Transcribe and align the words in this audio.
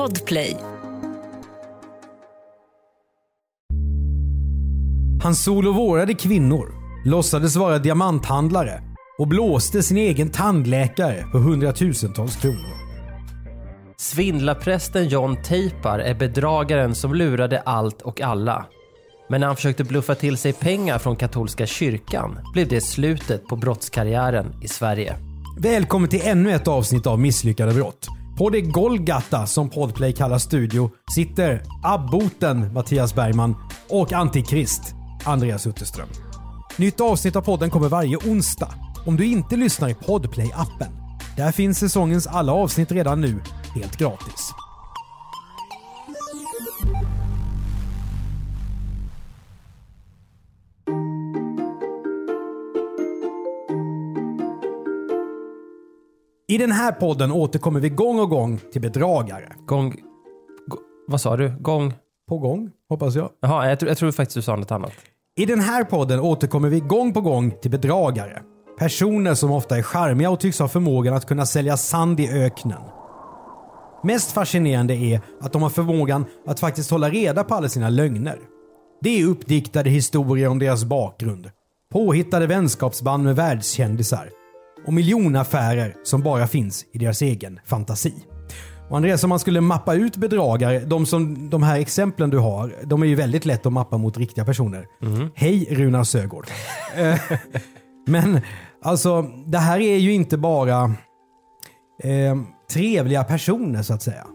Podplay. 0.00 0.56
Han 5.22 5.34
solovårade 5.34 6.14
kvinnor, 6.14 6.74
låtsades 7.04 7.56
vara 7.56 7.78
diamanthandlare 7.78 8.82
och 9.18 9.28
blåste 9.28 9.82
sin 9.82 9.96
egen 9.96 10.30
tandläkare 10.30 11.24
på 11.32 11.38
hundratusentals 11.38 12.36
kronor. 12.36 12.74
Svindlarprästen 13.96 15.08
John 15.08 15.42
Teipar 15.42 15.98
är 15.98 16.14
bedragaren 16.14 16.94
som 16.94 17.14
lurade 17.14 17.60
allt 17.60 18.02
och 18.02 18.20
alla. 18.20 18.66
Men 19.28 19.40
när 19.40 19.46
han 19.46 19.56
försökte 19.56 19.84
bluffa 19.84 20.14
till 20.14 20.36
sig 20.36 20.52
pengar 20.52 20.98
från 20.98 21.16
katolska 21.16 21.66
kyrkan 21.66 22.38
blev 22.52 22.68
det 22.68 22.80
slutet 22.80 23.46
på 23.46 23.56
brottskarriären 23.56 24.54
i 24.62 24.68
Sverige. 24.68 25.16
Välkommen 25.58 26.08
till 26.08 26.20
ännu 26.24 26.52
ett 26.52 26.68
avsnitt 26.68 27.06
av 27.06 27.20
Misslyckade 27.20 27.74
brott. 27.74 28.19
På 28.40 28.50
det 28.50 28.60
Golgata, 28.60 29.46
som 29.46 29.70
Podplay 29.70 30.12
kallar 30.12 30.38
studio, 30.38 30.90
sitter 31.14 31.62
abboten 31.82 32.72
Mattias 32.72 33.14
Bergman 33.14 33.56
och 33.88 34.12
Antikrist 34.12 34.94
Andreas 35.24 35.66
Utterström. 35.66 36.08
Nytt 36.76 37.00
avsnitt 37.00 37.36
av 37.36 37.42
podden 37.42 37.70
kommer 37.70 37.88
varje 37.88 38.16
onsdag. 38.16 38.74
Om 39.06 39.16
du 39.16 39.26
inte 39.26 39.56
lyssnar 39.56 39.88
i 39.88 39.94
Podplay-appen. 39.94 40.88
Där 41.36 41.52
finns 41.52 41.78
säsongens 41.78 42.26
alla 42.26 42.52
avsnitt 42.52 42.92
redan 42.92 43.20
nu, 43.20 43.40
helt 43.74 43.96
gratis. 43.96 44.52
I 56.50 56.58
den 56.58 56.72
här 56.72 56.92
podden 56.92 57.32
återkommer 57.32 57.80
vi 57.80 57.88
gång 57.88 58.20
och 58.20 58.30
gång 58.30 58.60
till 58.72 58.80
bedragare. 58.80 59.52
Gång... 59.66 59.90
gå- 60.66 60.78
vad 61.06 61.20
sa 61.20 61.36
du? 61.36 61.56
Gång... 61.60 61.94
På 62.28 62.38
gång, 62.38 62.70
hoppas 62.88 63.14
jag. 63.14 63.30
Jaha, 63.40 63.68
jag, 63.68 63.78
tror- 63.78 63.88
jag 63.88 63.98
tror 63.98 64.12
faktiskt 64.12 64.34
du 64.34 64.42
sa 64.42 64.56
något 64.56 64.70
annat. 64.70 64.92
I 65.36 65.46
den 65.46 65.60
här 65.60 65.84
podden 65.84 66.20
återkommer 66.20 66.68
vi 66.68 66.80
gång 66.80 67.12
på 67.12 67.20
gång 67.20 67.50
till 67.62 67.70
bedragare. 67.70 68.42
Personer 68.78 69.34
som 69.34 69.50
ofta 69.50 69.78
är 69.78 69.82
charmiga 69.82 70.30
och 70.30 70.40
tycks 70.40 70.58
ha 70.58 70.68
förmågan 70.68 71.14
att 71.14 71.26
kunna 71.26 71.46
sälja 71.46 71.76
sand 71.76 72.20
i 72.20 72.28
öknen. 72.28 72.82
Mest 74.02 74.32
fascinerande 74.32 74.94
är 74.94 75.20
att 75.40 75.52
de 75.52 75.62
har 75.62 75.70
förmågan 75.70 76.24
att 76.46 76.60
faktiskt 76.60 76.90
hålla 76.90 77.10
reda 77.10 77.44
på 77.44 77.54
alla 77.54 77.68
sina 77.68 77.88
lögner. 77.88 78.38
Det 79.00 79.20
är 79.20 79.26
uppdiktade 79.26 79.90
historier 79.90 80.48
om 80.48 80.58
deras 80.58 80.84
bakgrund, 80.84 81.50
påhittade 81.92 82.46
vänskapsband 82.46 83.24
med 83.24 83.36
världskändisar 83.36 84.30
och 84.86 84.92
miljonaffärer 84.92 85.96
som 86.04 86.22
bara 86.22 86.46
finns 86.46 86.84
i 86.92 86.98
deras 86.98 87.22
egen 87.22 87.60
fantasi. 87.66 88.14
Och 88.88 88.96
Andreas, 88.96 89.24
om 89.24 89.30
man 89.30 89.38
skulle 89.38 89.60
mappa 89.60 89.94
ut 89.94 90.16
bedragare, 90.16 90.78
de, 90.78 91.06
som, 91.06 91.50
de 91.50 91.62
här 91.62 91.78
exemplen 91.80 92.30
du 92.30 92.38
har, 92.38 92.74
de 92.84 93.02
är 93.02 93.06
ju 93.06 93.14
väldigt 93.14 93.44
lätt 93.44 93.66
att 93.66 93.72
mappa 93.72 93.98
mot 93.98 94.18
riktiga 94.18 94.44
personer. 94.44 94.86
Hej 95.34 95.66
Runar 95.70 96.04
Sögaard. 96.04 96.46
Eh, 96.96 97.20
Men 98.06 98.40
alltså, 98.82 99.22
det 99.46 99.58
här 99.58 99.80
är 99.80 99.96
ju 99.96 100.12
inte 100.12 100.38
bara 100.38 100.84
eh, 102.02 102.36
trevliga 102.72 103.24
personer 103.24 103.82
så 103.82 103.94
att 103.94 104.02
säga. 104.02 104.26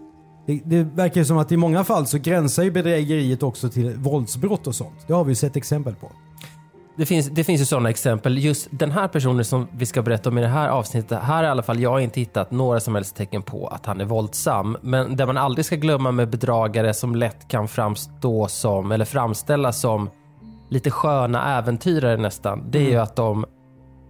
Det, 0.48 0.62
det 0.66 0.84
verkar 0.84 1.24
som 1.24 1.38
att 1.38 1.52
i 1.52 1.58
många 1.58 1.84
fall 1.84 2.08
så 2.08 2.18
gränsar 2.18 2.64
ju 2.64 2.72
bedrägeriet 2.72 3.44
också 3.44 3.70
till 3.70 3.96
våldsbrott 3.96 4.68
och 4.68 4.76
sånt. 4.76 5.08
Det 5.08 5.14
har 5.14 5.24
vi 5.24 5.32
ju 5.32 5.36
sett 5.36 5.56
exempel 5.56 5.96
på. 5.96 6.12
Det 6.98 7.06
finns, 7.06 7.28
det 7.28 7.44
finns 7.44 7.62
ju 7.62 7.66
sådana 7.66 7.90
exempel. 7.90 8.38
Just 8.38 8.68
den 8.72 8.92
här 8.92 9.08
personen 9.08 9.46
som 9.46 9.68
vi 9.72 9.86
ska 9.86 10.02
berätta 10.02 10.30
om 10.30 10.38
i 10.38 10.42
det 10.42 10.48
här 10.48 10.70
avsnittet, 10.70 11.20
här 11.22 11.36
har 11.36 11.44
i 11.44 11.48
alla 11.48 11.64
fall 11.64 11.80
jag 11.80 12.02
inte 12.02 12.20
hittat 12.20 12.52
några 12.52 12.80
som 12.80 12.96
helst 12.96 13.16
tecken 13.16 13.42
på 13.42 13.68
att 13.68 13.86
han 13.86 14.02
är 14.02 14.06
våldsam. 14.06 14.78
Men 14.82 15.16
det 15.16 15.26
man 15.26 15.38
aldrig 15.38 15.66
ska 15.66 15.76
glömma 15.76 16.12
med 16.12 16.30
bedragare 16.30 16.94
som 16.94 17.16
lätt 17.16 17.48
kan 17.48 17.68
framstå 17.68 18.48
som, 18.48 18.92
eller 18.92 19.06
framställas 19.06 19.80
som 19.80 20.10
lite 20.70 20.92
sköna 20.92 21.58
äventyrare 21.58 22.18
nästan, 22.18 22.72
det 22.72 22.80
är 22.80 22.90
ju 22.90 22.98
att 22.98 23.16
de 23.16 23.46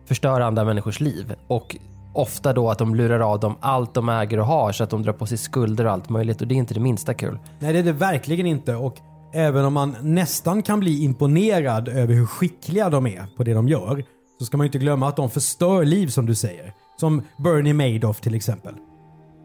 förstör 0.07 0.41
andra 0.41 0.63
människors 0.63 0.99
liv. 0.99 1.35
Och 1.47 1.75
ofta 2.13 2.53
då 2.53 2.69
att 2.69 2.77
de 2.77 2.95
lurar 2.95 3.19
av 3.19 3.39
dem 3.39 3.55
allt 3.59 3.93
de 3.93 4.09
äger 4.09 4.39
och 4.39 4.45
har 4.45 4.71
så 4.71 4.83
att 4.83 4.89
de 4.89 5.03
drar 5.03 5.13
på 5.13 5.25
sig 5.25 5.37
skulder 5.37 5.85
och 5.85 5.91
allt 5.91 6.09
möjligt. 6.09 6.41
Och 6.41 6.47
det 6.47 6.55
är 6.55 6.57
inte 6.57 6.73
det 6.73 6.79
minsta 6.79 7.13
kul. 7.13 7.39
Nej, 7.59 7.73
det 7.73 7.79
är 7.79 7.83
det 7.83 7.91
verkligen 7.91 8.45
inte. 8.45 8.75
Och 8.75 8.97
även 9.35 9.65
om 9.65 9.73
man 9.73 9.95
nästan 10.01 10.61
kan 10.61 10.79
bli 10.79 11.03
imponerad 11.03 11.87
över 11.87 12.13
hur 12.13 12.25
skickliga 12.25 12.89
de 12.89 13.07
är 13.07 13.25
på 13.37 13.43
det 13.43 13.53
de 13.53 13.67
gör, 13.67 14.03
så 14.39 14.45
ska 14.45 14.57
man 14.57 14.65
ju 14.65 14.67
inte 14.67 14.77
glömma 14.77 15.07
att 15.07 15.15
de 15.15 15.29
förstör 15.29 15.85
liv 15.85 16.07
som 16.07 16.25
du 16.25 16.35
säger. 16.35 16.73
Som 16.99 17.21
Bernie 17.37 17.73
Madoff 17.73 18.21
till 18.21 18.35
exempel. 18.35 18.73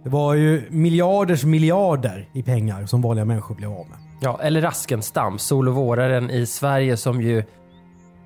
Det 0.04 0.10
var 0.10 0.34
ju 0.34 0.62
miljarders 0.70 1.44
miljarder 1.44 2.28
i 2.32 2.42
pengar 2.42 2.86
som 2.86 3.02
vanliga 3.02 3.24
människor 3.24 3.54
blev 3.54 3.70
av 3.70 3.88
med. 3.88 3.98
Ja, 4.20 4.40
eller 4.42 4.60
Raskenstam, 4.60 5.38
solovåraren 5.38 6.30
i 6.30 6.46
Sverige 6.46 6.96
som 6.96 7.22
ju 7.22 7.44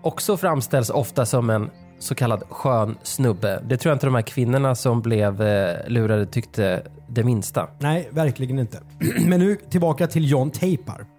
också 0.02 0.36
framställs 0.36 0.90
ofta 0.90 1.26
som 1.26 1.50
en 1.50 1.70
så 1.98 2.14
kallad 2.14 2.42
skön 2.50 2.96
snubbe. 3.02 3.62
Det 3.66 3.76
tror 3.76 3.90
jag 3.90 3.96
inte 3.96 4.06
de 4.06 4.14
här 4.14 4.22
kvinnorna 4.22 4.74
som 4.74 5.02
blev 5.02 5.42
eh, 5.42 5.88
lurade 5.88 6.26
tyckte 6.26 6.82
det 7.08 7.24
minsta. 7.24 7.68
Nej, 7.78 8.08
verkligen 8.10 8.58
inte. 8.58 8.80
Men 9.26 9.40
nu 9.40 9.56
tillbaka 9.70 10.06
till 10.06 10.30
John 10.30 10.50
Tapar. 10.50 11.13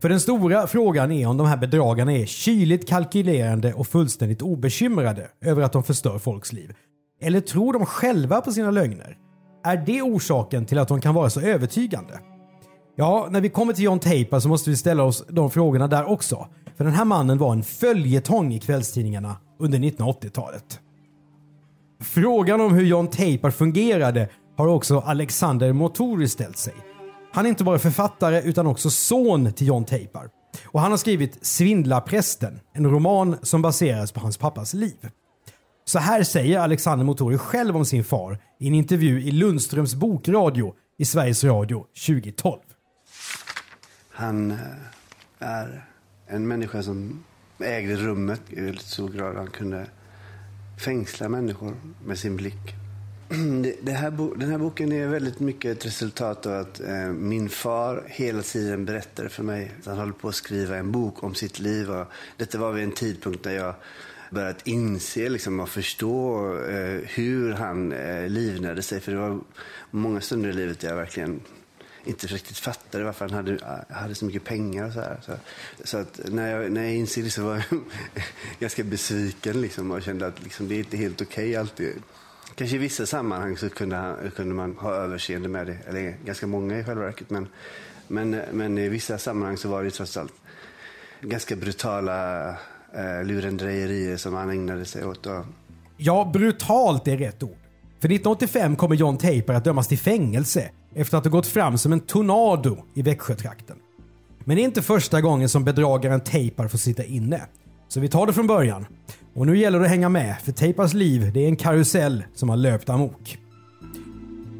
För 0.00 0.08
den 0.08 0.20
stora 0.20 0.66
frågan 0.66 1.12
är 1.12 1.26
om 1.26 1.36
de 1.36 1.46
här 1.46 1.56
bedragarna 1.56 2.12
är 2.12 2.26
kyligt 2.26 2.88
kalkylerande 2.88 3.74
och 3.74 3.86
fullständigt 3.86 4.42
obekymrade 4.42 5.28
över 5.40 5.62
att 5.62 5.72
de 5.72 5.82
förstör 5.82 6.18
folks 6.18 6.52
liv. 6.52 6.72
Eller 7.20 7.40
tror 7.40 7.72
de 7.72 7.86
själva 7.86 8.40
på 8.40 8.52
sina 8.52 8.70
lögner? 8.70 9.16
Är 9.64 9.76
det 9.86 10.02
orsaken 10.02 10.66
till 10.66 10.78
att 10.78 10.88
de 10.88 11.00
kan 11.00 11.14
vara 11.14 11.30
så 11.30 11.40
övertygande? 11.40 12.20
Ja, 12.96 13.28
när 13.30 13.40
vi 13.40 13.48
kommer 13.48 13.72
till 13.72 13.84
John 13.84 13.98
Tapar 13.98 14.40
så 14.40 14.48
måste 14.48 14.70
vi 14.70 14.76
ställa 14.76 15.02
oss 15.02 15.24
de 15.28 15.50
frågorna 15.50 15.86
där 15.86 16.04
också. 16.04 16.48
För 16.76 16.84
den 16.84 16.92
här 16.92 17.04
mannen 17.04 17.38
var 17.38 17.52
en 17.52 17.62
följetong 17.62 18.52
i 18.52 18.58
kvällstidningarna 18.58 19.36
under 19.58 19.78
1980-talet. 19.78 20.80
Frågan 22.00 22.60
om 22.60 22.74
hur 22.74 22.84
John 22.84 23.06
Tapar 23.08 23.50
fungerade 23.50 24.28
har 24.56 24.66
också 24.66 24.98
Alexander 24.98 25.72
Motori 25.72 26.28
ställt 26.28 26.56
sig. 26.56 26.74
Han 27.38 27.46
är 27.46 27.50
inte 27.50 27.64
bara 27.64 27.78
författare 27.78 28.42
utan 28.42 28.66
också 28.66 28.90
son 28.90 29.52
till 29.52 29.66
John 29.66 29.84
Tapar. 29.84 30.28
Och 30.64 30.80
han 30.80 30.90
har 30.90 30.98
skrivit 30.98 31.46
Svindlarprästen, 31.46 32.60
en 32.74 32.90
roman 32.90 33.36
som 33.42 33.62
baseras 33.62 34.12
på 34.12 34.20
hans 34.20 34.36
pappas 34.36 34.74
liv. 34.74 35.08
Så 35.84 35.98
här 35.98 36.22
säger 36.22 36.58
Alexander 36.58 37.04
Motori 37.04 37.38
själv 37.38 37.76
om 37.76 37.84
sin 37.84 38.04
far 38.04 38.38
i 38.60 38.68
en 38.68 38.74
intervju 38.74 39.22
i 39.22 39.30
Lundströms 39.30 39.94
bokradio 39.94 40.74
i 40.98 41.04
Sveriges 41.04 41.44
Radio 41.44 41.86
2012. 42.06 42.60
Han 44.10 44.50
eh, 44.50 44.58
är 45.38 45.84
en 46.26 46.48
människa 46.48 46.82
som 46.82 47.24
ägde 47.58 47.96
rummet 47.96 48.42
i 48.48 48.60
väldigt 48.60 48.86
stor 48.86 49.08
grad. 49.08 49.36
Han 49.36 49.50
kunde 49.50 49.86
fängsla 50.84 51.28
människor 51.28 51.74
med 52.04 52.18
sin 52.18 52.36
blick. 52.36 52.87
Det- 53.82 53.92
här, 53.92 54.38
den 54.38 54.50
här 54.50 54.58
boken 54.58 54.92
är 54.92 55.06
väldigt 55.06 55.40
mycket 55.40 55.78
ett 55.78 55.86
resultat 55.86 56.46
av 56.46 56.52
att 56.60 56.80
eh, 56.80 57.06
min 57.06 57.48
far 57.48 58.04
hela 58.06 58.42
tiden 58.42 58.84
berättade 58.84 59.28
för 59.28 59.42
mig 59.42 59.72
att 59.80 59.86
han 59.86 59.98
höll 59.98 60.12
på 60.12 60.28
att 60.28 60.34
skriva 60.34 60.76
en 60.76 60.92
bok 60.92 61.22
om 61.22 61.34
sitt 61.34 61.58
liv. 61.58 61.90
Och 61.90 62.06
detta 62.36 62.58
var 62.58 62.72
vid 62.72 62.84
en 62.84 62.92
tidpunkt 62.92 63.44
när 63.44 63.52
jag 63.54 63.74
börjat 64.30 64.66
inse 64.66 65.28
liksom, 65.28 65.60
och 65.60 65.68
förstå 65.68 66.44
eh, 66.64 67.00
hur 67.04 67.52
han 67.52 67.92
eh, 67.92 68.28
livnärde 68.28 68.82
sig. 68.82 69.00
För 69.00 69.12
det 69.12 69.18
var 69.18 69.40
många 69.90 70.20
stunder 70.20 70.50
i 70.50 70.52
livet 70.52 70.80
där 70.80 70.88
jag 70.88 70.96
verkligen 70.96 71.40
inte 72.04 72.26
riktigt 72.26 72.58
fattade 72.58 73.04
varför 73.04 73.24
han 73.28 73.34
hade, 73.34 73.52
eh, 73.52 73.96
hade 73.96 74.14
så 74.14 74.24
mycket 74.24 74.44
pengar. 74.44 74.86
Och 74.86 74.92
så 74.92 75.00
här. 75.00 75.20
Så, 75.26 75.32
så 75.84 75.98
att 75.98 76.20
när 76.24 76.50
jag, 76.56 76.72
när 76.72 76.82
jag 76.82 76.94
insåg 76.94 77.24
det 77.24 77.30
så 77.30 77.42
var 77.42 77.54
jag 77.70 77.80
ganska 78.60 78.84
besviken 78.84 79.60
liksom, 79.60 79.90
och 79.90 80.02
kände 80.02 80.26
att 80.26 80.42
liksom, 80.42 80.68
det 80.68 80.74
är 80.74 80.78
inte 80.78 80.96
helt 80.96 81.20
okej 81.20 81.56
alltid. 81.56 81.92
Kanske 82.54 82.76
i 82.76 82.78
vissa 82.78 83.06
sammanhang 83.06 83.56
så 83.56 83.70
kunde, 83.70 84.16
kunde 84.36 84.54
man 84.54 84.76
ha 84.78 84.94
överseende 84.94 85.48
med 85.48 85.66
det, 85.66 85.78
eller 85.88 86.16
ganska 86.24 86.46
många 86.46 86.78
i 86.78 86.84
själva 86.84 87.04
verket. 87.04 87.30
Men, 87.30 87.48
men, 88.08 88.40
men 88.52 88.78
i 88.78 88.88
vissa 88.88 89.18
sammanhang 89.18 89.56
så 89.56 89.68
var 89.68 89.84
det 89.84 89.90
trots 89.90 90.16
allt 90.16 90.32
ganska 91.20 91.56
brutala 91.56 92.48
eh, 92.92 93.24
lurendrejerier 93.24 94.16
som 94.16 94.34
han 94.34 94.50
ägnade 94.50 94.84
sig 94.84 95.04
åt. 95.04 95.26
Och, 95.26 95.44
Ja, 96.00 96.30
brutalt 96.32 97.08
är 97.08 97.16
rätt 97.16 97.42
ord. 97.42 97.56
För 98.00 98.08
1985 98.08 98.76
kommer 98.76 98.96
John 98.96 99.18
Taper 99.18 99.52
att 99.52 99.64
dömas 99.64 99.88
till 99.88 99.98
fängelse 99.98 100.70
efter 100.94 101.18
att 101.18 101.24
ha 101.24 101.30
gått 101.30 101.46
fram 101.46 101.78
som 101.78 101.92
en 101.92 102.00
tornado 102.00 102.84
i 102.94 103.02
Växjötrakten. 103.02 103.76
Men 104.44 104.56
det 104.56 104.62
är 104.62 104.64
inte 104.64 104.82
första 104.82 105.20
gången 105.20 105.48
som 105.48 105.64
bedragaren 105.64 106.20
Taper 106.20 106.68
får 106.68 106.78
sitta 106.78 107.04
inne. 107.04 107.46
Så 107.88 108.00
vi 108.00 108.08
tar 108.08 108.26
det 108.26 108.32
från 108.32 108.46
början. 108.46 108.86
Och 109.34 109.46
nu 109.46 109.58
gäller 109.58 109.78
det 109.78 109.84
att 109.84 109.90
hänga 109.90 110.08
med, 110.08 110.36
för 110.44 110.52
Tapars 110.52 110.94
liv 110.94 111.32
det 111.34 111.44
är 111.44 111.48
en 111.48 111.56
karusell 111.56 112.24
som 112.34 112.48
har 112.48 112.56
löpt 112.56 112.88
amok. 112.88 113.38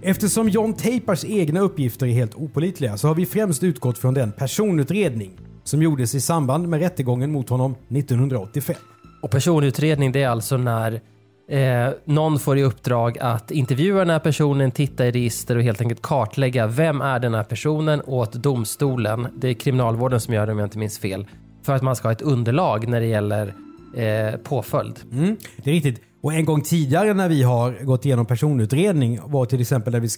Eftersom 0.02 0.48
John 0.48 0.74
Tapars 0.74 1.24
egna 1.24 1.60
uppgifter 1.60 2.06
är 2.06 2.10
helt 2.10 2.34
opålitliga 2.34 2.96
så 2.96 3.08
har 3.08 3.14
vi 3.14 3.26
främst 3.26 3.62
utgått 3.62 3.98
från 3.98 4.14
den 4.14 4.32
personutredning 4.32 5.30
som 5.64 5.82
gjordes 5.82 6.14
i 6.14 6.20
samband 6.20 6.68
med 6.68 6.80
rättegången 6.80 7.32
mot 7.32 7.48
honom 7.48 7.74
1985. 7.88 8.76
Och 9.22 9.30
personutredning 9.30 10.12
det 10.12 10.22
är 10.22 10.28
alltså 10.28 10.56
när 10.56 11.00
Eh, 11.48 11.90
någon 12.04 12.38
får 12.38 12.58
i 12.58 12.62
uppdrag 12.62 13.18
att 13.18 13.50
intervjua 13.50 13.98
den 13.98 14.10
här 14.10 14.18
personen, 14.18 14.70
titta 14.70 15.06
i 15.06 15.10
register 15.10 15.56
och 15.56 15.62
helt 15.62 15.80
enkelt 15.80 16.02
kartlägga 16.02 16.66
vem 16.66 17.00
är 17.00 17.18
den 17.18 17.34
här 17.34 17.44
personen 17.44 18.02
åt 18.06 18.32
domstolen. 18.32 19.28
Det 19.36 19.48
är 19.48 19.54
kriminalvården 19.54 20.20
som 20.20 20.34
gör 20.34 20.46
det 20.46 20.52
om 20.52 20.58
jag 20.58 20.66
inte 20.66 20.78
minns 20.78 20.98
fel. 20.98 21.26
För 21.68 21.74
att 21.74 21.82
man 21.82 21.96
ska 21.96 22.08
ha 22.08 22.12
ett 22.12 22.22
underlag 22.22 22.88
när 22.88 23.00
det 23.00 23.06
gäller 23.06 23.54
eh, 23.94 24.36
påföljd. 24.36 25.00
Mm, 25.12 25.36
det 25.56 25.70
är 25.70 25.74
riktigt. 25.74 26.00
Och 26.20 26.34
en 26.34 26.44
gång 26.44 26.62
tidigare 26.62 27.14
när 27.14 27.28
vi 27.28 27.42
har 27.42 27.84
gått 27.84 28.04
igenom 28.04 28.26
personutredning 28.26 29.20
var 29.24 29.46
till 29.46 29.60
exempel 29.60 29.92
när 29.92 30.00
vi 30.00 30.08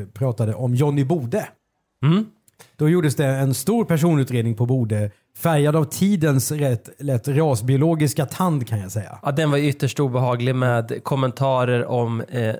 eh, 0.00 0.06
pratade 0.06 0.54
om 0.54 0.74
Johnny 0.74 1.04
Bode. 1.04 1.48
Mm. 2.04 2.26
Då 2.76 2.88
gjordes 2.88 3.16
det 3.16 3.26
en 3.26 3.54
stor 3.54 3.84
personutredning 3.84 4.54
på 4.54 4.66
Bode 4.66 5.10
färgad 5.36 5.76
av 5.76 5.84
tidens 5.84 6.52
rätt 6.52 6.88
lätt 6.98 7.28
rasbiologiska 7.28 8.26
tand 8.26 8.68
kan 8.68 8.78
jag 8.78 8.92
säga. 8.92 9.18
Ja, 9.22 9.32
den 9.32 9.50
var 9.50 9.58
ytterst 9.58 10.00
obehaglig 10.00 10.54
med 10.54 11.00
kommentarer 11.04 11.86
om 11.86 12.20
eh, 12.20 12.54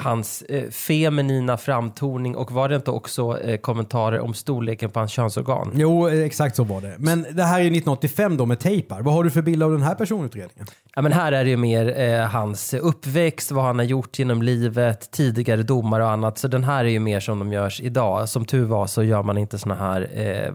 hans 0.00 0.42
eh, 0.42 0.70
feminina 0.70 1.56
framtoning 1.56 2.36
och 2.36 2.52
var 2.52 2.68
det 2.68 2.76
inte 2.76 2.90
också 2.90 3.40
eh, 3.40 3.56
kommentarer 3.56 4.20
om 4.20 4.34
storleken 4.34 4.90
på 4.90 4.98
hans 4.98 5.12
könsorgan? 5.12 5.70
Jo, 5.74 6.08
eh, 6.08 6.24
exakt 6.24 6.56
så 6.56 6.64
var 6.64 6.80
det. 6.80 6.94
Men 6.98 7.26
det 7.32 7.42
här 7.42 7.60
är 7.60 7.64
1985 7.64 8.36
då 8.36 8.46
med 8.46 8.60
tejpar. 8.60 9.02
Vad 9.02 9.14
har 9.14 9.24
du 9.24 9.30
för 9.30 9.42
bild 9.42 9.62
av 9.62 9.72
den 9.72 9.82
här 9.82 9.94
personutredningen? 9.94 10.66
Ja, 10.94 11.02
men 11.02 11.12
här 11.12 11.32
är 11.32 11.44
det 11.44 11.50
ju 11.50 11.56
mer 11.56 12.00
eh, 12.00 12.26
hans 12.26 12.74
uppväxt, 12.74 13.50
vad 13.52 13.64
han 13.64 13.78
har 13.78 13.86
gjort 13.86 14.18
genom 14.18 14.42
livet, 14.42 15.10
tidigare 15.10 15.62
domar 15.62 16.00
och 16.00 16.10
annat. 16.10 16.38
Så 16.38 16.48
den 16.48 16.64
här 16.64 16.84
är 16.84 16.88
ju 16.88 17.00
mer 17.00 17.20
som 17.20 17.38
de 17.38 17.52
görs 17.52 17.80
idag. 17.80 18.28
Som 18.28 18.44
tur 18.44 18.64
var 18.64 18.86
så 18.86 19.02
gör 19.02 19.22
man 19.22 19.38
inte 19.38 19.58
såna 19.58 19.74
här 19.74 20.08
eh, 20.14 20.54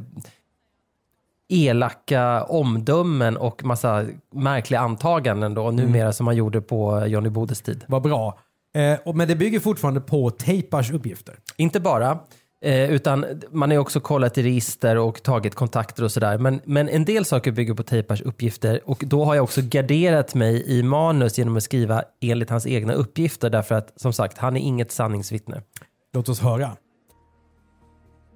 elaka 1.50 2.44
omdömen 2.44 3.38
och 3.38 3.66
massa 3.66 4.06
märkliga 4.34 4.80
antaganden 4.80 5.54
då 5.54 5.72
numera 5.72 6.14
som 6.14 6.26
man 6.26 6.36
gjorde 6.36 6.62
på 6.62 7.08
Johnny 7.08 7.30
Bodes 7.30 7.62
tid. 7.62 7.84
Vad 7.88 8.02
bra. 8.02 8.40
Eh, 8.76 9.14
men 9.14 9.28
det 9.28 9.36
bygger 9.36 9.60
fortfarande 9.60 10.02
på 10.02 10.30
tejpars 10.30 10.92
uppgifter. 10.92 11.36
Inte 11.58 11.80
bara, 11.80 12.20
eh, 12.66 12.92
utan 12.92 13.26
man 13.52 13.72
har 13.72 13.78
också 13.78 14.00
kollat 14.00 14.38
i 14.38 14.44
register 14.44 14.98
och 14.98 15.24
tagit 15.24 15.56
kontakter 15.56 16.04
och 16.04 16.12
sådär. 16.12 16.38
Men, 16.38 16.62
men 16.66 16.90
en 16.90 17.06
del 17.06 17.26
saker 17.26 17.52
bygger 17.52 17.74
på 17.74 17.84
Tejpars 17.84 18.22
uppgifter 18.22 18.82
och 18.86 19.04
då 19.08 19.26
har 19.26 19.36
jag 19.36 19.44
också 19.44 19.62
garderat 19.64 20.36
mig 20.36 20.64
i 20.68 20.84
manus 20.84 21.38
genom 21.38 21.58
att 21.58 21.64
skriva 21.64 22.04
enligt 22.22 22.50
hans 22.50 22.68
egna 22.68 22.94
uppgifter 22.94 23.50
därför 23.50 23.76
att 23.76 24.02
som 24.02 24.14
sagt, 24.14 24.38
han 24.38 24.58
är 24.58 24.62
inget 24.62 24.92
sanningsvittne. 24.92 25.62
Låt 26.14 26.30
oss 26.30 26.40
höra. 26.40 26.78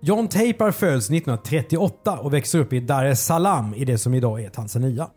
John 0.02 0.28
Tejpar 0.28 0.72
föds 0.72 1.10
1938 1.10 2.18
och 2.20 2.34
växer 2.34 2.60
upp 2.60 2.74
i 2.74 2.80
Dar 2.80 3.06
es 3.06 3.26
Salaam 3.26 3.74
i 3.74 3.86
det 3.86 3.98
som 3.98 4.14
idag 4.14 4.44
är 4.44 4.50
Tanzania. 4.50 5.08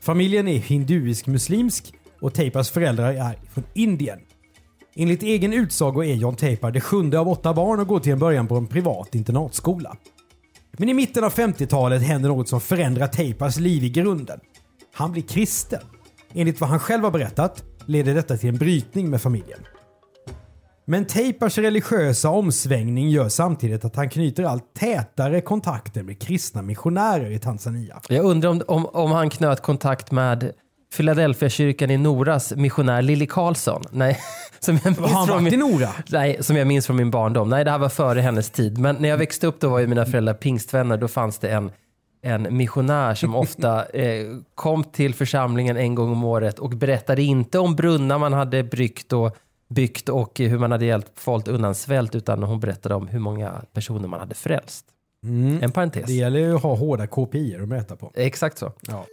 Familjen 0.00 0.48
är 0.48 0.58
hinduisk-muslimsk 0.58 1.94
och 2.20 2.34
Tejpars 2.34 2.70
föräldrar 2.70 3.12
är 3.12 3.38
från 3.52 3.64
Indien. 3.74 4.18
Enligt 4.96 5.22
egen 5.22 5.52
utsago 5.52 6.04
är 6.04 6.14
John 6.14 6.36
Tejpar 6.36 6.70
det 6.70 6.80
sjunde 6.80 7.18
av 7.18 7.28
åtta 7.28 7.54
barn 7.54 7.80
och 7.80 7.86
går 7.86 8.00
till 8.00 8.12
en 8.12 8.18
början 8.18 8.48
på 8.48 8.56
en 8.56 8.66
privat 8.66 9.14
internatskola. 9.14 9.96
Men 10.72 10.88
i 10.88 10.94
mitten 10.94 11.24
av 11.24 11.32
50-talet 11.32 12.02
händer 12.02 12.28
något 12.28 12.48
som 12.48 12.60
förändrar 12.60 13.06
Tejpars 13.06 13.56
liv 13.56 13.84
i 13.84 13.90
grunden. 13.90 14.40
Han 14.94 15.12
blir 15.12 15.22
kristen. 15.22 15.80
Enligt 16.34 16.60
vad 16.60 16.70
han 16.70 16.78
själv 16.78 17.04
har 17.04 17.10
berättat 17.10 17.64
leder 17.86 18.14
detta 18.14 18.36
till 18.36 18.48
en 18.48 18.56
brytning 18.56 19.10
med 19.10 19.22
familjen. 19.22 19.60
Men 20.86 21.04
Tejpars 21.04 21.58
religiösa 21.58 22.30
omsvängning 22.30 23.10
gör 23.10 23.28
samtidigt 23.28 23.84
att 23.84 23.96
han 23.96 24.10
knyter 24.10 24.44
allt 24.44 24.74
tätare 24.74 25.40
kontakter 25.40 26.02
med 26.02 26.20
kristna 26.20 26.62
missionärer 26.62 27.30
i 27.30 27.38
Tanzania. 27.38 28.00
Jag 28.08 28.24
undrar 28.24 28.50
om, 28.50 28.62
om, 28.68 28.86
om 28.86 29.10
han 29.10 29.30
knöt 29.30 29.62
kontakt 29.62 30.10
med 30.10 30.52
Philadelphia-kyrkan 30.96 31.90
i 31.90 31.96
Noras 31.96 32.52
missionär 32.56 33.02
Lilly 33.02 33.26
Karlsson. 33.26 33.82
Nej, 33.90 34.18
som 34.60 34.78
jag 34.84 34.92
Har 34.92 35.08
han 35.08 35.26
från 35.26 35.44
varit 35.44 35.52
i 35.52 35.56
min, 35.56 35.70
Nora? 35.70 35.88
nej, 36.08 36.36
som 36.40 36.56
jag 36.56 36.66
minns 36.66 36.86
från 36.86 36.96
min 36.96 37.10
barndom. 37.10 37.48
Nej, 37.48 37.64
det 37.64 37.70
här 37.70 37.78
var 37.78 37.88
före 37.88 38.20
hennes 38.20 38.50
tid. 38.50 38.78
Men 38.78 38.96
när 38.98 39.08
jag 39.08 39.16
växte 39.16 39.46
upp 39.46 39.60
då 39.60 39.68
var 39.68 39.78
ju 39.78 39.86
mina 39.86 40.04
föräldrar 40.06 40.34
pingstvänner. 40.34 40.96
Då 40.96 41.08
fanns 41.08 41.38
det 41.38 41.48
en, 41.48 41.70
en 42.22 42.56
missionär 42.56 43.14
som 43.14 43.34
ofta 43.44 43.84
eh, 43.86 44.26
kom 44.54 44.84
till 44.84 45.14
församlingen 45.14 45.76
en 45.76 45.94
gång 45.94 46.12
om 46.12 46.24
året 46.24 46.58
och 46.58 46.70
berättade 46.70 47.22
inte 47.22 47.58
om 47.58 47.76
brunnar 47.76 48.18
man 48.18 48.32
hade 48.32 48.62
bryggt 48.62 49.12
och 49.12 49.36
byggt 49.68 50.08
och 50.08 50.38
hur 50.38 50.58
man 50.58 50.72
hade 50.72 50.84
hjälpt 50.84 51.20
folk 51.20 51.48
undan 51.48 51.74
svält 51.74 52.14
utan 52.14 52.42
hon 52.42 52.60
berättade 52.60 52.94
om 52.94 53.08
hur 53.08 53.18
många 53.18 53.52
personer 53.72 54.08
man 54.08 54.20
hade 54.20 54.34
frälst. 54.34 54.84
En 55.60 55.70
parentes. 55.70 56.06
Det 56.06 56.12
gäller 56.12 56.40
ju 56.40 56.56
att 56.56 56.62
ha 56.62 56.74
hårda 56.74 57.06
KPI 57.06 57.56
att 57.62 57.68
mäta 57.68 57.96
på. 57.96 58.12
Exakt 58.14 58.58
så. 58.58 58.72
Ja. 58.88 59.04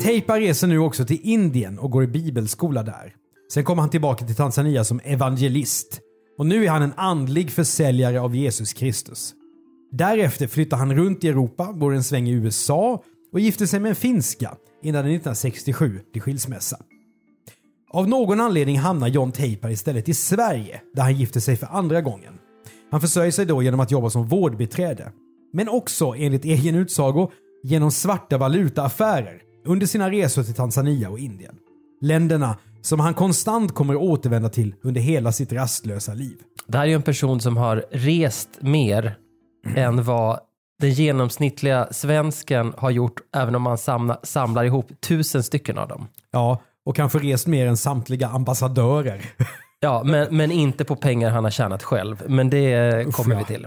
Teipa 0.00 0.40
reser 0.40 0.66
nu 0.66 0.78
också 0.78 1.04
till 1.04 1.20
Indien 1.22 1.78
och 1.78 1.90
går 1.90 2.04
i 2.04 2.06
bibelskola 2.06 2.82
där. 2.82 3.14
Sen 3.52 3.64
kommer 3.64 3.82
han 3.82 3.90
tillbaka 3.90 4.26
till 4.26 4.36
Tanzania 4.36 4.84
som 4.84 5.00
evangelist. 5.04 6.00
Och 6.38 6.46
nu 6.46 6.64
är 6.64 6.70
han 6.70 6.82
en 6.82 6.92
andlig 6.96 7.50
försäljare 7.50 8.20
av 8.20 8.36
Jesus 8.36 8.72
Kristus. 8.72 9.34
Därefter 9.92 10.46
flyttar 10.46 10.76
han 10.76 10.96
runt 10.96 11.24
i 11.24 11.28
Europa, 11.28 11.72
bor 11.72 11.94
en 11.94 12.04
sväng 12.04 12.28
i 12.28 12.32
USA 12.32 13.02
och 13.32 13.40
gifter 13.40 13.66
sig 13.66 13.80
med 13.80 13.88
en 13.88 13.96
finska 13.96 14.56
innan 14.82 15.00
1967 15.00 16.00
blir 16.12 16.22
skilsmässa. 16.22 16.78
Av 17.90 18.08
någon 18.08 18.40
anledning 18.40 18.78
hamnar 18.78 19.08
John 19.08 19.32
Tejpar 19.32 19.70
istället 19.70 20.08
i 20.08 20.14
Sverige 20.14 20.80
där 20.94 21.02
han 21.02 21.16
gifter 21.16 21.40
sig 21.40 21.56
för 21.56 21.66
andra 21.66 22.00
gången. 22.00 22.34
Han 22.90 23.00
försörjer 23.00 23.30
sig 23.30 23.46
då 23.46 23.62
genom 23.62 23.80
att 23.80 23.90
jobba 23.90 24.10
som 24.10 24.26
vårdbiträde. 24.26 25.12
Men 25.52 25.68
också, 25.68 26.14
enligt 26.16 26.44
egen 26.44 26.74
utsago, 26.74 27.30
genom 27.62 27.90
svarta 27.90 28.38
valutaaffärer 28.38 29.44
under 29.64 29.86
sina 29.86 30.10
resor 30.10 30.42
till 30.42 30.54
Tanzania 30.54 31.10
och 31.10 31.18
Indien. 31.18 31.54
Länderna 32.00 32.56
som 32.82 33.00
han 33.00 33.14
konstant 33.14 33.74
kommer 33.74 33.94
att 33.94 34.00
återvända 34.00 34.48
till 34.48 34.74
under 34.82 35.00
hela 35.00 35.32
sitt 35.32 35.52
rastlösa 35.52 36.14
liv. 36.14 36.36
Det 36.66 36.78
här 36.78 36.84
är 36.84 36.88
ju 36.88 36.94
en 36.94 37.02
person 37.02 37.40
som 37.40 37.56
har 37.56 37.84
rest 37.90 38.48
mer 38.60 39.16
än 39.76 40.04
vad 40.04 40.40
den 40.80 40.90
genomsnittliga 40.90 41.88
svensken 41.90 42.72
har 42.76 42.90
gjort, 42.90 43.20
även 43.36 43.54
om 43.54 43.62
man 43.62 43.78
samla, 43.78 44.20
samlar 44.22 44.64
ihop 44.64 45.00
tusen 45.00 45.42
stycken 45.42 45.78
av 45.78 45.88
dem. 45.88 46.08
Ja, 46.32 46.62
och 46.86 46.96
kanske 46.96 47.18
rest 47.18 47.46
mer 47.46 47.66
än 47.66 47.76
samtliga 47.76 48.28
ambassadörer. 48.28 49.24
Ja, 49.80 50.02
men, 50.04 50.36
men 50.36 50.50
inte 50.50 50.84
på 50.84 50.96
pengar 50.96 51.30
han 51.30 51.44
har 51.44 51.50
tjänat 51.50 51.82
själv. 51.82 52.22
Men 52.28 52.50
det 52.50 53.12
kommer 53.12 53.34
ja. 53.34 53.38
vi 53.38 53.44
till. 53.44 53.66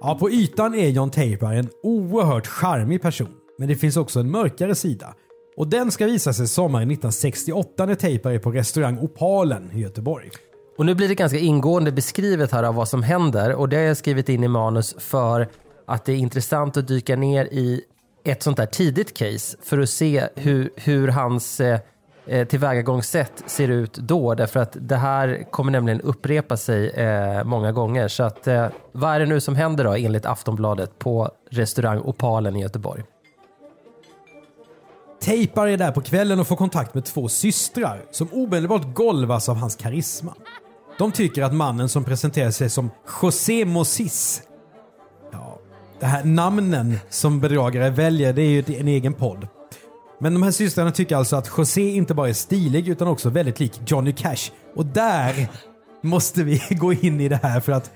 Ja, 0.00 0.14
på 0.20 0.30
ytan 0.30 0.74
är 0.74 0.88
John 0.88 1.10
Tejpar 1.10 1.54
en 1.54 1.68
oerhört 1.82 2.46
charmig 2.46 3.02
person. 3.02 3.28
Men 3.58 3.68
det 3.68 3.76
finns 3.76 3.96
också 3.96 4.20
en 4.20 4.30
mörkare 4.30 4.74
sida. 4.74 5.14
Och 5.56 5.68
den 5.68 5.90
ska 5.90 6.06
visa 6.06 6.32
sig 6.32 6.46
sommaren 6.46 6.90
1968 6.90 7.86
när 7.86 7.94
Taper 7.94 8.30
är 8.30 8.38
på 8.38 8.50
restaurang 8.50 8.98
Opalen 8.98 9.70
i 9.74 9.80
Göteborg. 9.80 10.30
Och 10.78 10.86
nu 10.86 10.94
blir 10.94 11.08
det 11.08 11.14
ganska 11.14 11.38
ingående 11.38 11.92
beskrivet 11.92 12.52
här 12.52 12.62
av 12.62 12.74
vad 12.74 12.88
som 12.88 13.02
händer 13.02 13.54
och 13.54 13.68
det 13.68 13.76
har 13.76 13.82
jag 13.82 13.96
skrivit 13.96 14.28
in 14.28 14.44
i 14.44 14.48
manus 14.48 14.94
för 14.98 15.48
att 15.86 16.04
det 16.04 16.12
är 16.12 16.16
intressant 16.16 16.76
att 16.76 16.88
dyka 16.88 17.16
ner 17.16 17.44
i 17.44 17.82
ett 18.24 18.42
sånt 18.42 18.56
där 18.56 18.66
tidigt 18.66 19.16
case 19.16 19.56
för 19.62 19.78
att 19.78 19.90
se 19.90 20.28
hur, 20.34 20.70
hur 20.76 21.08
hans 21.08 21.60
eh, 21.60 21.80
Eh, 22.28 22.46
tillvägagångssätt 22.46 23.42
ser 23.46 23.68
ut 23.68 23.94
då 23.94 24.34
därför 24.34 24.60
att 24.60 24.76
det 24.80 24.96
här 24.96 25.46
kommer 25.50 25.72
nämligen 25.72 26.00
upprepa 26.00 26.56
sig 26.56 26.88
eh, 26.88 27.44
många 27.44 27.72
gånger. 27.72 28.08
Så 28.08 28.22
att, 28.22 28.46
eh, 28.46 28.66
vad 28.92 29.14
är 29.14 29.20
det 29.20 29.26
nu 29.26 29.40
som 29.40 29.56
händer 29.56 29.84
då 29.84 29.92
enligt 29.92 30.26
Aftonbladet 30.26 30.98
på 30.98 31.30
restaurang 31.50 31.98
Opalen 31.98 32.56
i 32.56 32.60
Göteborg? 32.60 33.02
Tejpar 35.20 35.66
är 35.66 35.76
där 35.76 35.92
på 35.92 36.00
kvällen 36.00 36.40
och 36.40 36.46
får 36.46 36.56
kontakt 36.56 36.94
med 36.94 37.04
två 37.04 37.28
systrar 37.28 38.02
som 38.10 38.28
omedelbart 38.32 38.94
golvas 38.94 39.48
av 39.48 39.56
hans 39.56 39.76
karisma. 39.76 40.34
De 40.98 41.12
tycker 41.12 41.42
att 41.42 41.54
mannen 41.54 41.88
som 41.88 42.04
presenterar 42.04 42.50
sig 42.50 42.70
som 42.70 42.90
José 43.22 43.64
Mosis 43.64 44.42
Ja, 45.32 45.58
det 46.00 46.06
här 46.06 46.24
namnen 46.24 46.98
som 47.10 47.40
bedragare 47.40 47.90
väljer 47.90 48.32
det 48.32 48.42
är 48.42 48.50
ju 48.50 48.64
en 48.80 48.88
egen 48.88 49.14
podd. 49.14 49.48
Men 50.20 50.32
de 50.32 50.42
här 50.42 50.50
systrarna 50.50 50.90
tycker 50.90 51.16
alltså 51.16 51.36
att 51.36 51.50
José 51.58 51.90
inte 51.90 52.14
bara 52.14 52.28
är 52.28 52.32
stilig 52.32 52.88
utan 52.88 53.08
också 53.08 53.30
väldigt 53.30 53.60
lik 53.60 53.80
Johnny 53.86 54.12
Cash. 54.12 54.50
Och 54.74 54.86
där 54.86 55.50
måste 56.02 56.44
vi 56.44 56.62
gå 56.70 56.92
in 56.92 57.20
i 57.20 57.28
det 57.28 57.40
här 57.42 57.60
för 57.60 57.72
att 57.72 57.90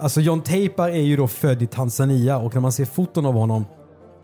Alltså 0.00 0.20
John 0.20 0.42
Tejpar 0.42 0.88
är 0.88 1.00
ju 1.00 1.16
då 1.16 1.28
född 1.28 1.62
i 1.62 1.66
Tanzania 1.66 2.38
och 2.38 2.54
när 2.54 2.60
man 2.60 2.72
ser 2.72 2.84
foton 2.84 3.26
av 3.26 3.34
honom 3.34 3.64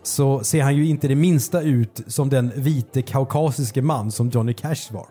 så 0.03 0.45
ser 0.45 0.63
han 0.63 0.77
ju 0.77 0.87
inte 0.87 1.09
det 1.09 1.15
minsta 1.15 1.63
ut 1.63 2.01
som 2.07 2.29
den 2.29 2.53
vite 2.57 3.03
kaukasiske 3.03 3.83
man 3.83 4.13
som 4.13 4.31
Johnny 4.31 4.55
Cash 4.55 4.93
var. 4.93 5.07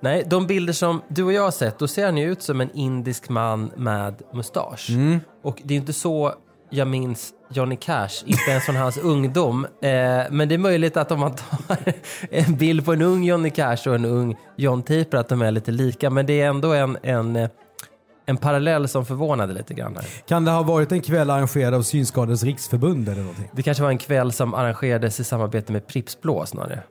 Nej, 0.00 0.24
de 0.30 0.46
bilder 0.46 0.72
som 0.72 1.02
du 1.08 1.24
och 1.24 1.32
jag 1.32 1.42
har 1.42 1.50
sett, 1.50 1.78
då 1.78 1.88
ser 1.88 2.04
han 2.04 2.16
ju 2.16 2.32
ut 2.32 2.42
som 2.42 2.60
en 2.60 2.70
indisk 2.74 3.28
man 3.28 3.72
med 3.76 4.22
mustasch. 4.34 4.90
Mm. 4.90 5.20
Och 5.42 5.62
det 5.64 5.74
är 5.74 5.78
inte 5.78 5.92
så 5.92 6.34
jag 6.70 6.88
minns 6.88 7.32
Johnny 7.56 7.76
Cash, 7.76 8.24
inte 8.26 8.50
ens 8.50 8.64
från 8.64 8.76
hans 8.76 8.98
ungdom. 8.98 9.64
Eh, 9.64 9.90
men 10.30 10.48
det 10.48 10.54
är 10.54 10.58
möjligt 10.58 10.96
att 10.96 11.10
om 11.10 11.20
man 11.20 11.34
tar 11.34 11.76
en 12.30 12.56
bild 12.56 12.84
på 12.84 12.92
en 12.92 13.02
ung 13.02 13.24
Johnny 13.24 13.50
Cash 13.50 13.88
och 13.88 13.94
en 13.94 14.04
ung 14.04 14.36
John 14.56 14.82
Taper 14.82 15.16
att 15.16 15.28
de 15.28 15.42
är 15.42 15.50
lite 15.50 15.70
lika. 15.70 16.10
Men 16.10 16.26
det 16.26 16.40
är 16.40 16.48
ändå 16.48 16.72
en, 16.72 16.98
en, 17.02 17.36
eh, 17.36 17.50
en 18.26 18.36
parallell 18.36 18.88
som 18.88 19.06
förvånade 19.06 19.52
lite 19.52 19.74
grann. 19.74 19.96
Här. 19.96 20.04
Kan 20.28 20.44
det 20.44 20.50
ha 20.50 20.62
varit 20.62 20.92
en 20.92 21.00
kväll 21.00 21.30
arrangerad 21.30 21.74
av 21.74 21.82
Synskadades 21.82 22.42
riksförbund 22.42 23.08
eller 23.08 23.20
någonting? 23.20 23.50
Det 23.52 23.62
kanske 23.62 23.82
var 23.82 23.90
en 23.90 23.98
kväll 23.98 24.32
som 24.32 24.54
arrangerades 24.54 25.20
i 25.20 25.24
samarbete 25.24 25.72
med 25.72 25.86
Pripps 25.86 26.20
Blå 26.20 26.46
snarare. 26.46 26.82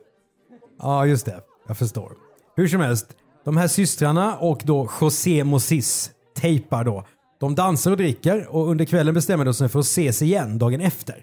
Ja, 0.82 1.06
just 1.06 1.26
det. 1.26 1.40
Jag 1.68 1.76
förstår. 1.76 2.12
Hur 2.56 2.68
som 2.68 2.80
helst, 2.80 3.06
de 3.44 3.56
här 3.56 3.68
systrarna 3.68 4.36
och 4.36 4.60
då 4.64 4.90
José 5.00 5.44
Mosis 5.44 6.10
tejpar 6.40 6.84
då. 6.84 7.04
De 7.42 7.54
dansar 7.54 7.90
och 7.90 7.96
dricker 7.96 8.46
och 8.46 8.70
under 8.70 8.84
kvällen 8.84 9.14
bestämmer 9.14 9.44
de 9.44 9.54
sig 9.54 9.68
för 9.68 9.78
att 9.78 9.84
ses 9.84 10.22
igen 10.22 10.58
dagen 10.58 10.80
efter. 10.80 11.14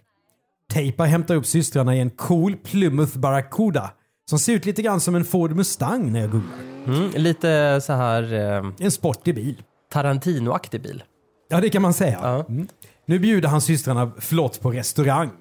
Tejpar 0.74 1.06
hämtar 1.06 1.36
upp 1.36 1.46
systrarna 1.46 1.96
i 1.96 2.00
en 2.00 2.10
cool 2.10 2.56
Plymouth 2.56 3.18
Barracuda 3.18 3.92
som 4.30 4.40
ser 4.40 4.54
ut 4.54 4.66
lite 4.66 4.82
grann 4.82 5.02
som 5.02 5.16
en 5.16 5.26
Ford 5.26 5.52
Mustang 5.52 6.12
när 6.12 6.20
jag 6.20 6.32
googlar. 6.32 6.60
Mm, 6.88 7.12
lite 7.16 7.82
så 7.82 7.94
här 7.94 8.34
eh, 8.34 8.72
En 8.80 8.92
sportig 8.92 9.36
bil. 9.36 9.62
Tarantino-aktig 9.94 10.82
bil. 10.82 11.04
Ja, 11.50 11.62
det 11.62 11.70
kan 11.70 11.82
man 11.82 11.94
säga. 11.94 12.20
Ja. 12.22 12.46
Mm. 12.50 12.68
Nu 13.06 13.20
bjuder 13.20 13.50
han 13.50 13.62
systrarna 13.62 14.12
flott 14.20 14.62
på 14.62 14.72
restaurang. 14.72 15.32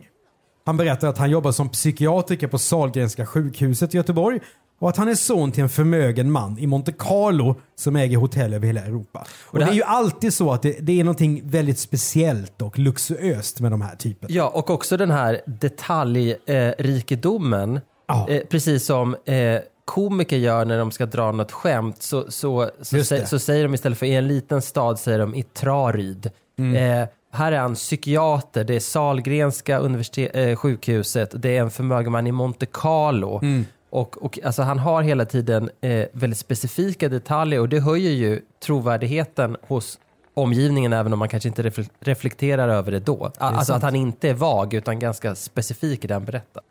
Han 0.66 0.76
berättar 0.76 1.08
att 1.08 1.18
han 1.18 1.30
jobbar 1.30 1.52
som 1.52 1.68
psykiatriker 1.68 2.46
på 2.46 2.58
Sahlgrenska 2.58 3.26
sjukhuset 3.26 3.94
i 3.94 3.96
Göteborg 3.96 4.40
och 4.78 4.88
att 4.88 4.96
han 4.96 5.08
är 5.08 5.14
son 5.14 5.52
till 5.52 5.62
en 5.62 5.68
förmögen 5.68 6.32
man 6.32 6.58
i 6.58 6.66
Monte 6.66 6.92
Carlo 6.92 7.54
som 7.76 7.96
äger 7.96 8.16
hotell 8.16 8.54
över 8.54 8.66
hela 8.66 8.80
Europa. 8.80 9.26
Och 9.44 9.58
det, 9.58 9.64
här- 9.64 9.72
är 9.72 9.76
ju 9.76 9.82
alltid 9.82 10.34
så 10.34 10.52
att 10.52 10.62
det, 10.62 10.76
det 10.80 11.00
är 11.00 11.04
någonting 11.04 11.40
väldigt 11.44 11.78
speciellt 11.78 12.62
och 12.62 12.78
luxuöst 12.78 13.60
med 13.60 13.70
de 13.70 13.80
här 13.80 13.96
typerna. 13.96 14.34
Ja, 14.34 14.48
och 14.48 14.70
också 14.70 14.96
den 14.96 15.10
här 15.10 15.40
detaljrikedomen. 15.46 17.80
Ja. 18.08 18.26
Eh, 18.28 18.42
precis 18.50 18.84
som 18.84 19.16
eh, 19.24 19.58
komiker 19.84 20.36
gör 20.36 20.64
när 20.64 20.78
de 20.78 20.90
ska 20.90 21.06
dra 21.06 21.32
något 21.32 21.52
skämt 21.52 22.02
så, 22.02 22.30
så, 22.30 22.70
så, 22.82 22.96
det. 22.96 23.28
så 23.28 23.38
säger 23.38 23.62
de 23.62 23.74
istället 23.74 23.98
för 23.98 24.06
i 24.06 24.14
en 24.14 24.28
liten 24.28 24.62
stad 24.62 24.98
säger 24.98 25.18
de 25.18 25.34
i 25.34 25.42
Traryd. 25.42 26.30
Mm. 26.58 27.00
Eh, 27.02 27.08
här 27.32 27.52
är 27.52 27.58
han 27.58 27.74
psykiater, 27.74 28.64
det 28.64 28.74
är 28.74 28.80
Sahlgrenska 28.80 29.78
universitet, 29.78 30.36
eh, 30.36 30.56
sjukhuset, 30.56 31.42
det 31.42 31.56
är 31.56 31.60
en 31.60 31.70
förmögen 31.70 32.12
man 32.12 32.26
i 32.26 32.32
Monte 32.32 32.66
Carlo. 32.66 33.38
Mm. 33.42 33.64
Och, 33.90 34.24
och 34.24 34.38
alltså 34.44 34.62
han 34.62 34.78
har 34.78 35.02
hela 35.02 35.24
tiden 35.24 35.70
eh, 35.80 36.06
väldigt 36.12 36.38
specifika 36.38 37.08
detaljer 37.08 37.60
och 37.60 37.68
det 37.68 37.80
höjer 37.80 38.10
ju 38.10 38.40
trovärdigheten 38.64 39.56
hos 39.68 39.98
omgivningen 40.34 40.92
även 40.92 41.12
om 41.12 41.18
man 41.18 41.28
kanske 41.28 41.48
inte 41.48 41.62
refle- 41.62 41.90
reflekterar 42.00 42.68
över 42.68 42.92
det 42.92 43.00
då. 43.00 43.32
Alltså 43.38 43.64
sant. 43.64 43.76
att 43.76 43.82
han 43.82 43.96
inte 43.96 44.28
är 44.28 44.34
vag 44.34 44.74
utan 44.74 44.98
ganska 44.98 45.34
specifik 45.34 46.04
i 46.04 46.06
det 46.06 46.14
han 46.14 46.24
berättar. 46.24 46.62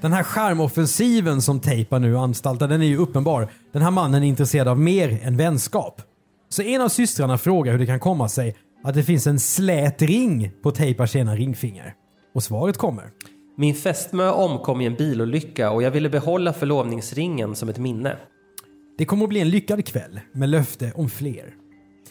Den 0.00 0.12
här 0.12 0.22
skärmoffensiven 0.22 1.42
som 1.42 1.60
Tejpa 1.60 1.98
nu 1.98 2.18
anstaltar, 2.18 2.68
den 2.68 2.82
är 2.82 2.86
ju 2.86 2.96
uppenbar. 2.96 3.48
Den 3.72 3.82
här 3.82 3.90
mannen 3.90 4.22
är 4.22 4.26
intresserad 4.26 4.68
av 4.68 4.78
mer 4.78 5.20
än 5.22 5.36
vänskap. 5.36 6.02
Så 6.48 6.62
en 6.62 6.80
av 6.80 6.88
systrarna 6.88 7.38
frågar 7.38 7.72
hur 7.72 7.78
det 7.78 7.86
kan 7.86 8.00
komma 8.00 8.28
sig 8.28 8.56
att 8.84 8.94
det 8.94 9.02
finns 9.02 9.26
en 9.26 9.40
slät 9.40 10.02
ring 10.02 10.52
på 10.62 10.70
Tejpas 10.70 11.16
ena 11.16 11.36
ringfinger. 11.36 11.94
Och 12.34 12.42
svaret 12.42 12.76
kommer. 12.76 13.04
Min 13.56 13.74
fästmö 13.74 14.30
omkom 14.30 14.80
i 14.80 14.86
en 14.86 14.94
bilolycka 14.94 15.70
och 15.70 15.82
jag 15.82 15.90
ville 15.90 16.08
behålla 16.08 16.52
förlovningsringen 16.52 17.54
som 17.54 17.68
ett 17.68 17.78
minne. 17.78 18.16
Det 18.98 19.04
kommer 19.04 19.24
att 19.24 19.28
bli 19.28 19.40
en 19.40 19.50
lyckad 19.50 19.86
kväll 19.86 20.20
med 20.32 20.48
löfte 20.48 20.92
om 20.94 21.10
fler. 21.10 21.54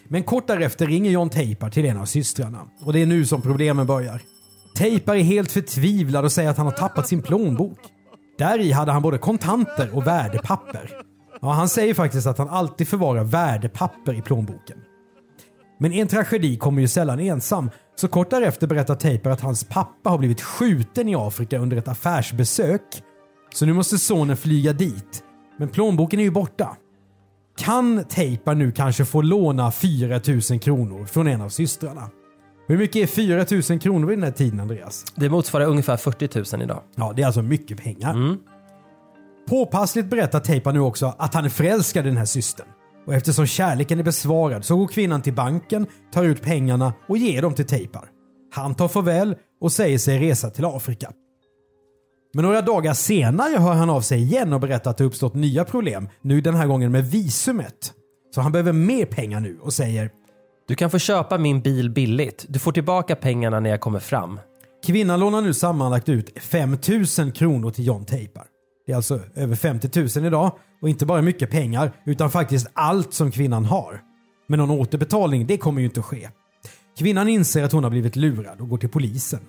Men 0.07 0.23
kort 0.23 0.47
därefter 0.47 0.88
ringer 0.88 1.12
John 1.12 1.29
Tejpar 1.29 1.69
till 1.69 1.85
en 1.85 1.97
av 1.97 2.05
systrarna 2.05 2.67
och 2.81 2.93
det 2.93 3.01
är 3.01 3.05
nu 3.05 3.25
som 3.25 3.41
problemen 3.41 3.88
börjar. 3.88 4.21
Tejpar 4.75 5.15
är 5.15 5.23
helt 5.23 5.51
förtvivlad 5.51 6.25
och 6.25 6.31
säger 6.31 6.50
att 6.50 6.57
han 6.57 6.65
har 6.65 6.73
tappat 6.73 7.07
sin 7.07 7.21
plånbok. 7.21 7.79
Där 8.38 8.59
i 8.59 8.71
hade 8.71 8.91
han 8.91 9.01
både 9.01 9.17
kontanter 9.17 9.95
och 9.95 10.07
värdepapper. 10.07 10.89
Ja, 11.41 11.51
han 11.51 11.69
säger 11.69 11.93
faktiskt 11.93 12.27
att 12.27 12.38
han 12.38 12.50
alltid 12.50 12.88
förvarar 12.88 13.23
värdepapper 13.23 14.13
i 14.13 14.21
plånboken. 14.21 14.77
Men 15.79 15.93
en 15.93 16.07
tragedi 16.07 16.57
kommer 16.57 16.81
ju 16.81 16.88
sällan 16.88 17.19
ensam, 17.19 17.69
så 17.95 18.07
kort 18.07 18.29
därefter 18.29 18.67
berättar 18.67 18.95
Tejpar 18.95 19.29
att 19.29 19.41
hans 19.41 19.63
pappa 19.63 20.09
har 20.09 20.17
blivit 20.17 20.41
skjuten 20.41 21.09
i 21.09 21.15
Afrika 21.15 21.59
under 21.59 21.77
ett 21.77 21.88
affärsbesök. 21.88 22.81
Så 23.53 23.65
nu 23.65 23.73
måste 23.73 23.97
sonen 23.97 24.38
flyga 24.38 24.73
dit. 24.73 25.23
Men 25.57 25.69
plånboken 25.69 26.19
är 26.19 26.23
ju 26.23 26.31
borta. 26.31 26.77
Kan 27.57 28.03
Tejpar 28.03 28.55
nu 28.55 28.71
kanske 28.71 29.05
få 29.05 29.21
låna 29.21 29.71
4 29.71 30.21
000 30.50 30.59
kronor 30.59 31.05
från 31.05 31.27
en 31.27 31.41
av 31.41 31.50
systrarna? 31.50 32.09
Hur 32.67 32.77
mycket 32.77 32.95
är 32.95 33.07
4 33.07 33.45
000 33.69 33.79
kronor 33.79 34.07
vid 34.07 34.17
den 34.17 34.23
här 34.23 34.31
tiden 34.31 34.59
Andreas? 34.59 35.05
Det 35.15 35.29
motsvarar 35.29 35.65
ungefär 35.65 35.97
40 35.97 36.55
000 36.55 36.63
idag. 36.63 36.83
Ja, 36.95 37.13
det 37.15 37.21
är 37.21 37.25
alltså 37.25 37.41
mycket 37.41 37.83
pengar. 37.83 38.38
Påpassligt 39.50 40.09
berättar 40.09 40.39
Tejpar 40.39 40.73
nu 40.73 40.79
också 40.79 41.15
att 41.17 41.33
han 41.33 41.45
är 41.45 41.50
förälskad 41.50 42.05
i 42.05 42.09
den 42.09 42.17
här 42.17 42.25
systern. 42.25 42.67
Och 43.05 43.13
eftersom 43.13 43.45
kärleken 43.45 44.00
är 44.00 44.03
besvarad 44.03 44.65
så 44.65 44.77
går 44.77 44.88
kvinnan 44.88 45.22
till 45.22 45.33
banken, 45.33 45.88
tar 46.13 46.24
ut 46.24 46.41
pengarna 46.41 46.93
och 47.07 47.17
ger 47.17 47.41
dem 47.41 47.53
till 47.53 47.65
Tejpar. 47.65 48.10
Han 48.53 48.75
tar 48.75 48.88
farväl 48.88 49.36
och 49.62 49.72
säger 49.72 49.98
sig 49.98 50.19
resa 50.19 50.50
till 50.50 50.65
Afrika. 50.65 51.12
Men 52.33 52.45
några 52.45 52.62
dagar 52.62 52.93
senare 52.93 53.57
hör 53.57 53.74
han 53.74 53.89
av 53.89 54.01
sig 54.01 54.22
igen 54.22 54.53
och 54.53 54.60
berättar 54.60 54.91
att 54.91 54.98
det 54.98 55.03
uppstått 55.03 55.33
nya 55.33 55.65
problem. 55.65 56.10
Nu 56.22 56.41
den 56.41 56.55
här 56.55 56.67
gången 56.67 56.91
med 56.91 57.12
visumet. 57.12 57.93
Så 58.36 58.41
han 58.41 58.51
behöver 58.51 58.72
mer 58.74 59.05
pengar 59.05 59.39
nu 59.39 59.60
och 59.62 59.74
säger 59.74 60.12
Du 60.67 60.75
kan 60.75 60.89
få 60.89 61.00
köpa 61.00 61.38
min 61.38 61.62
bil 61.62 61.89
billigt. 61.89 62.45
Du 62.50 62.60
får 62.60 62.72
tillbaka 62.72 63.15
pengarna 63.15 63.60
när 63.60 63.69
jag 63.69 63.81
kommer 63.81 64.00
fram. 64.00 64.39
Kvinnan 64.86 65.19
lånar 65.19 65.41
nu 65.41 65.53
sammanlagt 65.53 66.10
ut 66.10 66.39
5 66.39 66.77
000 67.19 67.31
kronor 67.31 67.72
till 67.72 67.88
John 67.88 68.05
Tejpar. 68.05 68.45
Det 68.86 68.91
är 68.91 68.95
alltså 68.95 69.19
över 69.36 69.55
50 69.55 70.19
000 70.19 70.25
idag 70.25 70.51
och 70.84 70.90
inte 70.90 71.06
bara 71.06 71.22
mycket 71.22 71.52
pengar 71.52 71.92
utan 72.06 72.32
faktiskt 72.32 72.68
allt 72.74 73.13
som 73.13 73.32
kvinnan 73.32 73.66
har. 73.66 74.02
Men 74.48 74.60
någon 74.60 74.72
återbetalning 74.72 75.46
det 75.46 75.58
kommer 75.58 75.82
ju 75.82 75.86
inte 75.86 76.00
att 76.00 76.06
ske. 76.06 76.30
Kvinnan 76.98 77.30
inser 77.30 77.63
att 77.63 77.72
hon 77.72 77.84
har 77.84 77.92
blivit 77.92 78.16
lurad 78.16 78.62
och 78.62 78.70
går 78.70 78.78
till 78.78 78.90
polisen. 78.90 79.40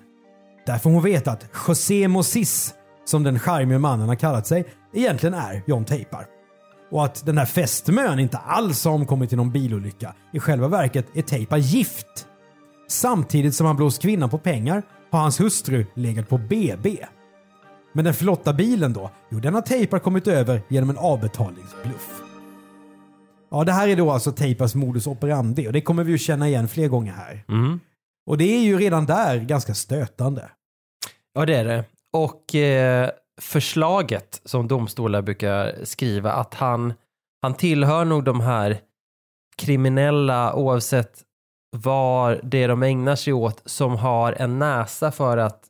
Där 0.65 0.77
får 0.77 0.89
hon 0.89 1.03
veta 1.03 1.31
att 1.31 1.45
José 1.67 2.07
Mosis, 2.07 2.73
som 3.05 3.23
den 3.23 3.39
charmige 3.39 3.79
mannen 3.79 4.07
har 4.07 4.15
kallat 4.15 4.47
sig, 4.47 4.65
egentligen 4.93 5.33
är 5.33 5.63
John 5.67 5.85
Tejpar. 5.85 6.25
Och 6.91 7.05
att 7.05 7.25
den 7.25 7.37
här 7.37 7.45
fästmön 7.45 8.19
inte 8.19 8.37
alls 8.37 8.85
har 8.85 8.91
omkommit 8.91 9.33
i 9.33 9.35
någon 9.35 9.51
bilolycka. 9.51 10.15
I 10.33 10.39
själva 10.39 10.67
verket 10.67 11.05
är 11.13 11.21
Tejpar 11.21 11.57
gift. 11.57 12.27
Samtidigt 12.87 13.55
som 13.55 13.67
han 13.67 13.75
blåst 13.75 14.01
kvinnan 14.01 14.29
på 14.29 14.37
pengar 14.37 14.83
har 15.11 15.19
hans 15.19 15.39
hustru 15.39 15.85
legat 15.95 16.29
på 16.29 16.37
BB. 16.37 16.97
Men 17.95 18.05
den 18.05 18.13
flotta 18.13 18.53
bilen 18.53 18.93
då? 18.93 19.09
Jo, 19.29 19.39
den 19.39 19.53
har 19.53 19.61
Tejpar 19.61 19.99
kommit 19.99 20.27
över 20.27 20.61
genom 20.67 20.89
en 20.89 20.97
avbetalningsbluff. 20.97 22.21
Ja, 23.51 23.63
det 23.63 23.71
här 23.71 23.87
är 23.87 23.95
då 23.95 24.11
alltså 24.11 24.31
Tejpars 24.31 24.75
modus 24.75 25.07
operandi 25.07 25.67
och 25.67 25.73
det 25.73 25.81
kommer 25.81 26.03
vi 26.03 26.11
ju 26.11 26.17
känna 26.17 26.47
igen 26.47 26.67
fler 26.67 26.87
gånger 26.87 27.11
här. 27.13 27.43
Och 28.29 28.37
det 28.37 28.43
är 28.43 28.61
ju 28.61 28.77
redan 28.77 29.05
där 29.05 29.37
ganska 29.37 29.73
stötande. 29.73 30.49
Ja, 31.33 31.45
det 31.45 31.55
är 31.55 31.65
det. 31.65 31.85
Och 32.13 32.55
eh, 32.55 33.09
förslaget 33.41 34.41
som 34.45 34.67
domstolar 34.67 35.21
brukar 35.21 35.75
skriva 35.83 36.31
att 36.31 36.53
han, 36.53 36.93
han 37.41 37.53
tillhör 37.53 38.05
nog 38.05 38.23
de 38.23 38.39
här 38.39 38.79
kriminella 39.57 40.55
oavsett 40.55 41.23
vad 41.77 42.39
det 42.43 42.67
de 42.67 42.83
ägnar 42.83 43.15
sig 43.15 43.33
åt 43.33 43.61
som 43.65 43.95
har 43.95 44.33
en 44.33 44.59
näsa 44.59 45.11
för 45.11 45.37
att 45.37 45.63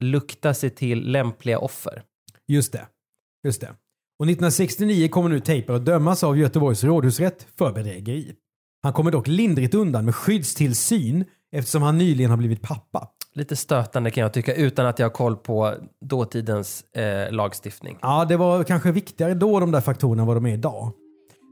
lukta 0.00 0.54
sig 0.54 0.70
till 0.70 1.10
lämpliga 1.10 1.58
offer. 1.58 2.02
Just 2.48 2.72
det. 2.72 2.86
Just 3.44 3.60
det. 3.60 3.68
Och 4.18 4.26
1969 4.26 5.08
kommer 5.08 5.28
nu 5.28 5.40
Tejpar 5.40 5.74
att 5.74 5.84
dömas 5.84 6.24
av 6.24 6.38
Göteborgs 6.38 6.84
rådhusrätt 6.84 7.46
för 7.58 7.72
bedrägeri. 7.72 8.34
Han 8.82 8.92
kommer 8.92 9.10
dock 9.10 9.28
lindrigt 9.28 9.74
undan 9.74 10.04
med 10.04 10.14
skyddstillsyn 10.14 11.24
eftersom 11.52 11.82
han 11.82 11.98
nyligen 11.98 12.30
har 12.30 12.36
blivit 12.36 12.62
pappa. 12.62 13.08
Lite 13.34 13.56
stötande 13.56 14.10
kan 14.10 14.22
jag 14.22 14.32
tycka 14.32 14.54
utan 14.54 14.86
att 14.86 14.98
jag 14.98 15.06
har 15.06 15.10
koll 15.10 15.36
på 15.36 15.74
dåtidens 16.04 16.84
eh, 16.92 17.32
lagstiftning. 17.32 17.98
Ja, 18.02 18.24
det 18.24 18.36
var 18.36 18.64
kanske 18.64 18.92
viktigare 18.92 19.34
då 19.34 19.60
de 19.60 19.70
där 19.70 19.80
faktorerna 19.80 20.22
än 20.22 20.26
vad 20.26 20.36
de 20.36 20.46
är 20.46 20.54
idag. 20.54 20.92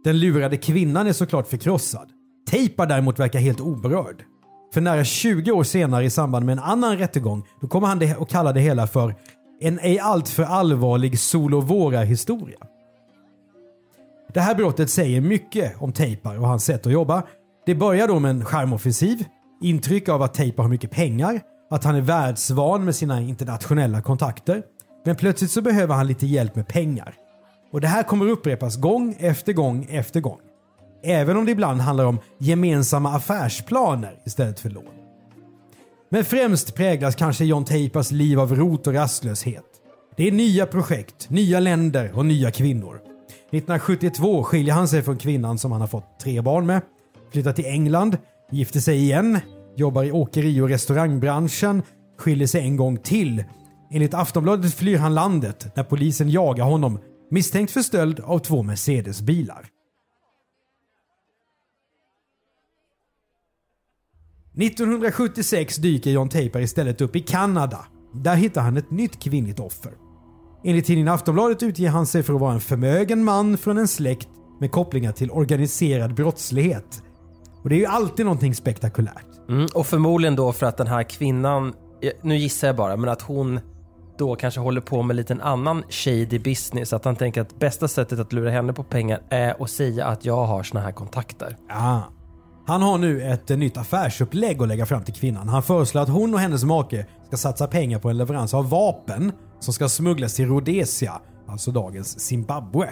Den 0.05 0.19
lurade 0.19 0.57
kvinnan 0.57 1.07
är 1.07 1.13
såklart 1.13 1.49
förkrossad. 1.49 2.11
Tejpar 2.51 2.87
däremot 2.87 3.19
verkar 3.19 3.39
helt 3.39 3.61
oberörd. 3.61 4.25
För 4.73 4.81
nära 4.81 5.05
20 5.05 5.53
år 5.53 5.65
senare 5.65 6.05
i 6.05 6.11
samband 6.11 6.47
med 6.47 6.53
en 6.53 6.65
annan 6.65 6.99
rättegång, 6.99 7.45
då 7.61 7.69
kommer 7.69 7.87
han 7.87 8.23
att 8.23 8.29
kalla 8.29 8.53
det 8.53 8.61
hela 8.61 8.87
för 8.87 9.15
En 9.61 9.79
ej 9.79 9.99
alltför 9.99 10.43
allvarlig 10.43 11.19
sol-och-våra 11.19 12.01
historia. 12.01 12.59
Det 14.35 14.41
här 14.41 14.55
brottet 14.55 14.91
säger 14.91 15.21
mycket 15.21 15.75
om 15.79 15.93
Tejpar 15.93 16.39
och 16.39 16.49
hans 16.49 16.65
sätt 16.65 16.87
att 16.87 16.93
jobba. 16.93 17.23
Det 17.67 17.75
börjar 17.75 18.09
då 18.09 18.19
med 18.19 18.31
en 18.31 18.45
charmoffensiv, 18.45 19.25
intryck 19.63 20.09
av 20.09 20.23
att 20.23 20.35
Tejpar 20.35 20.63
har 20.63 20.71
mycket 20.71 20.91
pengar, 20.91 21.41
att 21.71 21.85
han 21.85 21.95
är 21.95 22.01
världsvan 22.01 22.85
med 22.85 22.95
sina 22.95 23.21
internationella 23.21 24.03
kontakter. 24.03 24.63
Men 25.05 25.17
plötsligt 25.17 25.51
så 25.51 25.63
behöver 25.63 25.95
han 25.95 26.07
lite 26.07 26.27
hjälp 26.27 26.57
med 26.57 26.69
pengar. 26.69 27.15
Och 27.73 27.81
det 27.81 27.89
här 27.89 28.03
kommer 28.03 28.29
upprepas 28.29 28.77
gång 28.77 29.17
efter 29.19 29.53
gång 29.53 29.87
efter 29.91 30.21
gång. 30.21 30.39
Även 31.03 31.37
om 31.37 31.45
det 31.45 31.53
ibland 31.53 31.81
handlar 31.81 32.05
om 32.05 32.19
gemensamma 32.39 33.15
affärsplaner 33.15 34.15
istället 34.27 34.61
för 34.61 34.71
lån. 34.71 34.85
Men 36.11 36.25
främst 36.25 36.75
präglas 36.75 37.15
kanske 37.15 37.45
John 37.45 37.65
Teipas 37.65 38.11
liv 38.11 38.41
av 38.41 38.55
rot 38.57 38.87
och 38.87 38.95
rastlöshet. 38.95 39.65
Det 40.17 40.29
är 40.29 40.33
nya 40.33 40.67
projekt, 40.67 41.31
nya 41.31 41.61
länder 41.61 42.13
och 42.15 42.27
nya 42.27 42.51
kvinnor. 42.51 42.95
1972 42.95 44.43
skiljer 44.43 44.75
han 44.75 44.89
sig 44.89 45.03
från 45.03 45.17
kvinnan 45.17 45.59
som 45.59 45.73
han 45.73 45.81
har 45.81 45.89
fått 45.89 46.21
tre 46.21 46.41
barn 46.41 46.67
med, 46.67 46.83
flyttar 47.33 47.53
till 47.53 47.67
England, 47.67 48.19
gifter 48.51 48.81
sig 48.81 48.97
igen, 48.97 49.41
jobbar 49.77 50.05
i 50.05 50.13
åkeri 50.13 50.61
och 50.61 50.69
restaurangbranschen, 50.69 51.83
skiljer 52.19 52.47
sig 52.47 52.61
en 52.61 52.77
gång 52.77 52.97
till. 52.97 53.45
Enligt 53.91 54.15
Aftonbladet 54.15 54.75
flyr 54.75 54.99
han 54.99 55.15
landet 55.15 55.77
när 55.77 55.85
polisen 55.85 56.31
jagar 56.31 56.65
honom 56.65 56.99
misstänkt 57.31 57.73
för 57.73 57.83
stöld 57.83 58.21
av 58.21 58.39
två 58.39 58.63
Mercedes-bilar. 58.63 59.67
1976 64.57 65.77
dyker 65.77 66.11
John 66.11 66.29
Taper 66.29 66.61
istället 66.61 67.01
upp 67.01 67.17
i 67.17 67.21
Kanada. 67.21 67.87
Där 68.15 68.37
hittar 68.37 68.61
han 68.63 68.77
ett 68.77 68.91
nytt 68.91 69.23
kvinnligt 69.23 69.61
offer. 69.61 69.93
Enligt 70.65 70.87
tidningen 70.87 71.15
Aftonbladet 71.15 71.63
utger 71.63 71.89
han 71.89 72.07
sig 72.07 72.23
för 72.23 72.35
att 72.35 72.41
vara 72.41 72.53
en 72.53 72.61
förmögen 72.61 73.25
man 73.25 73.59
från 73.59 73.79
en 73.79 73.89
släkt 73.89 74.29
med 74.61 74.71
kopplingar 74.71 75.13
till 75.13 75.31
organiserad 75.31 76.15
brottslighet. 76.15 77.03
Och 77.63 77.69
det 77.69 77.75
är 77.75 77.79
ju 77.79 77.87
alltid 77.87 78.27
någonting 78.27 78.55
spektakulärt. 78.55 79.49
Mm, 79.49 79.67
och 79.75 79.87
förmodligen 79.87 80.37
då 80.37 80.53
för 80.53 80.67
att 80.67 80.77
den 80.77 80.87
här 80.87 81.03
kvinnan, 81.03 81.75
nu 82.23 82.37
gissar 82.37 82.69
jag 82.69 82.77
bara, 82.77 82.97
men 82.97 83.09
att 83.11 83.23
hon 83.23 83.61
då 84.19 84.37
kanske 84.37 84.61
håller 84.61 84.81
på 84.81 85.03
med 85.03 85.17
lite 85.17 85.33
en 85.33 85.41
annan 85.41 85.83
shady 85.89 86.39
business. 86.39 86.93
Att 86.93 87.05
han 87.05 87.17
tänker 87.17 87.41
att 87.41 87.59
bästa 87.59 87.89
sättet 87.89 88.19
att 88.19 88.33
lura 88.33 88.51
henne 88.51 88.73
på 88.73 88.85
pengar 88.85 89.23
är 89.29 89.63
att 89.63 89.71
säga 89.71 90.07
att 90.07 90.25
jag 90.25 90.47
har 90.47 90.63
såna 90.63 90.81
här 90.81 90.93
kontakter. 90.93 91.57
Ja. 91.69 92.03
Han 92.67 92.83
har 92.83 92.99
nu 92.99 93.23
ett 93.23 93.51
eh, 93.51 93.59
nytt 93.59 93.77
affärsupplägg 93.77 94.63
att 94.63 94.69
lägga 94.69 94.87
fram 94.87 95.03
till 95.03 95.15
kvinnan. 95.15 95.49
Han 95.49 95.63
föreslår 95.63 96.03
att 96.03 96.09
hon 96.09 96.35
och 96.35 96.41
hennes 96.41 96.65
make 96.65 97.07
ska 97.27 97.37
satsa 97.37 97.67
pengar 97.67 97.99
på 97.99 98.11
en 98.11 98.19
leverans 98.19 98.55
av 98.55 98.71
vapen 98.71 99.33
som 99.61 99.75
ska 99.75 99.89
smugglas 99.89 100.35
till 100.35 100.47
Rhodesia, 100.47 101.21
alltså 101.49 101.71
dagens 101.71 102.21
Zimbabwe. 102.21 102.91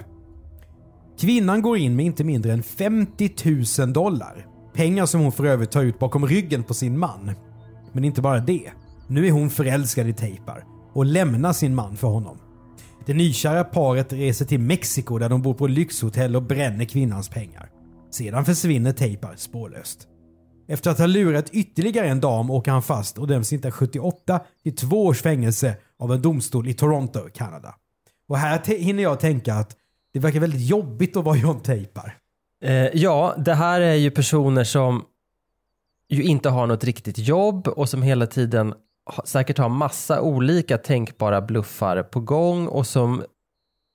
Kvinnan 1.21 1.63
går 1.63 1.79
in 1.79 1.97
med 1.97 2.07
inte 2.07 2.25
mindre 2.25 2.53
än 2.53 2.63
50 2.63 3.31
000 3.79 3.93
dollar. 3.93 4.47
Pengar 4.75 5.07
som 5.07 5.21
hon 5.21 5.33
för 5.33 5.45
övrigt 5.45 5.71
tar 5.71 5.83
ut 5.83 5.99
bakom 5.99 6.27
ryggen 6.27 6.63
på 6.63 6.75
sin 6.75 6.99
man. 6.99 7.31
Men 7.93 8.05
inte 8.05 8.23
bara 8.23 8.39
det. 8.39 8.71
Nu 9.07 9.27
är 9.27 9.31
hon 9.31 9.51
förälskad 9.51 10.09
i 10.09 10.13
tejpar 10.13 10.65
och 10.93 11.05
lämnar 11.05 11.53
sin 11.53 11.75
man 11.75 11.97
för 11.97 12.09
honom. 12.09 12.39
Det 13.07 13.15
nykära 13.15 13.65
paret 13.65 14.13
reser 14.13 14.45
till 14.45 14.61
Mexiko 14.61 15.19
där 15.19 15.29
de 15.29 15.43
bor 15.43 15.55
på 15.55 15.67
lyxhotell 15.67 16.37
och 16.37 16.43
bränner 16.43 16.85
kvinnans 16.85 17.29
pengar. 17.29 17.70
Sedan 18.11 18.45
försvinner 18.45 18.93
Tejpar 18.93 19.35
spårlöst. 19.37 20.09
Efter 20.69 20.91
att 20.91 20.99
ha 20.99 21.07
lurat 21.07 21.51
ytterligare 21.51 22.09
en 22.09 22.21
dam 22.21 22.51
åker 22.51 22.71
han 22.71 22.83
fast 22.83 23.19
och 23.19 23.27
döms 23.27 23.53
1978 23.53 24.41
till 24.63 24.77
två 24.77 25.07
års 25.07 25.23
fängelse 25.23 25.77
av 25.99 26.13
en 26.13 26.23
domstol 26.23 26.69
i 26.69 26.75
Toronto, 26.75 27.21
Kanada. 27.35 27.75
Och 28.29 28.39
här 28.39 28.79
hinner 28.79 29.03
jag 29.03 29.21
tänka 29.21 29.55
att 29.55 29.77
det 30.13 30.19
verkar 30.19 30.41
väldigt 30.41 30.69
jobbigt 30.69 31.17
att 31.17 31.25
vara 31.25 31.37
John 31.37 31.61
Tejpar. 31.61 32.17
Eh, 32.65 32.73
ja, 32.75 33.35
det 33.39 33.55
här 33.55 33.81
är 33.81 33.95
ju 33.95 34.11
personer 34.11 34.65
som 34.65 35.05
ju 36.09 36.23
inte 36.23 36.49
har 36.49 36.67
något 36.67 36.85
riktigt 36.85 37.19
jobb 37.19 37.69
och 37.69 37.89
som 37.89 38.03
hela 38.03 38.27
tiden 38.27 38.75
säkert 39.25 39.59
har 39.59 39.69
massa 39.69 40.21
olika 40.21 40.79
tänkbara 40.79 41.41
bluffar 41.41 42.03
på 42.03 42.21
gång 42.21 42.67
och 42.67 42.87
som 42.87 43.23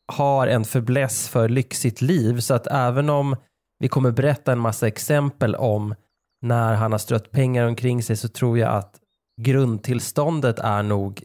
har 0.08 0.48
en 0.48 0.66
förbläss 0.66 1.30
för 1.30 1.50
lyxigt 1.50 2.02
liv. 2.02 2.40
Så 2.40 2.54
att 2.54 2.68
även 2.68 3.10
om 3.10 3.36
vi 3.80 3.88
kommer 3.88 4.12
berätta 4.12 4.52
en 4.52 4.60
massa 4.60 4.88
exempel 4.88 5.56
om 5.56 5.96
när 6.42 6.76
han 6.76 6.92
har 6.92 7.00
strött 7.00 7.32
pengar 7.32 7.68
omkring 7.68 8.04
sig 8.04 8.18
så 8.18 8.28
tror 8.28 8.58
jag 8.60 8.76
att 8.76 9.00
grundtillståndet 9.42 10.60
är 10.60 10.84
nog 10.84 11.24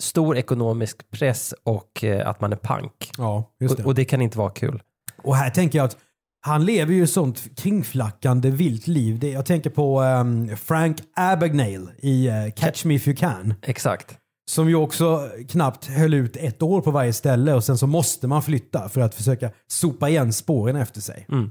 stor 0.00 0.36
ekonomisk 0.36 1.10
press 1.10 1.54
och 1.64 2.04
eh, 2.04 2.28
att 2.28 2.40
man 2.40 2.52
är 2.52 2.56
pank. 2.56 3.10
Ja, 3.18 3.50
just 3.60 3.76
det. 3.76 3.82
Och, 3.82 3.86
och 3.86 3.94
det 3.94 4.04
kan 4.04 4.22
inte 4.22 4.38
vara 4.38 4.50
kul. 4.50 4.82
Och 5.22 5.36
här 5.36 5.50
tänker 5.50 5.78
jag 5.78 5.84
att 5.84 5.96
han 6.44 6.64
lever 6.64 6.94
ju 6.94 7.02
ett 7.02 7.10
sånt 7.10 7.56
kringflackande 7.56 8.50
vilt 8.50 8.86
liv. 8.86 9.24
Jag 9.24 9.46
tänker 9.46 9.70
på 9.70 10.02
um, 10.02 10.56
Frank 10.56 10.98
Abagnale 11.16 11.86
i 11.98 12.28
uh, 12.28 12.50
Catch 12.56 12.84
Me 12.84 12.94
If 12.94 13.08
You 13.08 13.16
Can. 13.16 13.54
Exakt. 13.62 14.18
Som 14.50 14.68
ju 14.68 14.74
också 14.74 15.28
knappt 15.48 15.86
höll 15.86 16.14
ut 16.14 16.36
ett 16.36 16.62
år 16.62 16.80
på 16.80 16.90
varje 16.90 17.12
ställe 17.12 17.54
och 17.54 17.64
sen 17.64 17.78
så 17.78 17.86
måste 17.86 18.28
man 18.28 18.42
flytta 18.42 18.88
för 18.88 19.00
att 19.00 19.14
försöka 19.14 19.50
sopa 19.66 20.08
igen 20.08 20.32
spåren 20.32 20.76
efter 20.76 21.00
sig. 21.00 21.26
Mm. 21.28 21.50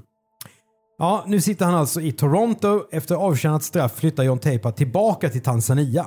Ja, 1.02 1.24
nu 1.26 1.40
sitter 1.40 1.64
han 1.64 1.74
alltså 1.74 2.00
i 2.00 2.12
Toronto. 2.12 2.84
Efter 2.90 3.14
avtjänat 3.14 3.62
straff 3.62 3.96
flyttar 3.96 4.22
John 4.22 4.38
Teipa 4.38 4.72
tillbaka 4.72 5.28
till 5.28 5.40
Tanzania. 5.40 6.06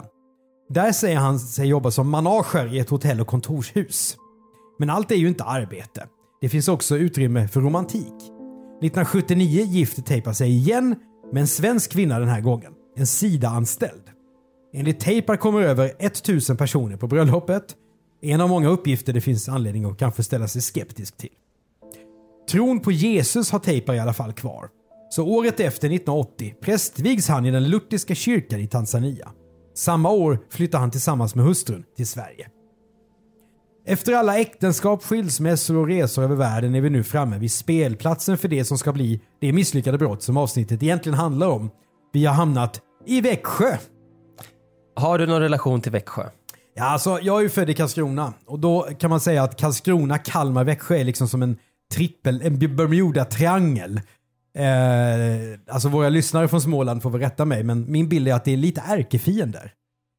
Där 0.70 0.92
säger 0.92 1.18
han 1.18 1.40
sig 1.40 1.68
jobba 1.68 1.92
som 1.92 2.10
manager 2.10 2.74
i 2.74 2.80
ett 2.80 2.90
hotell 2.90 3.22
och 3.22 3.28
kontorshus. 3.28 4.18
Men 4.80 4.90
allt 4.90 5.12
är 5.12 5.16
ju 5.16 5.28
inte 5.28 5.44
arbete. 5.44 6.08
Det 6.42 6.50
finns 6.50 6.68
också 6.68 6.98
utrymme 6.98 7.48
för 7.48 7.62
romantik. 7.62 8.14
1979 8.14 9.66
gifter 9.66 10.02
Teipa 10.02 10.34
sig 10.34 10.50
igen 10.50 10.96
med 11.34 11.42
en 11.42 11.48
svensk 11.48 11.92
kvinna 11.92 12.20
den 12.20 12.30
här 12.30 12.42
gången. 12.42 12.74
En 12.98 13.08
Sida-anställd. 13.08 14.04
Enligt 14.74 15.00
Teipa 15.00 15.38
kommer 15.38 15.62
över 15.62 15.92
1000 16.00 16.58
personer 16.58 16.98
på 16.98 17.08
bröllopet. 17.08 17.76
En 18.22 18.42
av 18.42 18.50
många 18.50 18.68
uppgifter 18.68 19.14
det 19.14 19.22
finns 19.22 19.50
anledning 19.50 19.86
att 19.86 19.98
kanske 19.98 20.24
ställa 20.24 20.48
sig 20.48 20.62
skeptisk 20.62 21.18
till. 21.18 21.34
Tron 22.52 22.80
på 22.80 22.92
Jesus 22.92 23.52
har 23.52 23.60
Teipa 23.60 23.96
i 23.96 24.00
alla 24.00 24.14
fall 24.14 24.34
kvar. 24.34 24.70
Så 25.10 25.24
året 25.24 25.60
efter 25.60 25.88
1980 25.88 26.56
prästvigs 26.62 27.28
han 27.28 27.46
i 27.46 27.52
den 27.52 27.70
lutherska 27.70 28.16
kyrkan 28.16 28.60
i 28.60 28.68
Tanzania. 28.68 29.32
Samma 29.76 30.10
år 30.10 30.40
flyttar 30.50 30.80
han 30.80 30.92
tillsammans 30.92 31.36
med 31.36 31.46
hustrun 31.46 31.84
till 31.98 32.08
Sverige. 32.08 32.48
Efter 33.88 34.14
alla 34.14 34.40
äktenskap, 34.40 35.04
skilsmässor 35.04 35.78
och 35.78 35.88
resor 35.88 36.24
över 36.24 36.36
världen 36.36 36.76
är 36.76 36.82
vi 36.82 36.90
nu 36.90 37.04
framme 37.04 37.38
vid 37.38 37.52
spelplatsen 37.52 38.38
för 38.38 38.48
det 38.48 38.66
som 38.66 38.78
ska 38.78 38.94
bli 38.94 39.22
det 39.42 39.54
misslyckade 39.54 39.98
brott 39.98 40.24
som 40.24 40.38
avsnittet 40.38 40.84
egentligen 40.84 41.18
handlar 41.18 41.48
om. 41.48 41.70
Vi 42.14 42.26
har 42.26 42.34
hamnat 42.34 42.82
i 43.06 43.22
Växjö. 43.22 43.78
Har 44.96 45.18
du 45.18 45.28
någon 45.28 45.42
relation 45.42 45.82
till 45.82 45.92
Växjö? 45.92 46.24
Ja, 46.76 46.84
alltså, 46.84 47.20
jag 47.22 47.38
är 47.38 47.42
ju 47.42 47.50
född 47.50 47.70
i 47.70 47.74
Karlskrona 47.74 48.34
och 48.46 48.60
då 48.60 48.88
kan 49.00 49.10
man 49.10 49.20
säga 49.20 49.44
att 49.44 49.60
Karlskrona, 49.60 50.18
Kalmar, 50.18 50.64
Växjö 50.64 50.98
är 50.98 51.04
liksom 51.04 51.28
som 51.28 51.42
en 51.42 51.58
trippel, 51.94 52.42
en 52.42 52.60
Bermuda-triangel. 52.60 54.02
Eh, 54.56 55.60
alltså 55.68 55.90
våra 55.90 56.10
lyssnare 56.10 56.48
från 56.48 56.62
Småland 56.62 57.02
får 57.02 57.10
väl 57.10 57.22
rätta 57.22 57.46
mig, 57.46 57.64
men 57.64 57.92
min 57.92 58.10
bild 58.10 58.28
är 58.28 58.34
att 58.34 58.46
det 58.46 58.54
är 58.54 58.58
lite 58.58 58.82
ärkefiender. 58.82 59.72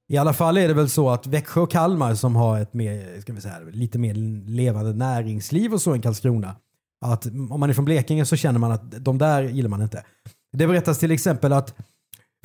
I 0.09 0.16
alla 0.16 0.33
fall 0.33 0.57
är 0.57 0.68
det 0.68 0.75
väl 0.75 0.88
så 0.88 1.11
att 1.11 1.27
Växjö 1.27 1.61
och 1.61 1.70
Kalmar 1.70 2.14
som 2.14 2.37
har 2.37 2.61
ett 2.61 2.75
mer, 2.75 3.20
ska 3.20 3.33
vi 3.33 3.40
säga, 3.40 3.59
lite 3.72 3.99
mer 3.99 4.14
levande 4.51 4.92
näringsliv 4.92 5.72
och 5.72 5.83
så 5.83 5.92
än 5.92 6.03
Karlskrona. 6.03 6.57
Att 7.05 7.27
om 7.27 7.61
man 7.61 7.70
är 7.70 7.75
från 7.75 7.85
Blekinge 7.85 8.27
så 8.27 8.37
känner 8.37 8.59
man 8.59 8.72
att 8.72 9.05
de 9.05 9.18
där 9.18 9.42
gillar 9.42 9.68
man 9.68 9.83
inte. 9.83 10.05
Det 10.53 10.66
berättas 10.66 10.99
till 10.99 11.11
exempel 11.11 11.53
att 11.53 11.75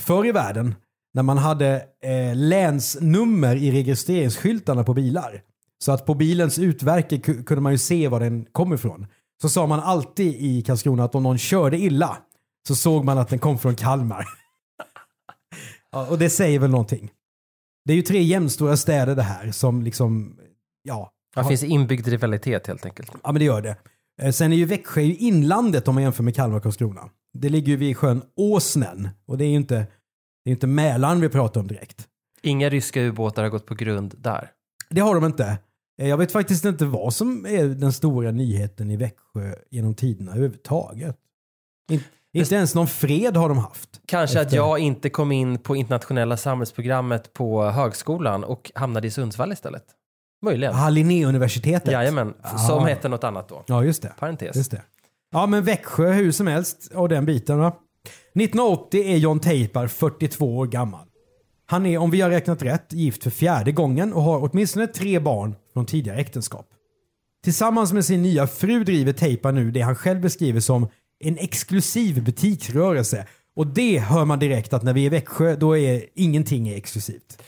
förr 0.01 0.25
i 0.25 0.32
världen 0.32 0.75
när 1.13 1.23
man 1.23 1.38
hade 1.38 1.75
eh, 2.04 2.36
länsnummer 2.36 3.56
i 3.56 3.71
registreringsskyltarna 3.71 4.84
på 4.84 4.93
bilar. 4.93 5.41
Så 5.80 5.91
att 5.91 6.06
på 6.06 6.13
bilens 6.13 6.60
utverke 6.60 7.17
kunde 7.19 7.62
man 7.62 7.71
ju 7.71 7.77
se 7.77 8.08
var 8.08 8.19
den 8.19 8.45
kom 8.51 8.73
ifrån. 8.73 9.08
Så 9.41 9.49
sa 9.49 9.67
man 9.67 9.80
alltid 9.80 10.36
i 10.36 10.62
Karlskrona 10.62 11.04
att 11.04 11.15
om 11.15 11.23
någon 11.23 11.38
körde 11.38 11.77
illa 11.77 12.17
så 12.67 12.75
såg 12.75 13.06
man 13.06 13.17
att 13.17 13.30
den 13.30 13.39
kom 13.39 13.60
från 13.60 13.75
Kalmar. 13.75 14.25
ja, 15.91 16.08
och 16.08 16.17
det 16.17 16.30
säger 16.30 16.60
väl 16.60 16.69
någonting. 16.69 17.12
Det 17.86 17.93
är 17.93 17.97
ju 17.97 18.01
tre 18.01 18.23
jämnstora 18.23 18.77
städer 18.77 19.15
det 19.15 19.23
här 19.23 19.51
som 19.51 19.82
liksom, 19.82 20.39
ja. 20.84 21.12
Det 21.36 21.43
finns 21.43 21.63
inbyggd 21.63 22.08
rivalitet 22.08 22.67
helt 22.67 22.86
enkelt. 22.86 23.12
Ja 23.23 23.32
men 23.32 23.39
det 23.39 23.45
gör 23.45 23.62
det. 23.62 23.75
Eh, 24.21 24.32
sen 24.32 24.54
är 24.54 24.58
ju 24.58 24.65
Växjö 24.65 25.01
i 25.01 25.15
inlandet 25.15 25.88
om 25.88 25.95
man 25.95 26.04
jämför 26.04 26.23
med 26.23 26.36
Kalmar 26.36 26.58
och 26.58 26.63
Karlskrona. 26.63 27.10
Det 27.34 27.49
ligger 27.49 27.67
ju 27.67 27.75
vid 27.75 27.97
sjön 27.97 28.21
Åsnen 28.36 29.10
och 29.25 29.38
det 29.38 29.45
är 29.45 29.49
ju 29.49 29.56
inte, 29.56 29.75
det 30.43 30.49
är 30.49 30.51
inte 30.51 30.67
Mälaren 30.67 31.21
vi 31.21 31.30
pratar 31.30 31.62
om 31.62 31.67
direkt. 31.67 32.08
Inga 32.41 32.69
ryska 32.69 33.01
ubåtar 33.01 33.43
har 33.43 33.49
gått 33.49 33.65
på 33.65 33.75
grund 33.75 34.15
där. 34.17 34.51
Det 34.89 35.01
har 35.01 35.15
de 35.15 35.25
inte. 35.25 35.58
Eh, 36.01 36.07
jag 36.07 36.17
vet 36.17 36.31
faktiskt 36.31 36.65
inte 36.65 36.85
vad 36.85 37.13
som 37.13 37.45
är 37.45 37.65
den 37.65 37.93
stora 37.93 38.31
nyheten 38.31 38.91
i 38.91 38.97
Växjö 38.97 39.55
genom 39.69 39.95
tiderna 39.95 40.31
överhuvudtaget. 40.31 41.15
In, 41.91 42.03
inte 42.33 42.55
ens 42.55 42.75
någon 42.75 42.87
fred 42.87 43.37
har 43.37 43.49
de 43.49 43.57
haft. 43.57 44.01
Kanske 44.05 44.39
efter... 44.39 44.47
att 44.47 44.53
jag 44.53 44.79
inte 44.79 45.09
kom 45.09 45.31
in 45.31 45.57
på 45.57 45.75
internationella 45.75 46.37
samhällsprogrammet 46.37 47.33
på 47.33 47.63
högskolan 47.63 48.43
och 48.43 48.71
hamnade 48.75 49.07
i 49.07 49.11
Sundsvall 49.11 49.51
istället. 49.51 49.85
Möjligen. 50.41 50.75
Ah, 50.75 50.89
Linnéuniversitetet. 50.89 51.91
Jajamän, 51.91 52.33
som 52.67 52.85
hette 52.85 53.09
något 53.09 53.23
annat 53.23 53.49
då. 53.49 53.63
Ja, 53.67 53.83
just 53.83 54.01
det. 54.01 54.13
Parentes. 54.19 54.55
Just 54.55 54.71
det. 54.71 54.81
Ja, 55.31 55.45
men 55.45 55.63
Växjö 55.63 56.11
hur 56.11 56.31
som 56.31 56.47
helst 56.47 56.91
och 56.93 57.09
den 57.09 57.25
biten 57.25 57.57
va. 57.57 57.67
1980 58.35 59.03
är 59.03 59.17
John 59.17 59.39
Teipar 59.39 59.87
42 59.87 60.57
år 60.57 60.67
gammal. 60.67 61.07
Han 61.71 61.86
är, 61.86 61.97
om 61.97 62.12
vi 62.12 62.21
har 62.21 62.29
räknat 62.29 62.63
rätt, 62.63 62.93
gift 62.93 63.23
för 63.23 63.29
fjärde 63.29 63.71
gången 63.71 64.13
och 64.13 64.21
har 64.21 64.49
åtminstone 64.51 64.88
tre 64.88 65.19
barn 65.19 65.55
från 65.73 65.86
tidigare 65.86 66.17
äktenskap. 66.17 66.65
Tillsammans 67.43 67.93
med 67.93 68.05
sin 68.05 68.21
nya 68.21 68.47
fru 68.47 68.84
driver 68.84 69.13
Tejpa 69.13 69.51
nu 69.51 69.71
det 69.71 69.81
han 69.81 69.95
själv 69.95 70.21
beskriver 70.21 70.60
som 70.60 70.88
en 71.23 71.38
exklusiv 71.38 72.23
butiksrörelse. 72.23 73.25
Och 73.55 73.67
det 73.67 73.99
hör 73.99 74.25
man 74.25 74.39
direkt 74.39 74.73
att 74.73 74.84
när 74.84 74.93
vi 74.93 75.01
är 75.01 75.05
i 75.05 75.10
Växjö, 75.10 75.55
då 75.55 75.77
är 75.77 76.03
ingenting 76.15 76.69
är 76.69 76.77
exklusivt. 76.77 77.41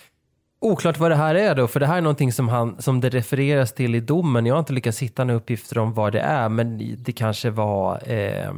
Oklart 0.61 0.99
vad 0.99 1.11
det 1.11 1.15
här 1.15 1.35
är 1.35 1.55
då, 1.55 1.67
för 1.67 1.79
det 1.79 1.85
här 1.85 1.97
är 1.97 2.01
någonting 2.01 2.31
som, 2.33 2.49
han, 2.49 2.81
som 2.81 3.01
det 3.01 3.09
refereras 3.09 3.73
till 3.73 3.95
i 3.95 3.99
domen. 3.99 4.45
Jag 4.45 4.53
har 4.55 4.59
inte 4.59 4.73
lyckats 4.73 4.99
hitta 4.99 5.23
några 5.23 5.37
uppgifter 5.37 5.77
om 5.77 5.93
vad 5.93 6.13
det 6.13 6.19
är, 6.19 6.49
men 6.49 6.95
det 6.97 7.11
kanske 7.11 7.49
var 7.49 8.11
eh, 8.11 8.53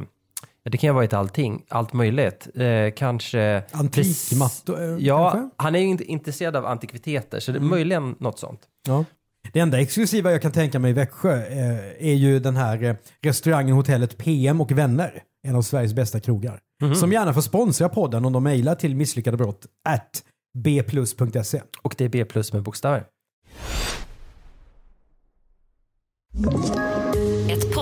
det 0.70 0.78
kan 0.78 0.88
ju 0.88 0.92
ha 0.92 0.94
varit 0.96 1.12
allting, 1.12 1.64
allt 1.68 1.92
möjligt. 1.92 2.48
Eh, 2.54 2.90
kanske... 2.96 3.62
Antikmattor, 3.72 4.82
eh, 4.82 4.96
Ja, 4.98 5.30
kanske? 5.30 5.50
han 5.56 5.74
är 5.74 5.78
ju 5.78 5.96
intresserad 6.04 6.56
av 6.56 6.66
antikviteter, 6.66 7.40
så 7.40 7.52
det 7.52 7.58
är 7.58 7.60
möjligen 7.60 8.14
något 8.18 8.38
sånt. 8.38 8.60
Ja. 8.86 9.04
Det 9.52 9.60
enda 9.60 9.80
exklusiva 9.80 10.32
jag 10.32 10.42
kan 10.42 10.52
tänka 10.52 10.78
mig 10.78 10.90
i 10.90 10.94
Växjö 10.94 11.36
eh, 11.46 12.08
är 12.08 12.14
ju 12.14 12.38
den 12.38 12.56
här 12.56 12.82
eh, 12.84 12.94
restaurangen, 13.22 13.74
hotellet 13.76 14.18
PM 14.18 14.60
och 14.60 14.72
vänner. 14.72 15.22
En 15.48 15.56
av 15.56 15.62
Sveriges 15.62 15.94
bästa 15.94 16.20
krogar. 16.20 16.60
Som 16.94 17.12
gärna 17.12 17.34
får 17.34 17.40
sponsra 17.40 17.88
podden 17.88 18.24
om 18.24 18.32
de 18.32 18.42
mejlar 18.42 18.74
till 18.74 18.96
misslyckadebrott 18.96 19.66
at 19.88 20.22
bplus.se. 20.58 21.62
Och 21.82 21.94
det 21.98 22.04
är 22.04 22.08
B 22.08 22.24
plus 22.24 22.52
med 22.52 22.62
bokstäver. 22.62 23.04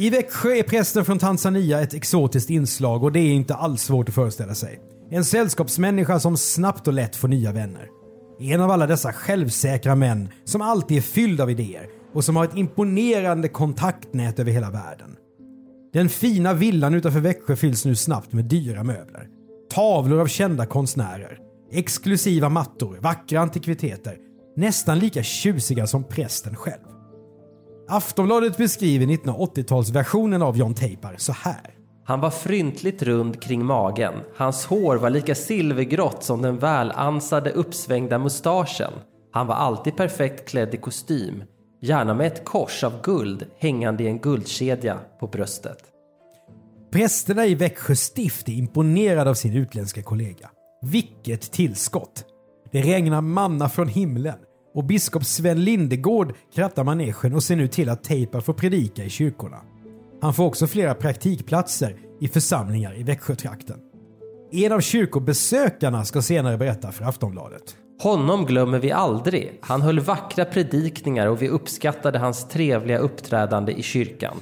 I 0.00 0.10
Växjö 0.10 0.56
är 0.56 0.62
prästen 0.62 1.04
från 1.04 1.18
Tanzania 1.18 1.80
ett 1.80 1.94
exotiskt 1.94 2.50
inslag 2.50 3.04
och 3.04 3.12
det 3.12 3.20
är 3.20 3.32
inte 3.32 3.54
alls 3.54 3.82
svårt 3.82 4.08
att 4.08 4.14
föreställa 4.14 4.54
sig. 4.54 4.80
En 5.10 5.24
sällskapsmänniska 5.24 6.20
som 6.20 6.36
snabbt 6.36 6.88
och 6.88 6.92
lätt 6.92 7.16
får 7.16 7.28
nya 7.28 7.52
vänner. 7.52 7.88
En 8.40 8.60
av 8.60 8.70
alla 8.70 8.86
dessa 8.86 9.12
självsäkra 9.12 9.94
män 9.94 10.28
som 10.44 10.62
alltid 10.62 10.96
är 10.96 11.02
fylld 11.02 11.40
av 11.40 11.50
idéer 11.50 11.86
och 12.14 12.24
som 12.24 12.36
har 12.36 12.44
ett 12.44 12.56
imponerande 12.56 13.48
kontaktnät 13.48 14.38
över 14.38 14.52
hela 14.52 14.70
världen. 14.70 15.16
Den 15.92 16.08
fina 16.08 16.54
villan 16.54 16.94
utanför 16.94 17.20
Växjö 17.20 17.56
fylls 17.56 17.84
nu 17.84 17.96
snabbt 17.96 18.32
med 18.32 18.44
dyra 18.44 18.84
möbler. 18.84 19.28
Tavlor 19.70 20.20
av 20.20 20.26
kända 20.26 20.66
konstnärer. 20.66 21.38
Exklusiva 21.72 22.48
mattor, 22.48 22.98
vackra 23.00 23.40
antikviteter. 23.40 24.16
Nästan 24.56 24.98
lika 24.98 25.22
tjusiga 25.22 25.86
som 25.86 26.04
prästen 26.04 26.56
själv. 26.56 26.89
Aftonbladet 27.92 28.56
beskriver 28.56 29.06
1980-talsversionen 29.06 30.42
av 30.42 30.56
John 30.56 30.74
Teipar 30.74 31.14
så 31.18 31.32
här. 31.32 31.74
Han 32.04 32.20
var 32.20 32.30
fryntligt 32.30 33.02
rund 33.02 33.42
kring 33.42 33.64
magen. 33.64 34.14
Hans 34.36 34.66
hår 34.66 34.96
var 34.96 35.10
lika 35.10 35.34
silvergrått 35.34 36.24
som 36.24 36.42
den 36.42 36.58
välansade 36.58 37.50
uppsvängda 37.50 38.18
mustaschen. 38.18 38.92
Han 39.32 39.46
var 39.46 39.54
alltid 39.54 39.96
perfekt 39.96 40.48
klädd 40.48 40.74
i 40.74 40.76
kostym. 40.76 41.42
Gärna 41.82 42.14
med 42.14 42.26
ett 42.26 42.44
kors 42.44 42.84
av 42.84 43.02
guld 43.02 43.46
hängande 43.58 44.04
i 44.04 44.06
en 44.06 44.18
guldkedja 44.18 44.98
på 45.20 45.26
bröstet. 45.26 45.78
Prästerna 46.92 47.46
i 47.46 47.54
Växjö 47.54 47.96
stift 47.96 48.48
är 48.48 48.52
imponerade 48.52 49.30
av 49.30 49.34
sin 49.34 49.56
utländska 49.56 50.02
kollega. 50.02 50.50
Vilket 50.82 51.52
tillskott! 51.52 52.24
Det 52.72 52.82
regnar 52.82 53.20
manna 53.20 53.68
från 53.68 53.88
himlen 53.88 54.38
och 54.74 54.84
biskop 54.84 55.24
Sven 55.24 55.64
Lindegård 55.64 56.34
krattar 56.54 56.84
manegen 56.84 57.34
och 57.34 57.42
ser 57.42 57.56
nu 57.56 57.68
till 57.68 57.88
att 57.88 58.04
Teipar 58.04 58.40
får 58.40 58.52
predika 58.52 59.04
i 59.04 59.10
kyrkorna. 59.10 59.60
Han 60.22 60.34
får 60.34 60.44
också 60.44 60.66
flera 60.66 60.94
praktikplatser 60.94 61.96
i 62.20 62.28
församlingar 62.28 62.98
i 62.98 63.02
Växjötrakten. 63.02 63.76
En 64.52 64.72
av 64.72 64.80
kyrkobesökarna 64.80 66.04
ska 66.04 66.22
senare 66.22 66.58
berätta 66.58 66.92
för 66.92 67.04
Aftonbladet. 67.04 67.76
Honom 68.02 68.46
glömmer 68.46 68.78
vi 68.78 68.92
aldrig. 68.92 69.58
Han 69.60 69.82
höll 69.82 70.00
vackra 70.00 70.44
predikningar 70.44 71.26
och 71.26 71.42
vi 71.42 71.48
uppskattade 71.48 72.18
hans 72.18 72.48
trevliga 72.48 72.98
uppträdande 72.98 73.72
i 73.72 73.82
kyrkan. 73.82 74.36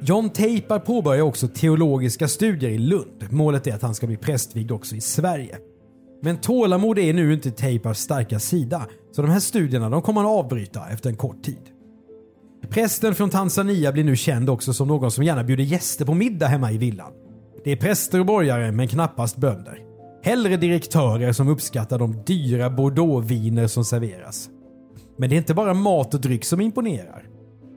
John 0.00 0.30
Teipar 0.30 0.78
påbörjar 0.78 1.22
också 1.22 1.48
teologiska 1.48 2.28
studier 2.28 2.70
i 2.70 2.78
Lund. 2.78 3.26
Målet 3.30 3.66
är 3.66 3.74
att 3.74 3.82
han 3.82 3.94
ska 3.94 4.06
bli 4.06 4.16
prästvigd 4.16 4.70
också 4.70 4.96
i 4.96 5.00
Sverige. 5.00 5.58
Men 6.22 6.36
tålamod 6.36 6.98
är 6.98 7.12
nu 7.12 7.32
inte 7.32 7.50
Teipars 7.50 7.96
starka 7.96 8.38
sida, 8.38 8.86
så 9.16 9.22
de 9.22 9.30
här 9.30 9.40
studierna 9.40 9.90
de 9.90 10.02
kommer 10.02 10.20
han 10.20 10.30
avbryta 10.30 10.88
efter 10.88 11.10
en 11.10 11.16
kort 11.16 11.42
tid. 11.42 11.62
Prästen 12.70 13.14
från 13.14 13.30
Tanzania 13.30 13.92
blir 13.92 14.04
nu 14.04 14.16
känd 14.16 14.50
också 14.50 14.72
som 14.72 14.88
någon 14.88 15.10
som 15.10 15.24
gärna 15.24 15.44
bjuder 15.44 15.64
gäster 15.64 16.04
på 16.04 16.14
middag 16.14 16.46
hemma 16.46 16.72
i 16.72 16.78
villan. 16.78 17.12
Det 17.64 17.72
är 17.72 17.76
präster 17.76 18.20
och 18.20 18.26
borgare, 18.26 18.72
men 18.72 18.88
knappast 18.88 19.36
bönder. 19.36 19.78
Hellre 20.22 20.56
direktörer 20.56 21.32
som 21.32 21.48
uppskattar 21.48 21.98
de 21.98 22.24
dyra 22.26 22.70
bordeauxviner 22.70 23.66
som 23.66 23.84
serveras. 23.84 24.48
Men 25.18 25.30
det 25.30 25.36
är 25.36 25.38
inte 25.38 25.54
bara 25.54 25.74
mat 25.74 26.14
och 26.14 26.20
dryck 26.20 26.44
som 26.44 26.60
imponerar. 26.60 27.24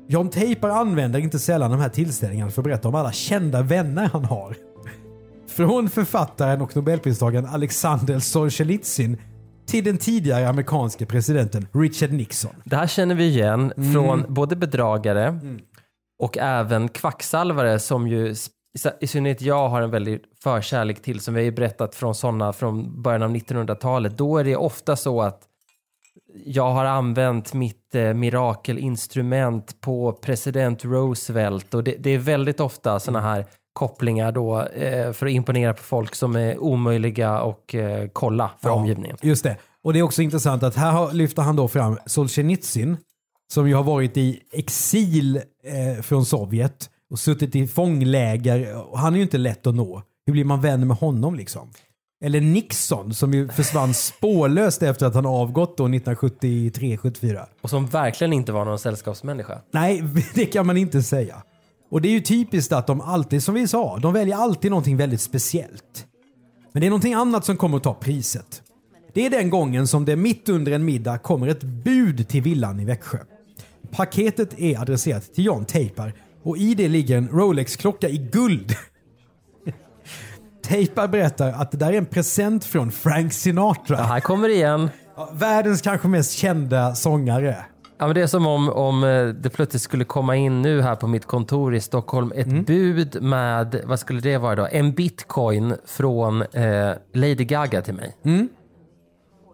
John 0.07 0.29
Taper 0.29 0.69
använder 0.69 1.19
inte 1.19 1.39
sällan 1.39 1.71
de 1.71 1.79
här 1.79 1.89
tillställningarna 1.89 2.51
för 2.51 2.61
att 2.61 2.65
berätta 2.65 2.87
om 2.87 2.95
alla 2.95 3.11
kända 3.11 3.61
vänner 3.61 4.09
han 4.13 4.25
har. 4.25 4.55
Från 5.47 5.89
författaren 5.89 6.61
och 6.61 6.75
nobelpristagaren 6.75 7.45
Alexander 7.45 8.19
Solzhenitsyn 8.19 9.17
till 9.69 9.83
den 9.83 9.97
tidigare 9.97 10.49
amerikanske 10.49 11.05
presidenten 11.05 11.67
Richard 11.73 12.11
Nixon. 12.11 12.55
Det 12.65 12.75
här 12.75 12.87
känner 12.87 13.15
vi 13.15 13.25
igen 13.25 13.73
från 13.93 14.25
både 14.27 14.55
bedragare 14.55 15.39
och 16.19 16.37
även 16.37 16.89
kvacksalvare 16.89 17.79
som 17.79 18.07
ju 18.07 18.35
i 19.01 19.07
synnerhet 19.07 19.41
jag 19.41 19.69
har 19.69 19.81
en 19.81 19.91
väldig 19.91 20.19
förkärlek 20.43 21.01
till 21.01 21.19
som 21.19 21.33
vi 21.33 21.39
har 21.39 21.45
ju 21.45 21.51
berättat 21.51 21.95
från 21.95 22.15
sådana 22.15 22.53
från 22.53 23.01
början 23.01 23.23
av 23.23 23.35
1900-talet. 23.35 24.17
Då 24.17 24.37
är 24.37 24.43
det 24.43 24.55
ofta 24.55 24.95
så 24.95 25.21
att 25.21 25.41
jag 26.45 26.71
har 26.71 26.85
använt 26.85 27.53
mitt 27.53 27.95
eh, 27.95 28.13
mirakelinstrument 28.13 29.81
på 29.81 30.11
president 30.11 30.85
Roosevelt 30.85 31.73
och 31.73 31.83
det, 31.83 31.95
det 31.99 32.09
är 32.09 32.17
väldigt 32.17 32.59
ofta 32.59 32.99
sådana 32.99 33.21
här 33.21 33.45
kopplingar 33.79 34.31
då 34.31 34.61
eh, 34.61 35.13
för 35.13 35.25
att 35.25 35.31
imponera 35.31 35.73
på 35.73 35.83
folk 35.83 36.15
som 36.15 36.35
är 36.35 36.57
omöjliga 36.57 37.41
och 37.41 37.75
eh, 37.75 38.07
kolla 38.13 38.51
för 38.61 38.69
Ja, 38.69 38.75
omgivningen. 38.75 39.17
Just 39.21 39.43
det. 39.43 39.57
Och 39.83 39.93
det 39.93 39.99
är 39.99 40.03
också 40.03 40.21
intressant 40.21 40.63
att 40.63 40.75
här 40.75 41.13
lyfter 41.13 41.41
han 41.41 41.55
då 41.55 41.67
fram 41.67 41.97
Solzhenitsyn 42.05 42.97
som 43.53 43.67
ju 43.67 43.75
har 43.75 43.83
varit 43.83 44.17
i 44.17 44.39
exil 44.51 45.41
eh, 45.63 46.01
från 46.01 46.25
Sovjet 46.25 46.89
och 47.11 47.19
suttit 47.19 47.55
i 47.55 47.67
fångläger. 47.67 48.83
Och 48.91 48.99
han 48.99 49.13
är 49.13 49.17
ju 49.17 49.23
inte 49.23 49.37
lätt 49.37 49.67
att 49.67 49.75
nå. 49.75 50.03
Hur 50.25 50.33
blir 50.33 50.45
man 50.45 50.61
vän 50.61 50.87
med 50.87 50.97
honom 50.97 51.35
liksom? 51.35 51.69
Eller 52.25 52.41
Nixon 52.41 53.13
som 53.13 53.33
ju 53.33 53.47
försvann 53.47 53.93
spårlöst 53.93 54.83
efter 54.83 55.05
att 55.05 55.15
han 55.15 55.25
avgått 55.25 55.77
då 55.77 55.87
1973-74. 55.87 57.45
Och 57.61 57.69
som 57.69 57.87
verkligen 57.87 58.33
inte 58.33 58.51
var 58.51 58.65
någon 58.65 58.79
sällskapsmänniska. 58.79 59.61
Nej, 59.71 60.03
det 60.35 60.45
kan 60.45 60.67
man 60.67 60.77
inte 60.77 61.03
säga. 61.03 61.43
Och 61.89 62.01
det 62.01 62.07
är 62.07 62.11
ju 62.11 62.21
typiskt 62.21 62.71
att 62.71 62.87
de 62.87 63.01
alltid, 63.01 63.43
som 63.43 63.55
vi 63.55 63.67
sa, 63.67 63.97
de 63.97 64.13
väljer 64.13 64.35
alltid 64.35 64.71
någonting 64.71 64.97
väldigt 64.97 65.21
speciellt. 65.21 66.05
Men 66.71 66.81
det 66.81 66.87
är 66.87 66.89
någonting 66.89 67.13
annat 67.13 67.45
som 67.45 67.57
kommer 67.57 67.77
att 67.77 67.83
ta 67.83 67.93
priset. 67.93 68.61
Det 69.13 69.25
är 69.25 69.29
den 69.29 69.49
gången 69.49 69.87
som 69.87 70.05
det 70.05 70.15
mitt 70.15 70.49
under 70.49 70.71
en 70.71 70.85
middag 70.85 71.17
kommer 71.17 71.47
ett 71.47 71.63
bud 71.63 72.27
till 72.27 72.41
villan 72.41 72.79
i 72.79 72.85
Växjö. 72.85 73.17
Paketet 73.91 74.59
är 74.59 74.81
adresserat 74.81 75.33
till 75.33 75.45
John 75.45 75.65
Teipar 75.65 76.13
och 76.43 76.57
i 76.57 76.75
det 76.75 76.87
ligger 76.87 77.17
en 77.17 77.27
Rolex-klocka 77.27 78.09
i 78.09 78.17
guld. 78.17 78.75
Teipar 80.63 81.07
berättar 81.07 81.51
att 81.51 81.71
det 81.71 81.77
där 81.77 81.93
är 81.93 81.97
en 81.97 82.05
present 82.05 82.65
från 82.65 82.91
Frank 82.91 83.33
Sinatra. 83.33 83.97
Ja, 83.97 84.03
här 84.03 84.19
kommer 84.19 84.47
det 84.47 84.53
igen. 84.53 84.89
Världens 85.33 85.81
kanske 85.81 86.07
mest 86.07 86.31
kända 86.31 86.95
sångare. 86.95 87.57
Ja, 88.01 88.05
men 88.07 88.15
det 88.15 88.21
är 88.21 88.27
som 88.27 88.47
om, 88.47 88.69
om 88.69 89.03
eh, 89.03 89.27
det 89.27 89.49
plötsligt 89.49 89.81
skulle 89.81 90.03
komma 90.05 90.35
in 90.35 90.61
nu 90.61 90.81
här 90.81 90.95
på 90.95 91.07
mitt 91.07 91.25
kontor 91.25 91.75
i 91.75 91.79
Stockholm 91.81 92.31
ett 92.35 92.47
Mm. 92.47 92.63
bud 92.63 93.21
med, 93.23 93.81
vad 93.85 93.99
skulle 93.99 94.21
det 94.21 94.37
vara 94.37 94.55
då? 94.55 94.67
En 94.71 94.91
bitcoin 94.91 95.75
från 95.85 96.41
eh, 96.41 96.91
Lady 97.13 97.35
Gaga 97.45 97.81
till 97.81 97.93
mig. 97.93 98.15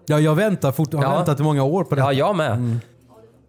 Ja, 0.07 0.19
jag 0.19 0.35
väntar 0.35 0.71
fort, 0.71 0.93
har 0.93 1.03
Ja. 1.03 1.15
väntat 1.15 1.39
i 1.39 1.43
många 1.43 1.63
år 1.63 1.83
på 1.83 1.95
det. 1.95 2.01
Ja, 2.01 2.13
jag 2.13 2.35
med. 2.35 2.51
Mm. 2.51 2.79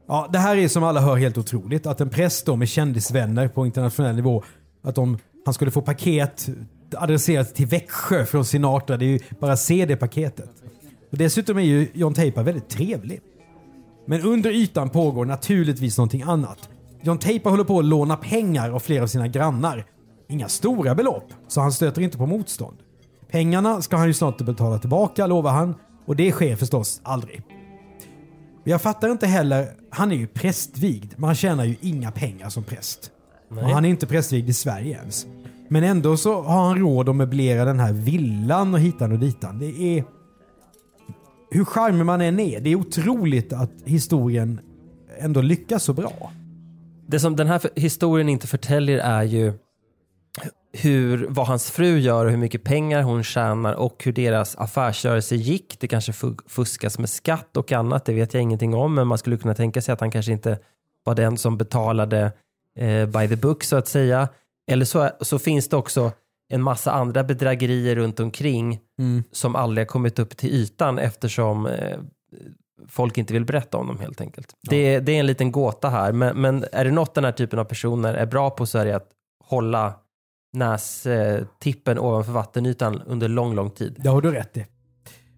Ja, 0.09 0.29
det 0.33 0.39
här 0.39 0.57
är 0.57 0.69
som 0.69 0.85
alla 0.85 1.01
hör 1.01 1.17
helt 1.17 1.39
otroligt. 1.39 1.87
Att 1.87 2.01
en 2.01 2.09
präst 2.09 2.47
då 2.47 2.57
med 2.57 2.69
kändisvänner 2.69 3.49
på 3.49 3.67
internationell 3.67 4.17
nivå, 4.17 4.43
att 4.83 4.95
de, 4.95 5.19
han 5.45 5.55
skulle 5.55 5.71
få 5.71 5.81
paket 5.83 6.49
adresserat 6.97 7.55
till 7.55 7.67
Växjö 7.67 8.25
från 8.25 8.45
Sinatra. 8.45 8.97
Det 8.97 9.05
är 9.05 9.09
ju 9.09 9.19
bara 9.41 9.57
se 9.57 9.87
det 9.87 9.97
paketet. 9.97 10.51
Och 11.13 11.19
dessutom 11.19 11.59
är 11.59 11.63
ju 11.63 11.89
John 11.93 12.15
Teipa 12.15 12.43
väldigt 12.43 12.69
trevlig. 12.69 13.21
Men 14.07 14.21
under 14.21 14.51
ytan 14.51 14.90
pågår 14.90 15.25
naturligtvis 15.25 15.99
någonting 15.99 16.23
annat. 16.23 16.69
John 17.03 17.19
Teipa 17.19 17.51
håller 17.51 17.64
på 17.64 17.79
att 17.79 17.85
låna 17.85 18.16
pengar 18.16 18.71
av 18.71 18.79
flera 18.79 19.03
av 19.03 19.07
sina 19.07 19.29
grannar. 19.29 19.85
Inga 20.29 20.49
stora 20.49 20.95
belopp, 20.95 21.33
så 21.49 21.61
han 21.61 21.73
stöter 21.73 22.03
inte 22.03 22.19
på 22.19 22.27
motstånd. 22.27 22.77
Pengarna 23.31 23.83
ska 23.83 23.97
han 23.97 24.07
ju 24.07 24.14
snart 24.14 24.40
betala 24.40 24.79
tillbaka, 24.79 25.27
lovar 25.27 25.51
han. 25.51 25.75
Och 26.07 26.16
det 26.16 26.33
sker 26.33 26.57
förstås 26.57 27.01
aldrig. 27.03 27.42
Jag 28.64 28.83
fattar 28.83 29.09
inte 29.09 29.27
heller, 29.27 29.69
han 29.90 30.12
är 30.12 30.16
ju 30.16 30.27
prästvigd, 30.27 31.12
men 31.16 31.25
han 31.25 31.35
tjänar 31.35 31.64
ju 31.64 31.77
inga 31.81 32.11
pengar 32.11 32.49
som 32.49 32.64
präst. 32.64 33.11
Och 33.51 33.57
han 33.57 33.85
är 33.85 33.88
inte 33.88 34.07
prästvigd 34.07 34.49
i 34.49 34.53
Sverige 34.53 34.99
ens. 34.99 35.27
Men 35.69 35.85
ändå 35.85 36.16
så 36.16 36.42
har 36.42 36.64
han 36.64 36.79
råd 36.79 37.09
att 37.09 37.16
möblera 37.16 37.64
den 37.64 37.81
här 37.81 37.92
villan 37.92 38.75
och 38.75 38.81
hitan 38.81 39.12
och 39.12 39.19
ditan. 39.19 39.59
Det 39.59 39.99
är... 39.99 40.05
Hur 41.51 41.65
charmig 41.65 42.07
man 42.07 42.21
än 42.21 42.41
är, 42.41 42.61
det 42.61 42.71
är 42.71 42.77
otroligt 42.77 43.53
att 43.53 43.73
historien 43.85 44.61
ändå 45.19 45.41
lyckas 45.41 45.85
så 45.85 45.93
bra. 45.93 46.33
Det 47.07 47.21
som 47.21 47.37
den 47.37 47.47
här 47.47 47.61
historien 47.75 48.29
inte 48.29 48.47
förtäljer 48.47 48.99
är 48.99 49.23
ju 49.23 49.53
hur, 50.73 51.27
vad 51.29 51.47
hans 51.47 51.71
fru 51.71 51.99
gör 51.99 52.25
och 52.25 52.31
hur 52.31 52.39
mycket 52.39 52.65
pengar 52.65 53.03
hon 53.03 53.25
tjänar 53.25 53.75
och 53.75 54.05
hur 54.05 54.13
deras 54.13 54.57
affärsrörelse 54.57 55.37
gick. 55.37 55.81
Det 55.81 55.89
kanske 55.89 56.13
fuskas 56.47 56.99
med 56.99 57.11
skatt 57.11 57.57
och 57.57 57.73
annat, 57.73 58.05
det 58.05 58.13
vet 58.13 58.35
jag 58.35 58.43
ingenting 58.43 58.75
om, 58.75 58.95
men 58.95 59.07
man 59.07 59.19
skulle 59.19 59.37
kunna 59.37 59.55
tänka 59.55 59.83
sig 59.83 59.93
att 59.93 60.01
han 60.01 60.11
kanske 60.11 60.33
inte 60.33 60.59
var 61.05 61.15
den 61.15 61.39
som 61.39 61.57
betalade 61.57 62.33
eh, 62.79 63.07
by 63.07 63.29
the 63.29 63.37
book 63.37 63.65
så 63.65 63.77
att 63.77 63.89
säga. 63.89 64.29
Eller 64.71 64.85
så, 64.85 65.11
så 65.21 65.39
finns 65.39 65.69
det 65.69 65.77
också 65.77 66.13
en 66.49 66.63
massa 66.63 66.93
andra 66.93 67.25
bedrägerier 67.25 67.97
runt 67.97 68.21
omkring 68.21 68.81
som 69.33 69.57
aldrig 69.57 69.87
har 69.87 69.89
kommit 69.89 70.19
upp 70.19 70.37
till 70.37 70.51
ytan 70.51 70.99
eftersom 70.99 71.67
eh, 71.67 71.99
folk 72.89 73.19
inte 73.19 73.33
vill 73.33 73.45
berätta 73.45 73.79
om 73.79 73.87
dem 73.87 73.99
helt 73.99 74.21
enkelt. 74.21 74.53
Det, 74.71 74.77
är, 74.77 75.01
det 75.01 75.13
är 75.13 75.21
en 75.21 75.27
liten 75.27 75.53
gåta 75.53 75.89
här, 75.89 76.13
men, 76.13 76.41
men 76.41 76.65
är 76.73 76.85
det 76.85 76.91
något 76.91 77.15
den 77.15 77.25
här 77.25 77.33
typen 77.33 77.59
av 77.59 77.65
personer 77.65 78.15
är 78.15 78.27
bra 78.27 78.51
på 78.51 78.67
så 78.67 78.79
är 78.79 78.85
det 78.85 78.97
att 78.97 79.09
hålla 79.45 79.95
nästippen 80.53 81.99
ovanför 81.99 82.33
vattenytan 82.33 83.03
under 83.07 83.29
lång, 83.29 83.55
lång 83.55 83.71
tid. 83.71 83.97
Det 83.99 84.09
har 84.09 84.21
du 84.23 84.31
rätt 84.31 84.57
i. 84.57 84.67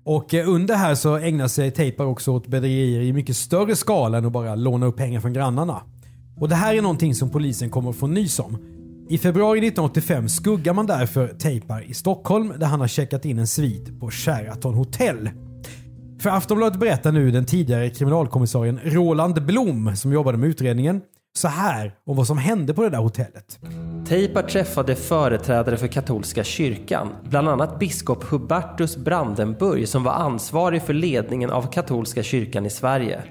Och 0.05 0.35
eh, 0.35 0.49
under 0.49 0.75
här 0.75 0.95
så 0.95 1.17
ägnar 1.17 1.49
sig 1.49 1.71
Tejpar 1.71 2.05
också 2.05 2.33
åt 2.33 2.47
bedrägerier 2.47 3.01
i 3.01 3.13
mycket 3.13 3.37
större 3.37 3.77
skala 3.77 4.19
än 4.19 4.27
att 4.27 4.33
bara 4.33 4.55
låna 4.55 4.87
upp 4.87 4.97
pengar 4.97 5.21
från 5.21 5.33
grannarna. 5.33 5.83
Och 6.41 6.49
det 6.49 6.55
här 6.55 6.75
är 6.75 6.83
någonting 6.83 7.15
som 7.15 7.31
polisen 7.31 7.71
kommer 7.71 7.91
att 7.91 7.97
få 7.97 8.07
nys 8.07 8.39
om. 8.39 8.78
I 9.11 9.19
februari 9.19 9.59
1985 9.59 10.29
skuggar 10.29 10.75
man 10.75 10.87
därför 10.87 11.29
Tejpar 11.29 11.91
i 11.91 11.95
Stockholm 11.95 12.53
där 12.59 12.67
han 12.67 12.81
har 12.81 12.89
checkat 12.89 13.25
in 13.25 13.39
en 13.39 13.47
svit 13.47 14.01
på 14.01 14.11
Sheraton 14.11 14.75
Hotel. 14.75 15.31
För 16.21 16.31
Aftonbladet 16.31 16.81
berättar 16.81 17.13
nu 17.13 17.31
den 17.31 17.45
tidigare 17.45 17.91
kriminalkommissarien 17.91 18.81
Roland 18.85 19.47
Blom 19.47 19.97
som 19.97 20.13
jobbade 20.13 20.39
med 20.39 20.49
utredningen 20.49 21.01
så 21.37 21.49
här 21.49 21.95
om 22.07 22.17
vad 22.17 22.27
som 22.27 22.39
hände 22.39 22.75
på 22.75 22.83
det 22.83 22.91
där 22.91 22.99
hotellet. 22.99 23.59
Teipar 24.09 24.43
träffade 24.43 24.97
företrädare 24.97 25.77
för 25.77 25.87
katolska 25.87 26.45
kyrkan, 26.45 27.09
bland 27.25 27.49
annat 27.49 27.79
biskop 27.79 28.25
Hubertus 28.25 28.97
Brandenburg 28.97 29.89
som 29.89 30.05
var 30.05 30.13
ansvarig 30.13 30.83
för 30.83 30.95
ledningen 30.95 31.51
av 31.51 31.73
katolska 31.73 32.23
kyrkan 32.23 32.67
i 32.67 32.71
Sverige. 32.71 33.23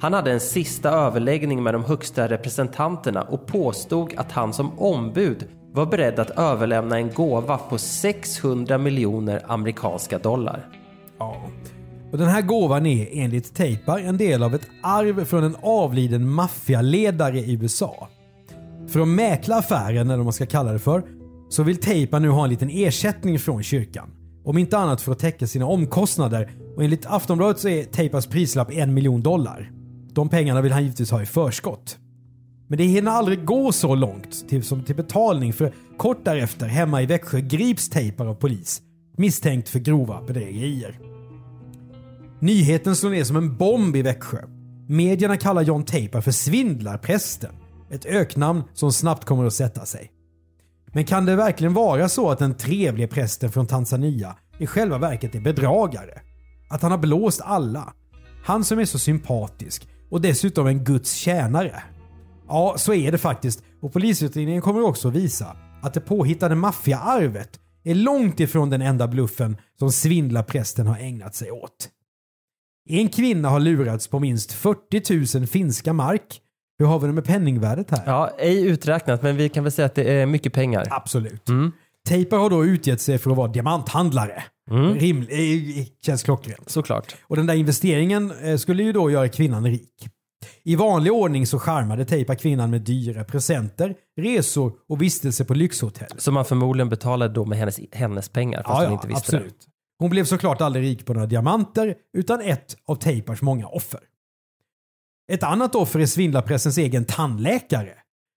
Han 0.00 0.12
hade 0.12 0.32
en 0.32 0.40
sista 0.40 0.90
överläggning 0.90 1.62
med 1.62 1.74
de 1.74 1.84
högsta 1.84 2.28
representanterna 2.28 3.22
och 3.22 3.46
påstod 3.46 4.14
att 4.16 4.32
han 4.32 4.52
som 4.52 4.78
ombud 4.78 5.48
var 5.72 5.86
beredd 5.86 6.18
att 6.18 6.30
överlämna 6.30 6.96
en 6.96 7.12
gåva 7.12 7.58
på 7.58 7.78
600 7.78 8.78
miljoner 8.78 9.42
amerikanska 9.46 10.18
dollar. 10.18 10.68
Ja. 11.18 11.36
Och 12.12 12.18
den 12.18 12.28
här 12.28 12.42
gåvan 12.42 12.86
är 12.86 13.08
enligt 13.12 13.54
Tejpar 13.54 13.98
en 13.98 14.16
del 14.16 14.42
av 14.42 14.54
ett 14.54 14.68
arv 14.82 15.24
från 15.24 15.44
en 15.44 15.56
avliden 15.62 16.28
maffialedare 16.28 17.38
i 17.38 17.52
USA. 17.62 18.08
För 18.88 19.00
att 19.00 19.08
mäkla 19.08 19.56
affären, 19.56 20.06
eller 20.06 20.16
vad 20.16 20.26
man 20.26 20.32
ska 20.32 20.46
kalla 20.46 20.72
det 20.72 20.78
för, 20.78 21.02
så 21.48 21.62
vill 21.62 21.76
Tejpar 21.76 22.20
nu 22.20 22.28
ha 22.28 22.44
en 22.44 22.50
liten 22.50 22.70
ersättning 22.70 23.38
från 23.38 23.62
kyrkan. 23.62 24.10
Om 24.44 24.58
inte 24.58 24.78
annat 24.78 25.02
för 25.02 25.12
att 25.12 25.18
täcka 25.18 25.46
sina 25.46 25.66
omkostnader. 25.66 26.50
Och 26.76 26.84
enligt 26.84 27.06
Aftonbladet 27.06 27.58
så 27.58 27.68
är 27.68 27.84
Tejpars 27.84 28.26
prislapp 28.26 28.70
en 28.72 28.94
miljon 28.94 29.22
dollar. 29.22 29.70
De 30.16 30.28
pengarna 30.28 30.60
vill 30.60 30.72
han 30.72 30.82
givetvis 30.82 31.10
ha 31.10 31.22
i 31.22 31.26
förskott. 31.26 31.98
Men 32.68 32.78
det 32.78 32.84
hinner 32.84 33.10
aldrig 33.10 33.44
gå 33.44 33.72
så 33.72 33.94
långt 33.94 34.48
till, 34.48 34.62
som 34.62 34.84
till 34.84 34.96
betalning 34.96 35.52
för 35.52 35.72
kort 35.96 36.24
därefter 36.24 36.66
hemma 36.66 37.02
i 37.02 37.06
Växjö 37.06 37.40
grips 37.40 37.88
Tejpar 37.88 38.26
av 38.26 38.34
polis 38.34 38.82
misstänkt 39.16 39.68
för 39.68 39.78
grova 39.78 40.22
bedrägerier. 40.22 40.98
Nyheten 42.40 42.96
slår 42.96 43.10
ner 43.10 43.24
som 43.24 43.36
en 43.36 43.56
bomb 43.56 43.96
i 43.96 44.02
Växjö. 44.02 44.38
Medierna 44.88 45.36
kallar 45.36 45.62
John 45.62 45.84
Tejpar 45.84 46.20
för 46.20 46.30
svindlarprästen. 46.30 47.54
Ett 47.90 48.06
öknamn 48.06 48.62
som 48.74 48.92
snabbt 48.92 49.24
kommer 49.24 49.44
att 49.44 49.54
sätta 49.54 49.86
sig. 49.86 50.12
Men 50.92 51.04
kan 51.04 51.26
det 51.26 51.36
verkligen 51.36 51.74
vara 51.74 52.08
så 52.08 52.30
att 52.30 52.38
den 52.38 52.54
trevlige 52.54 53.08
prästen 53.08 53.52
från 53.52 53.66
Tanzania 53.66 54.36
i 54.58 54.66
själva 54.66 54.98
verket 54.98 55.34
är 55.34 55.40
bedragare? 55.40 56.20
Att 56.70 56.82
han 56.82 56.90
har 56.90 56.98
blåst 56.98 57.40
alla? 57.44 57.92
Han 58.44 58.64
som 58.64 58.78
är 58.78 58.84
så 58.84 58.98
sympatisk 58.98 59.88
och 60.10 60.20
dessutom 60.20 60.66
en 60.66 60.84
Guds 60.84 61.12
tjänare? 61.12 61.82
Ja, 62.48 62.74
så 62.78 62.94
är 62.94 63.12
det 63.12 63.18
faktiskt 63.18 63.62
och 63.82 63.92
polisutredningen 63.92 64.62
kommer 64.62 64.82
också 64.82 65.10
visa 65.10 65.56
att 65.82 65.94
det 65.94 66.00
påhittade 66.00 66.54
maffiaarvet 66.54 67.60
är 67.84 67.94
långt 67.94 68.40
ifrån 68.40 68.70
den 68.70 68.82
enda 68.82 69.08
bluffen 69.08 69.56
som 69.78 69.92
svindlarprästen 69.92 70.86
har 70.86 70.98
ägnat 70.98 71.34
sig 71.34 71.50
åt. 71.50 71.88
En 72.88 73.08
kvinna 73.08 73.48
har 73.48 73.60
lurats 73.60 74.08
på 74.08 74.20
minst 74.20 74.52
40 74.52 75.38
000 75.38 75.46
finska 75.46 75.92
mark. 75.92 76.40
Hur 76.78 76.86
har 76.86 76.98
vi 76.98 77.06
det 77.06 77.12
med 77.12 77.24
penningvärdet 77.24 77.90
här? 77.90 78.02
Ja, 78.06 78.30
ej 78.38 78.66
uträknat, 78.66 79.22
men 79.22 79.36
vi 79.36 79.48
kan 79.48 79.64
väl 79.64 79.72
säga 79.72 79.86
att 79.86 79.94
det 79.94 80.12
är 80.12 80.26
mycket 80.26 80.52
pengar. 80.52 80.86
Absolut. 80.90 81.46
Tejpar 82.08 82.38
har 82.38 82.50
då 82.50 82.64
utgett 82.64 83.00
sig 83.00 83.18
för 83.18 83.30
att 83.30 83.36
vara 83.36 83.48
diamanthandlare. 83.48 84.44
Rim, 84.70 85.22
eh, 85.22 85.86
känns 86.06 86.22
klockrent. 86.22 86.70
Såklart. 86.70 87.16
Och 87.22 87.36
den 87.36 87.46
där 87.46 87.54
investeringen 87.54 88.32
eh, 88.42 88.56
skulle 88.56 88.82
ju 88.82 88.92
då 88.92 89.10
göra 89.10 89.28
kvinnan 89.28 89.66
rik. 89.66 90.08
I 90.62 90.76
vanlig 90.76 91.12
ordning 91.12 91.46
så 91.46 91.58
charmade 91.58 92.04
Tejpar 92.04 92.34
kvinnan 92.34 92.70
med 92.70 92.80
dyra 92.80 93.24
presenter, 93.24 93.94
resor 94.16 94.72
och 94.88 95.02
vistelse 95.02 95.44
på 95.44 95.54
lyxhotell. 95.54 96.08
Som 96.16 96.34
man 96.34 96.44
förmodligen 96.44 96.88
betalade 96.88 97.34
då 97.34 97.44
med 97.44 97.58
hennes, 97.58 97.80
hennes 97.92 98.28
pengar, 98.28 98.62
fast 98.62 98.84
hon 98.84 98.92
inte 98.92 99.08
visste 99.08 99.36
absolut. 99.36 99.66
Hon 99.98 100.10
blev 100.10 100.24
såklart 100.24 100.60
aldrig 100.60 100.84
rik 100.84 101.06
på 101.06 101.14
några 101.14 101.26
diamanter, 101.26 101.94
utan 102.16 102.40
ett 102.40 102.76
av 102.86 102.96
Tejpars 102.96 103.42
många 103.42 103.66
offer. 103.66 104.00
Ett 105.32 105.42
annat 105.42 105.74
offer 105.74 106.00
är 106.00 106.06
svindlarpressens 106.06 106.78
egen 106.78 107.04
tandläkare. 107.04 107.92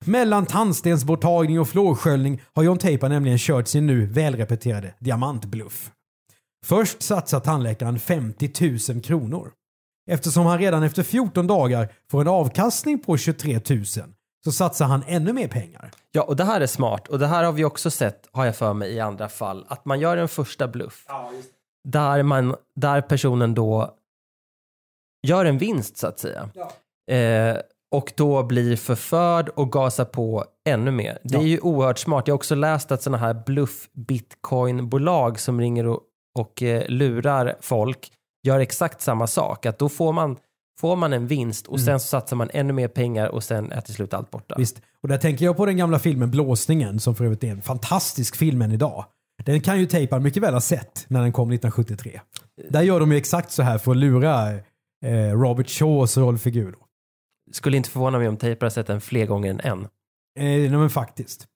Mellan 0.05 0.45
tandstensborttagning 0.45 1.59
och 1.59 1.69
fluorsköljning 1.69 2.41
har 2.53 2.63
John 2.63 2.77
Tejpar 2.77 3.09
nämligen 3.09 3.37
kört 3.37 3.67
sin 3.67 3.87
nu 3.87 4.05
välrepeterade 4.05 4.93
diamantbluff. 4.99 5.91
Först 6.65 7.03
satsar 7.03 7.39
tandläkaren 7.39 7.99
50 7.99 8.93
000 8.93 9.01
kronor. 9.01 9.51
Eftersom 10.11 10.45
han 10.45 10.59
redan 10.59 10.83
efter 10.83 11.03
14 11.03 11.47
dagar 11.47 11.93
får 12.11 12.21
en 12.21 12.27
avkastning 12.27 12.99
på 12.99 13.17
23 13.17 13.59
000 13.69 13.85
så 14.43 14.51
satsar 14.51 14.85
han 14.85 15.03
ännu 15.07 15.33
mer 15.33 15.47
pengar. 15.47 15.91
Ja, 16.11 16.23
och 16.23 16.35
det 16.35 16.43
här 16.43 16.61
är 16.61 16.67
smart. 16.67 17.07
Och 17.07 17.19
det 17.19 17.27
här 17.27 17.43
har 17.43 17.51
vi 17.51 17.65
också 17.65 17.91
sett, 17.91 18.27
har 18.31 18.45
jag 18.45 18.55
för 18.55 18.73
mig, 18.73 18.93
i 18.93 18.99
andra 18.99 19.29
fall. 19.29 19.65
Att 19.69 19.85
man 19.85 19.99
gör 19.99 20.17
en 20.17 20.27
första 20.27 20.67
bluff. 20.67 21.05
där, 21.83 22.23
man, 22.23 22.55
där 22.75 23.01
personen 23.01 23.53
då 23.53 23.95
gör 25.27 25.45
en 25.45 25.57
vinst, 25.57 25.97
så 25.97 26.07
att 26.07 26.19
säga. 26.19 26.49
Eh, 27.11 27.57
och 27.91 28.13
då 28.17 28.43
blir 28.43 28.75
förförd 28.75 29.49
och 29.49 29.71
gasar 29.71 30.05
på 30.05 30.45
ännu 30.69 30.91
mer. 30.91 31.19
Det 31.23 31.37
är 31.37 31.41
ju 31.41 31.59
oerhört 31.59 31.97
smart. 31.97 32.27
Jag 32.27 32.33
har 32.33 32.37
också 32.37 32.55
läst 32.55 32.91
att 32.91 33.03
sådana 33.03 33.17
här 33.17 33.33
bluff-bitcoin-bolag 33.33 35.39
som 35.39 35.61
ringer 35.61 35.87
och, 35.87 36.01
och 36.39 36.63
eh, 36.63 36.87
lurar 36.87 37.55
folk 37.61 38.11
gör 38.43 38.59
exakt 38.59 39.01
samma 39.01 39.27
sak. 39.27 39.65
Att 39.65 39.79
då 39.79 39.89
får 39.89 40.13
man, 40.13 40.37
får 40.79 40.95
man 40.95 41.13
en 41.13 41.27
vinst 41.27 41.67
och 41.67 41.79
sen 41.79 41.99
så 41.99 42.07
satsar 42.07 42.35
man 42.35 42.49
ännu 42.53 42.73
mer 42.73 42.87
pengar 42.87 43.27
och 43.27 43.43
sen 43.43 43.71
är 43.71 43.81
till 43.81 43.93
slut 43.93 44.13
allt 44.13 44.31
borta. 44.31 44.55
Visst. 44.57 44.81
Och 45.01 45.09
där 45.09 45.17
tänker 45.17 45.45
jag 45.45 45.57
på 45.57 45.65
den 45.65 45.77
gamla 45.77 45.99
filmen 45.99 46.31
Blåsningen 46.31 46.99
som 46.99 47.15
för 47.15 47.25
övrigt 47.25 47.43
är 47.43 47.51
en 47.51 47.61
fantastisk 47.61 48.35
film 48.35 48.61
än 48.61 48.71
idag. 48.71 49.05
Den 49.45 49.61
kan 49.61 49.79
ju 49.79 49.85
Tejpar 49.85 50.19
mycket 50.19 50.43
väl 50.43 50.53
ha 50.53 50.61
sett 50.61 51.05
när 51.07 51.21
den 51.21 51.31
kom 51.31 51.51
1973. 51.51 52.21
Där 52.69 52.81
gör 52.81 52.99
de 52.99 53.11
ju 53.11 53.17
exakt 53.17 53.51
så 53.51 53.63
här 53.63 53.77
för 53.77 53.91
att 53.91 53.97
lura 53.97 54.53
eh, 55.05 55.31
Robert 55.31 55.69
Shaws 55.69 56.17
rollfigur. 56.17 56.71
då. 56.71 56.77
skulle 57.51 57.77
inte 57.77 57.89
förvåna 57.89 58.17
mig 58.17 58.27
om 58.27 58.37
Tejpar 58.37 58.65
har 58.65 58.71
sett 58.71 58.87
den 58.87 59.01
fler 59.01 59.25
gånger 59.25 59.49
än 59.49 59.59
en. 59.59 59.79
Eh, 60.39 60.43
nej, 60.43 60.69
men 60.69 60.89
faktiskt. 60.89 61.47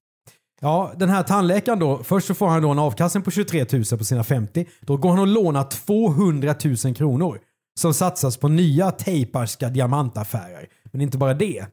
Ja, 0.64 0.92
den 0.96 1.10
här 1.10 1.24
tandläkaren 1.24 1.80
då. 1.80 2.04
Först 2.04 2.28
så 2.28 2.34
får 2.34 2.48
han 2.48 2.62
då 2.62 2.70
en 2.72 2.80
avkastning 2.80 3.24
på 3.24 3.32
23 3.32 3.66
000 3.72 3.84
på 3.98 4.04
sina 4.04 4.24
50. 4.24 4.66
Då 4.82 4.98
går 4.98 5.10
han 5.10 5.20
och 5.20 5.28
lånar 5.28 5.64
200 5.64 6.56
000 6.86 6.96
kronor 6.96 7.40
som 7.80 7.94
satsas 7.94 8.38
på 8.38 8.48
nya 8.48 8.92
tejparska 8.92 9.70
diamantaffärer. 9.70 10.68
Men 10.92 11.02
inte 11.02 11.18
bara 11.18 11.34
det. 11.34 11.66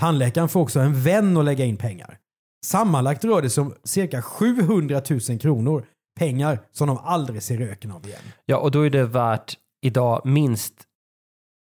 Tandläkaren 0.00 0.48
får 0.48 0.60
också 0.60 0.80
en 0.80 1.02
vän 1.02 1.36
att 1.36 1.44
lägga 1.44 1.64
in 1.64 1.76
pengar. 1.76 2.18
Sammanlagt 2.66 3.24
rör 3.24 3.42
det 3.42 3.50
sig 3.50 3.60
om 3.62 3.74
cirka 3.84 4.22
700 4.22 5.02
000 5.28 5.38
kronor. 5.38 5.86
Pengar 6.18 6.60
som 6.72 6.88
de 6.88 6.98
aldrig 6.98 7.42
ser 7.42 7.58
röken 7.58 7.92
av 7.92 8.06
igen. 8.06 8.20
Ja, 8.46 8.56
och 8.58 8.70
då 8.70 8.80
är 8.86 8.90
det 8.90 9.04
värt 9.04 9.54
idag 9.82 10.22
minst 10.24 10.74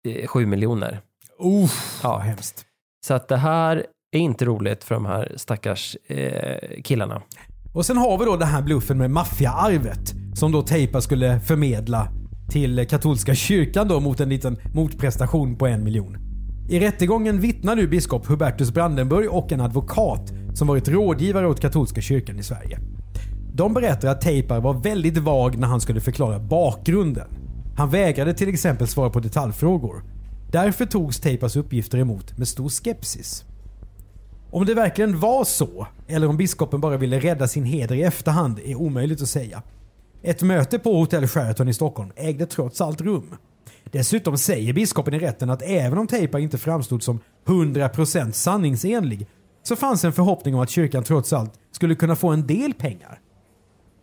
eh, 0.07 0.27
7 0.27 0.45
miljoner. 0.45 1.01
Uff, 1.39 1.99
Ja. 2.03 2.09
vad 2.11 2.21
hemskt. 2.21 2.65
Så 3.07 3.13
att 3.13 3.27
det 3.27 3.37
här 3.37 3.85
är 4.11 4.19
inte 4.19 4.45
roligt 4.45 4.83
för 4.83 4.95
de 4.95 5.05
här 5.05 5.33
stackars 5.35 5.97
eh, 6.07 6.81
killarna. 6.83 7.21
Och 7.73 7.85
sen 7.85 7.97
har 7.97 8.17
vi 8.17 8.25
då 8.25 8.35
den 8.35 8.47
här 8.47 8.61
bluffen 8.61 8.97
med 8.97 9.11
maffiaarvet 9.11 10.13
som 10.33 10.51
då 10.51 10.61
Teipa 10.61 11.01
skulle 11.01 11.39
förmedla 11.39 12.07
till 12.51 12.87
katolska 12.89 13.35
kyrkan 13.35 13.87
då 13.87 13.99
mot 13.99 14.19
en 14.19 14.29
liten 14.29 14.57
motprestation 14.73 15.57
på 15.57 15.67
en 15.67 15.83
miljon. 15.83 16.17
I 16.69 16.79
rättegången 16.79 17.41
vittnar 17.41 17.75
nu 17.75 17.87
biskop 17.87 18.25
Hubertus 18.25 18.71
Brandenburg 18.71 19.29
och 19.29 19.51
en 19.51 19.61
advokat 19.61 20.31
som 20.53 20.67
varit 20.67 20.87
rådgivare 20.87 21.47
åt 21.47 21.59
katolska 21.59 22.01
kyrkan 22.01 22.39
i 22.39 22.43
Sverige. 22.43 22.79
De 23.53 23.73
berättar 23.73 24.07
att 24.07 24.21
Teipar 24.21 24.59
var 24.59 24.73
väldigt 24.73 25.17
vag 25.17 25.57
när 25.57 25.67
han 25.67 25.81
skulle 25.81 26.01
förklara 26.01 26.39
bakgrunden. 26.39 27.27
Han 27.77 27.89
vägrade 27.89 28.33
till 28.33 28.49
exempel 28.49 28.87
svara 28.87 29.09
på 29.09 29.19
detaljfrågor. 29.19 30.03
Därför 30.51 30.85
togs 30.85 31.19
Teipas 31.19 31.55
uppgifter 31.55 31.97
emot 31.97 32.37
med 32.37 32.47
stor 32.47 32.69
skepsis. 32.69 33.45
Om 34.51 34.65
det 34.65 34.73
verkligen 34.73 35.19
var 35.19 35.43
så, 35.43 35.87
eller 36.07 36.27
om 36.27 36.37
biskopen 36.37 36.81
bara 36.81 36.97
ville 36.97 37.19
rädda 37.19 37.47
sin 37.47 37.63
heder 37.63 37.95
i 37.95 38.03
efterhand, 38.03 38.59
är 38.65 38.75
omöjligt 38.75 39.21
att 39.21 39.29
säga. 39.29 39.63
Ett 40.21 40.41
möte 40.41 40.79
på 40.79 40.97
hotell 40.97 41.27
Sheraton 41.27 41.67
i 41.67 41.73
Stockholm 41.73 42.11
ägde 42.15 42.45
trots 42.45 42.81
allt 42.81 43.01
rum. 43.01 43.35
Dessutom 43.91 44.37
säger 44.37 44.73
biskopen 44.73 45.13
i 45.13 45.19
rätten 45.19 45.49
att 45.49 45.61
även 45.61 45.97
om 45.97 46.07
Teipa 46.07 46.39
inte 46.39 46.57
framstod 46.57 47.03
som 47.03 47.19
100% 47.45 48.31
sanningsenlig 48.31 49.27
så 49.63 49.75
fanns 49.75 50.03
en 50.03 50.13
förhoppning 50.13 50.55
om 50.55 50.61
att 50.61 50.69
kyrkan 50.69 51.03
trots 51.03 51.33
allt 51.33 51.53
skulle 51.71 51.95
kunna 51.95 52.15
få 52.15 52.29
en 52.29 52.47
del 52.47 52.73
pengar. 52.73 53.19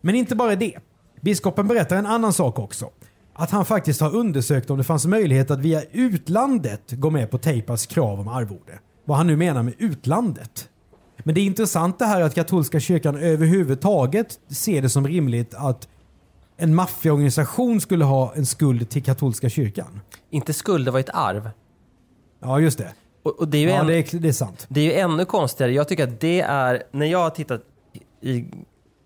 Men 0.00 0.14
inte 0.14 0.36
bara 0.36 0.56
det. 0.56 0.78
Biskopen 1.20 1.68
berättar 1.68 1.96
en 1.96 2.06
annan 2.06 2.32
sak 2.32 2.58
också. 2.58 2.90
Att 3.34 3.50
han 3.50 3.64
faktiskt 3.64 4.00
har 4.00 4.14
undersökt 4.14 4.70
om 4.70 4.78
det 4.78 4.84
fanns 4.84 5.06
möjlighet 5.06 5.50
att 5.50 5.60
via 5.60 5.82
utlandet 5.92 6.92
gå 6.92 7.10
med 7.10 7.30
på 7.30 7.38
Teipas 7.38 7.86
krav 7.86 8.20
om 8.20 8.28
arvode. 8.28 8.78
Vad 9.06 9.18
han 9.18 9.26
nu 9.26 9.36
menar 9.36 9.62
med 9.62 9.74
utlandet. 9.78 10.68
Men 11.18 11.34
det 11.34 11.40
är 11.40 11.44
intressant 11.44 11.98
det 11.98 12.04
här 12.04 12.20
att 12.20 12.34
katolska 12.34 12.80
kyrkan 12.80 13.16
överhuvudtaget 13.16 14.40
ser 14.48 14.82
det 14.82 14.88
som 14.88 15.06
rimligt 15.06 15.54
att 15.54 15.88
en 16.56 16.74
maffiaorganisation 16.74 17.80
skulle 17.80 18.04
ha 18.04 18.34
en 18.34 18.46
skuld 18.46 18.90
till 18.90 19.02
katolska 19.02 19.48
kyrkan. 19.48 20.00
Inte 20.30 20.52
skuld, 20.52 20.84
det 20.84 20.90
var 20.90 21.00
ett 21.00 21.14
arv. 21.14 21.50
Ja, 22.40 22.60
just 22.60 22.78
det. 22.78 22.92
Och, 23.22 23.38
och 23.38 23.48
det 23.48 23.58
är 23.58 23.62
ju 23.62 23.68
Ja, 23.68 23.80
en, 23.80 23.86
det 23.86 24.14
är, 24.14 24.18
det 24.18 24.28
är 24.28 24.32
sant. 24.32 24.66
Det 24.68 24.80
är 24.80 24.84
ju 24.84 24.92
ännu 24.92 25.24
konstigare. 25.24 25.72
Jag 25.72 25.88
tycker 25.88 26.04
att 26.04 26.20
det 26.20 26.40
är, 26.40 26.82
när 26.90 27.06
jag 27.06 27.18
har 27.18 27.30
tittat 27.30 27.62
i 28.20 28.44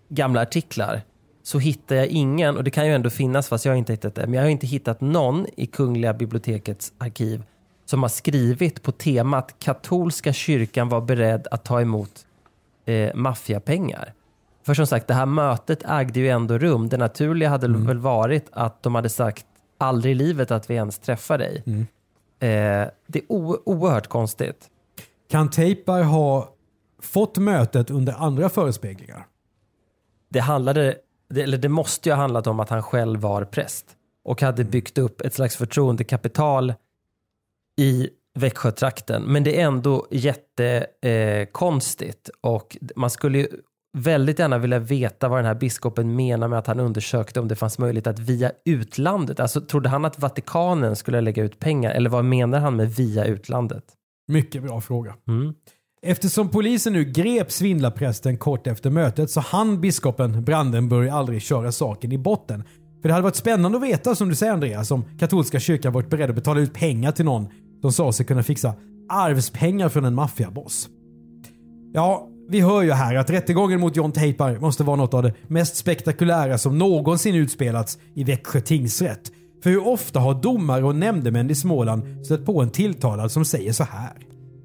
gamla 0.09 0.41
artiklar 0.41 1.01
så 1.43 1.59
hittar 1.59 1.95
jag 1.95 2.07
ingen, 2.07 2.57
och 2.57 2.63
det 2.63 2.71
kan 2.71 2.87
ju 2.87 2.93
ändå 2.93 3.09
finnas 3.09 3.47
fast 3.47 3.65
jag 3.65 3.71
har 3.71 3.77
inte 3.77 3.93
hittat 3.93 4.15
det, 4.15 4.21
men 4.21 4.33
jag 4.33 4.41
har 4.41 4.49
inte 4.49 4.67
hittat 4.67 5.01
någon 5.01 5.45
i 5.57 5.65
Kungliga 5.65 6.13
bibliotekets 6.13 6.93
arkiv 6.97 7.43
som 7.91 8.01
har 8.01 8.09
skrivit 8.09 8.83
på 8.83 8.91
temat 8.91 9.55
katolska 9.59 10.33
kyrkan 10.33 10.89
var 10.89 11.01
beredd 11.01 11.47
att 11.51 11.65
ta 11.65 11.81
emot 11.81 12.25
eh, 12.85 13.15
maffiapengar. 13.15 14.13
För 14.65 14.73
som 14.73 14.87
sagt, 14.87 15.07
det 15.07 15.13
här 15.13 15.25
mötet 15.25 15.83
ägde 15.85 16.19
ju 16.19 16.29
ändå 16.29 16.57
rum. 16.57 16.89
Det 16.89 16.97
naturliga 16.97 17.49
hade 17.49 17.67
väl 17.67 17.97
varit 17.97 18.45
att 18.51 18.83
de 18.83 18.95
hade 18.95 19.09
sagt 19.09 19.45
aldrig 19.77 20.11
i 20.11 20.15
livet 20.15 20.51
att 20.51 20.69
vi 20.69 20.73
ens 20.75 20.99
träffar 20.99 21.37
dig. 21.37 21.63
Eh, 21.67 22.89
det 23.07 23.19
är 23.19 23.25
o- 23.27 23.61
oerhört 23.65 24.07
konstigt. 24.07 24.69
Kan 25.29 25.49
Teipar 25.49 26.03
ha 26.03 26.49
fått 27.01 27.37
mötet 27.37 27.89
under 27.91 28.13
andra 28.13 28.49
förespeglingar? 28.49 29.25
det 30.29 30.39
handlade, 30.39 30.95
det, 31.29 31.41
eller 31.41 31.57
det 31.57 31.69
måste 31.69 32.09
ju 32.09 32.15
ha 32.15 32.21
handlat 32.21 32.47
om 32.47 32.59
att 32.59 32.69
han 32.69 32.83
själv 32.83 33.19
var 33.19 33.43
präst 33.43 33.85
och 34.23 34.41
hade 34.41 34.63
byggt 34.63 34.97
upp 34.97 35.21
ett 35.21 35.33
slags 35.33 35.55
förtroendekapital 35.55 36.73
i 37.81 38.09
Växjötrakten. 38.39 39.23
Men 39.23 39.43
det 39.43 39.61
är 39.61 39.65
ändå 39.65 40.07
jättekonstigt 40.11 42.29
eh, 42.29 42.51
och 42.51 42.77
man 42.95 43.09
skulle 43.09 43.37
ju 43.37 43.47
väldigt 43.97 44.39
gärna 44.39 44.57
vilja 44.57 44.79
veta 44.79 45.29
vad 45.29 45.39
den 45.39 45.45
här 45.45 45.55
biskopen 45.55 46.15
menar 46.15 46.47
med 46.47 46.59
att 46.59 46.67
han 46.67 46.79
undersökte 46.79 47.39
om 47.39 47.47
det 47.47 47.55
fanns 47.55 47.79
möjlighet 47.79 48.07
att 48.07 48.19
via 48.19 48.51
utlandet. 48.65 49.39
Alltså 49.39 49.61
trodde 49.61 49.89
han 49.89 50.05
att 50.05 50.19
Vatikanen 50.19 50.95
skulle 50.95 51.21
lägga 51.21 51.43
ut 51.43 51.59
pengar 51.59 51.91
eller 51.91 52.09
vad 52.09 52.25
menar 52.25 52.59
han 52.59 52.75
med 52.75 52.95
via 52.95 53.25
utlandet? 53.25 53.83
Mycket 54.27 54.63
bra 54.63 54.81
fråga. 54.81 55.15
Mm. 55.27 55.53
Eftersom 56.01 56.49
polisen 56.49 56.93
nu 56.93 57.03
grep 57.03 57.51
svindlarprästen 57.51 58.37
kort 58.37 58.67
efter 58.67 58.89
mötet 58.89 59.31
så 59.31 59.39
hann 59.39 59.81
biskopen 59.81 60.43
Brandenburg 60.43 61.09
aldrig 61.09 61.41
köra 61.41 61.71
saken 61.71 62.11
i 62.11 62.17
botten. 62.17 62.63
För 63.01 63.07
det 63.07 63.13
hade 63.13 63.23
varit 63.23 63.35
spännande 63.35 63.77
att 63.77 63.83
veta, 63.83 64.15
som 64.15 64.29
du 64.29 64.35
säger 64.35 64.53
Andreas, 64.53 64.91
om 64.91 65.05
katolska 65.19 65.59
kyrkan 65.59 65.93
varit 65.93 66.09
beredd 66.09 66.29
att 66.29 66.35
betala 66.35 66.59
ut 66.59 66.73
pengar 66.73 67.11
till 67.11 67.25
någon 67.25 67.47
som 67.81 67.91
sa 67.91 68.11
sig 68.11 68.25
kunna 68.25 68.43
fixa 68.43 68.73
arvspengar 69.09 69.89
från 69.89 70.05
en 70.05 70.15
maffiaboss. 70.15 70.89
Ja, 71.93 72.27
vi 72.49 72.59
hör 72.59 72.81
ju 72.81 72.91
här 72.91 73.15
att 73.15 73.29
rättegången 73.29 73.79
mot 73.79 73.95
John 73.95 74.11
Teipar 74.11 74.59
måste 74.59 74.83
vara 74.83 74.95
något 74.95 75.13
av 75.13 75.23
det 75.23 75.33
mest 75.47 75.75
spektakulära 75.75 76.57
som 76.57 76.77
någonsin 76.77 77.35
utspelats 77.35 77.97
i 78.13 78.23
Växjö 78.23 78.61
tingsrätt. 78.61 79.31
För 79.63 79.69
hur 79.69 79.87
ofta 79.87 80.19
har 80.19 80.41
domare 80.41 80.83
och 80.83 80.95
nämndemän 80.95 81.49
i 81.49 81.55
Småland 81.55 82.25
stött 82.25 82.45
på 82.45 82.61
en 82.61 82.69
tilltalad 82.69 83.31
som 83.31 83.45
säger 83.45 83.73
så 83.73 83.83
här? 83.83 84.13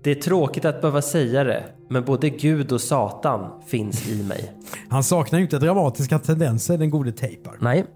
Det 0.02 0.10
är 0.10 0.14
tråkigt 0.14 0.64
att 0.64 0.80
behöva 0.80 1.02
säga 1.02 1.44
det, 1.44 1.64
men 1.90 2.04
både 2.04 2.30
Gud 2.30 2.72
och 2.72 2.80
Satan 2.80 3.62
finns 3.66 4.08
i 4.08 4.22
mig. 4.22 4.52
Han 4.88 5.04
saknar 5.04 5.38
ju 5.38 5.44
inte 5.44 5.58
dramatiska 5.58 6.18
tendenser 6.18 6.78
den 6.78 6.90
gode 6.90 7.12
Teipar. 7.12 7.56
Nej, 7.60 7.86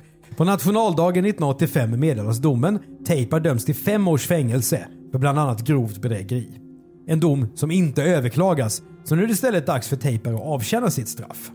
på 0.40 0.44
nationaldagen 0.44 1.24
1985 1.24 2.00
meddelas 2.00 2.38
domen. 2.38 2.78
Teipar 3.06 3.40
döms 3.40 3.64
till 3.64 3.74
fem 3.74 4.08
års 4.08 4.26
fängelse 4.26 4.88
för 5.12 5.18
bland 5.18 5.38
annat 5.38 5.60
grovt 5.60 5.98
bedrägeri. 5.98 6.60
En 7.06 7.20
dom 7.20 7.46
som 7.54 7.70
inte 7.70 8.02
överklagas, 8.02 8.82
så 9.04 9.14
nu 9.14 9.22
är 9.22 9.26
det 9.26 9.32
istället 9.32 9.66
dags 9.66 9.88
för 9.88 9.96
Taper 9.96 10.34
att 10.34 10.40
avtjäna 10.40 10.90
sitt 10.90 11.08
straff. 11.08 11.50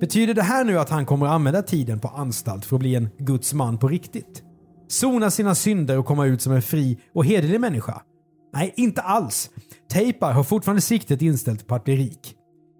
Betyder 0.00 0.34
det 0.34 0.42
här 0.42 0.64
nu 0.64 0.78
att 0.78 0.90
han 0.90 1.06
kommer 1.06 1.26
att 1.26 1.32
använda 1.32 1.62
tiden 1.62 2.00
på 2.00 2.08
anstalt 2.08 2.64
för 2.64 2.76
att 2.76 2.80
bli 2.80 2.94
en 2.94 3.08
Guds 3.18 3.54
man 3.54 3.78
på 3.78 3.88
riktigt? 3.88 4.42
Sona 4.88 5.30
sina 5.30 5.54
synder 5.54 5.98
och 5.98 6.06
komma 6.06 6.26
ut 6.26 6.42
som 6.42 6.52
en 6.52 6.62
fri 6.62 6.98
och 7.14 7.24
hederlig 7.24 7.60
människa? 7.60 8.02
Nej, 8.54 8.72
inte 8.76 9.00
alls. 9.00 9.50
Tejpar 9.92 10.32
har 10.32 10.44
fortfarande 10.44 10.82
siktet 10.82 11.22
inställt 11.22 11.66
på 11.66 11.74
att 11.74 11.84
bli 11.84 11.96
rik. 11.96 12.34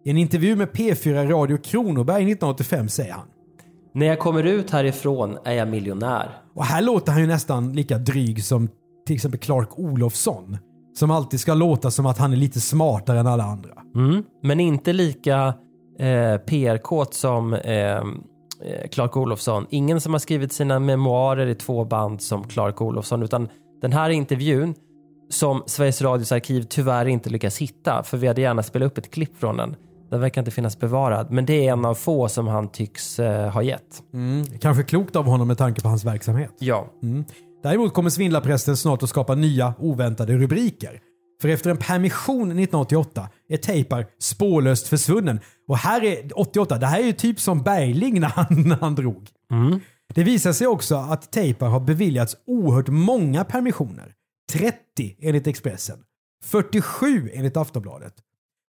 I 0.04 0.10
en 0.10 0.16
intervju 0.16 0.56
med 0.56 0.68
P4 0.68 1.28
Radio 1.28 1.56
Kronoberg 1.56 2.22
1985 2.22 2.88
säger 2.88 3.12
han 3.12 3.26
när 3.96 4.06
jag 4.06 4.18
kommer 4.18 4.42
ut 4.42 4.70
härifrån 4.70 5.38
är 5.44 5.52
jag 5.52 5.68
miljonär. 5.68 6.38
Och 6.54 6.64
här 6.64 6.82
låter 6.82 7.12
han 7.12 7.20
ju 7.20 7.26
nästan 7.26 7.72
lika 7.72 7.98
dryg 7.98 8.44
som 8.44 8.68
till 9.06 9.14
exempel 9.14 9.40
Clark 9.40 9.78
Olofsson. 9.78 10.58
Som 10.94 11.10
alltid 11.10 11.40
ska 11.40 11.54
låta 11.54 11.90
som 11.90 12.06
att 12.06 12.18
han 12.18 12.32
är 12.32 12.36
lite 12.36 12.60
smartare 12.60 13.20
än 13.20 13.26
alla 13.26 13.44
andra. 13.44 13.70
Mm. 13.94 14.22
Men 14.42 14.60
inte 14.60 14.92
lika 14.92 15.54
eh, 15.98 16.36
PR-kåt 16.36 17.14
som 17.14 17.54
eh, 17.54 17.96
eh, 17.96 18.02
Clark 18.90 19.16
Olofsson. 19.16 19.66
Ingen 19.70 20.00
som 20.00 20.12
har 20.12 20.18
skrivit 20.18 20.52
sina 20.52 20.78
memoarer 20.78 21.46
i 21.46 21.54
två 21.54 21.84
band 21.84 22.22
som 22.22 22.44
Clark 22.44 22.80
Olofsson. 22.80 23.22
Utan 23.22 23.48
den 23.82 23.92
här 23.92 24.10
intervjun 24.10 24.74
som 25.30 25.62
Sveriges 25.66 26.02
Radios 26.02 26.32
arkiv 26.32 26.62
tyvärr 26.62 27.06
inte 27.06 27.30
lyckas 27.30 27.58
hitta. 27.58 28.02
För 28.02 28.16
vi 28.16 28.26
hade 28.26 28.40
gärna 28.40 28.62
spelat 28.62 28.86
upp 28.86 28.98
ett 28.98 29.10
klipp 29.10 29.38
från 29.38 29.56
den. 29.56 29.76
Den 30.10 30.20
verkar 30.20 30.40
inte 30.40 30.50
finnas 30.50 30.78
bevarad. 30.80 31.30
Men 31.30 31.46
det 31.46 31.66
är 31.66 31.72
en 31.72 31.84
av 31.84 31.94
få 31.94 32.28
som 32.28 32.46
han 32.46 32.68
tycks 32.68 33.18
eh, 33.18 33.50
ha 33.50 33.62
gett. 33.62 34.02
Kanske 34.60 34.82
klokt 34.82 35.16
av 35.16 35.24
honom 35.24 35.48
med 35.48 35.58
tanke 35.58 35.80
på 35.80 35.88
hans 35.88 36.04
verksamhet. 36.04 36.52
Ja. 36.58 36.92
Däremot 37.62 37.94
kommer 37.94 38.10
svindlarprästen 38.10 38.76
snart 38.76 39.02
att 39.02 39.08
skapa 39.08 39.34
nya 39.34 39.74
oväntade 39.78 40.36
rubriker. 40.36 41.00
För 41.42 41.48
efter 41.48 41.70
en 41.70 41.76
permission 41.76 42.40
1988 42.42 43.28
är 43.48 43.56
Teipar 43.56 44.06
spårlöst 44.18 44.88
försvunnen. 44.88 45.40
Och 45.68 45.78
här 45.78 46.04
är 46.04 46.38
88, 46.38 46.78
det 46.78 46.86
här 46.86 47.00
är 47.00 47.04
ju 47.04 47.12
typ 47.12 47.40
som 47.40 47.62
Bergling 47.62 48.20
när 48.20 48.28
han, 48.28 48.46
när 48.50 48.76
han 48.76 48.94
drog. 48.94 49.28
Det 50.14 50.22
visar 50.24 50.52
sig 50.52 50.66
också 50.66 50.96
att 50.96 51.32
Teipar 51.32 51.68
har 51.68 51.80
beviljats 51.80 52.36
oerhört 52.46 52.88
många 52.88 53.44
permissioner. 53.44 54.12
30 54.52 54.76
enligt 55.20 55.46
Expressen. 55.46 55.98
47 56.44 57.30
enligt 57.34 57.56
Aftonbladet. 57.56 58.14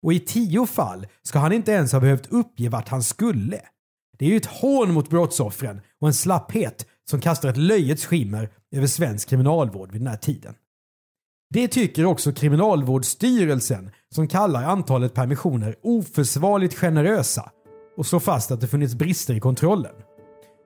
Och 0.08 0.14
i 0.14 0.20
tio 0.20 0.66
fall 0.66 1.08
ska 1.24 1.40
han 1.40 1.52
inte 1.52 1.72
ens 1.72 1.92
ha 1.92 2.00
behövt 2.00 2.28
uppge 2.32 2.70
vart 2.70 2.90
han 2.90 3.04
skulle. 3.04 3.62
Det 4.18 4.26
är 4.26 4.30
ju 4.30 4.38
ett 4.38 4.46
hån 4.46 4.94
mot 4.94 5.10
brottsoffren 5.10 5.82
och 6.02 6.08
en 6.08 6.14
slapphet 6.14 6.86
som 7.10 7.22
kastar 7.22 7.50
ett 7.50 7.58
löjets 7.58 8.06
skimmer 8.06 8.50
över 8.76 8.88
svensk 8.88 9.30
kriminalvård 9.30 9.92
vid 9.92 10.02
den 10.02 10.08
här 10.08 10.18
tiden. 10.18 10.54
Det 11.50 11.68
tycker 11.68 12.06
också 12.06 12.32
Kriminalvårdsstyrelsen 12.32 13.92
som 14.16 14.28
kallar 14.28 14.64
antalet 14.64 15.14
permissioner 15.14 15.76
oförsvarligt 15.84 16.74
generösa 16.76 17.52
och 17.98 18.06
slår 18.06 18.20
fast 18.20 18.52
att 18.52 18.62
det 18.62 18.68
funnits 18.68 18.96
brister 18.96 19.34
i 19.34 19.40
kontrollen. 19.40 19.96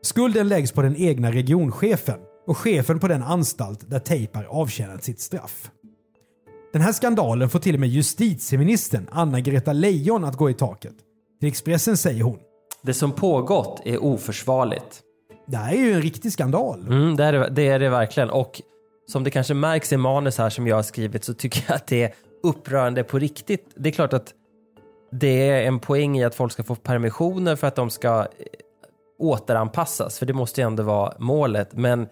Skulden 0.01 0.47
läggs 0.47 0.71
på 0.71 0.81
den 0.81 0.95
egna 0.95 1.31
regionchefen 1.31 2.19
och 2.47 2.57
chefen 2.57 2.99
på 2.99 3.07
den 3.07 3.23
anstalt 3.23 3.89
där 3.89 3.99
Teipar 3.99 4.43
avtjänat 4.43 5.03
sitt 5.03 5.19
straff. 5.19 5.71
Den 6.73 6.81
här 6.81 6.91
skandalen 6.91 7.49
får 7.49 7.59
till 7.59 7.73
och 7.73 7.79
med 7.79 7.89
justitieministern 7.89 9.07
Anna-Greta 9.11 9.73
Leijon 9.73 10.23
att 10.23 10.37
gå 10.37 10.49
i 10.49 10.53
taket. 10.53 10.93
Till 11.39 11.49
Expressen 11.49 11.97
säger 11.97 12.23
hon 12.23 12.39
Det 12.81 12.93
som 12.93 13.11
pågått 13.11 13.81
är 13.85 14.03
oförsvarligt. 14.03 15.01
det 15.47 15.57
här 15.57 15.73
är 15.73 15.77
ju 15.77 15.93
en 15.93 16.01
riktig 16.01 16.33
skandal. 16.33 16.79
Mm, 16.87 17.15
det, 17.15 17.23
är 17.23 17.33
det, 17.33 17.49
det 17.49 17.67
är 17.67 17.79
det 17.79 17.89
verkligen. 17.89 18.29
Och 18.29 18.61
som 19.07 19.23
det 19.23 19.31
kanske 19.31 19.53
märks 19.53 19.93
i 19.93 19.97
manus 19.97 20.37
här 20.37 20.49
som 20.49 20.67
jag 20.67 20.75
har 20.75 20.83
skrivit 20.83 21.23
så 21.23 21.33
tycker 21.33 21.63
jag 21.67 21.75
att 21.75 21.87
det 21.87 22.03
är 22.03 22.13
upprörande 22.43 23.03
på 23.03 23.19
riktigt. 23.19 23.65
Det 23.75 23.89
är 23.89 23.93
klart 23.93 24.13
att 24.13 24.33
det 25.11 25.49
är 25.49 25.67
en 25.67 25.79
poäng 25.79 26.17
i 26.17 26.23
att 26.23 26.35
folk 26.35 26.51
ska 26.51 26.63
få 26.63 26.75
permissioner 26.75 27.55
för 27.55 27.67
att 27.67 27.75
de 27.75 27.89
ska 27.89 28.19
eh, 28.19 28.25
återanpassas. 29.19 30.19
För 30.19 30.25
det 30.25 30.33
måste 30.33 30.61
ju 30.61 30.67
ändå 30.67 30.83
vara 30.83 31.13
målet. 31.19 31.73
Men 31.73 32.07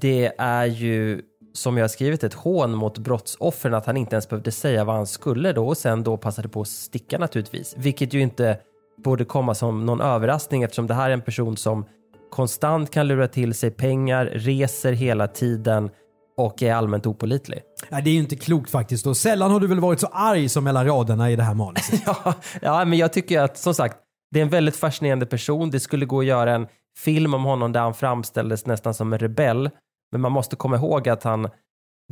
det 0.00 0.32
är 0.38 0.66
ju 0.66 1.22
som 1.58 1.76
jag 1.76 1.84
har 1.84 1.88
skrivit 1.88 2.24
ett 2.24 2.34
hån 2.34 2.74
mot 2.74 2.98
brottsoffren 2.98 3.74
att 3.74 3.86
han 3.86 3.96
inte 3.96 4.14
ens 4.14 4.28
behövde 4.28 4.52
säga 4.52 4.84
vad 4.84 4.96
han 4.96 5.06
skulle 5.06 5.52
då 5.52 5.68
och 5.68 5.76
sen 5.76 6.02
då 6.02 6.16
passade 6.16 6.48
på 6.48 6.60
att 6.60 6.68
sticka 6.68 7.18
naturligtvis. 7.18 7.74
Vilket 7.76 8.14
ju 8.14 8.20
inte 8.20 8.58
borde 9.04 9.24
komma 9.24 9.54
som 9.54 9.86
någon 9.86 10.00
överraskning 10.00 10.62
eftersom 10.62 10.86
det 10.86 10.94
här 10.94 11.10
är 11.10 11.14
en 11.14 11.22
person 11.22 11.56
som 11.56 11.84
konstant 12.30 12.90
kan 12.90 13.08
lura 13.08 13.28
till 13.28 13.54
sig 13.54 13.70
pengar, 13.70 14.26
reser 14.26 14.92
hela 14.92 15.28
tiden 15.28 15.90
och 16.36 16.62
är 16.62 16.74
allmänt 16.74 17.06
opolitlig. 17.06 17.62
Nej, 17.88 18.02
det 18.02 18.10
är 18.10 18.12
ju 18.14 18.20
inte 18.20 18.36
klokt 18.36 18.70
faktiskt 18.70 19.06
och 19.06 19.16
sällan 19.16 19.50
har 19.50 19.60
du 19.60 19.66
väl 19.66 19.80
varit 19.80 20.00
så 20.00 20.06
arg 20.06 20.48
som 20.48 20.64
mellan 20.64 20.86
raderna 20.86 21.30
i 21.30 21.36
det 21.36 21.42
här 21.42 21.54
manuset. 21.54 22.02
Ja, 22.06 22.34
ja, 22.62 22.84
men 22.84 22.98
jag 22.98 23.12
tycker 23.12 23.40
att 23.40 23.58
som 23.58 23.74
sagt, 23.74 23.96
det 24.30 24.40
är 24.40 24.42
en 24.42 24.50
väldigt 24.50 24.76
fascinerande 24.76 25.26
person. 25.26 25.70
Det 25.70 25.80
skulle 25.80 26.06
gå 26.06 26.20
att 26.20 26.26
göra 26.26 26.54
en 26.54 26.66
film 26.98 27.34
om 27.34 27.44
honom 27.44 27.72
där 27.72 27.80
han 27.80 27.94
framställdes 27.94 28.66
nästan 28.66 28.94
som 28.94 29.12
en 29.12 29.18
rebell. 29.18 29.70
Men 30.12 30.20
man 30.20 30.32
måste 30.32 30.56
komma 30.56 30.76
ihåg 30.76 31.08
att 31.08 31.22
han 31.22 31.48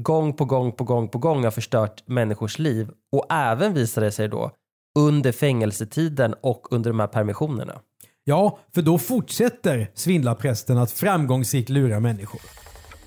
gång 0.00 0.32
på 0.32 0.44
gång 0.44 0.72
på 0.72 0.84
gång 0.84 1.08
på 1.08 1.18
gång 1.18 1.44
har 1.44 1.50
förstört 1.50 2.02
människors 2.06 2.58
liv 2.58 2.90
och 3.12 3.26
även 3.32 3.74
visade 3.74 4.12
sig 4.12 4.28
då 4.28 4.50
under 4.98 5.32
fängelsetiden 5.32 6.34
och 6.40 6.72
under 6.72 6.90
de 6.90 7.00
här 7.00 7.06
permissionerna. 7.06 7.80
Ja, 8.24 8.58
för 8.74 8.82
då 8.82 8.98
fortsätter 8.98 9.90
svindlarprästen 9.94 10.78
att 10.78 10.90
framgångsrikt 10.90 11.68
lura 11.68 12.00
människor. 12.00 12.40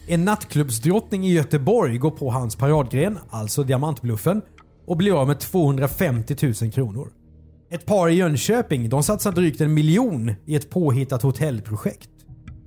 En 0.07 0.25
nattklubbsdrottning 0.25 1.25
i 1.25 1.33
Göteborg 1.33 1.97
går 1.97 2.11
på 2.11 2.31
hans 2.31 2.55
paradgren, 2.55 3.19
alltså 3.29 3.63
diamantbluffen, 3.63 4.41
och 4.85 4.97
blir 4.97 5.21
av 5.21 5.27
med 5.27 5.39
250 5.39 6.35
000 6.61 6.71
kronor. 6.71 7.11
Ett 7.71 7.85
par 7.85 8.09
i 8.09 8.13
Jönköping 8.13 8.89
de 8.89 9.03
satsar 9.03 9.31
drygt 9.31 9.61
en 9.61 9.73
miljon 9.73 10.33
i 10.45 10.55
ett 10.55 10.69
påhittat 10.69 11.21
hotellprojekt. 11.21 12.09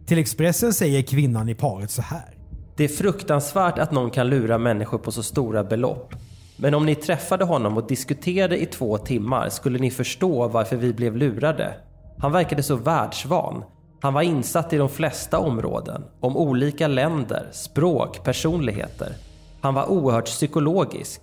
Till 0.07 0.19
Expressen 0.19 0.73
säger 0.73 1.03
kvinnan 1.03 1.49
i 1.49 1.55
paret 1.55 1.91
så 1.91 2.03
här. 2.03 2.35
Det 2.77 2.85
är 2.85 2.89
fruktansvärt 2.89 3.79
att 3.79 3.93
någon 3.93 4.11
kan 4.11 4.29
lura 4.29 4.59
människor 4.59 4.99
på 4.99 5.13
så 5.13 5.23
stora 5.23 5.65
belopp. 5.65 6.15
Men 6.57 6.75
om 6.75 6.87
ni 6.87 6.95
träffade 6.95 7.45
honom 7.45 7.77
och 7.77 7.87
diskuterade 7.87 8.63
i 8.63 8.67
två 8.67 8.99
timmar 8.99 9.49
skulle 9.49 9.79
ni 9.79 9.91
förstå 9.91 10.49
varför 10.49 10.77
vi 10.77 10.93
blev 10.93 11.17
lurade. 11.17 11.75
Han 12.19 12.33
verkade 12.33 12.63
så 12.63 12.77
världsvan. 12.77 13.65
Han 14.01 14.15
var 14.15 14.23
insatt 14.23 14.73
i 14.73 14.77
de 14.77 14.89
flesta 14.89 15.39
områden, 15.39 16.05
om 16.21 16.37
olika 16.37 16.89
länder, 16.89 17.49
språk, 17.53 18.25
personligheter. 18.25 19.13
Han 19.61 19.75
var 19.75 19.91
oerhört 19.91 20.27
psykologisk. 20.27 21.21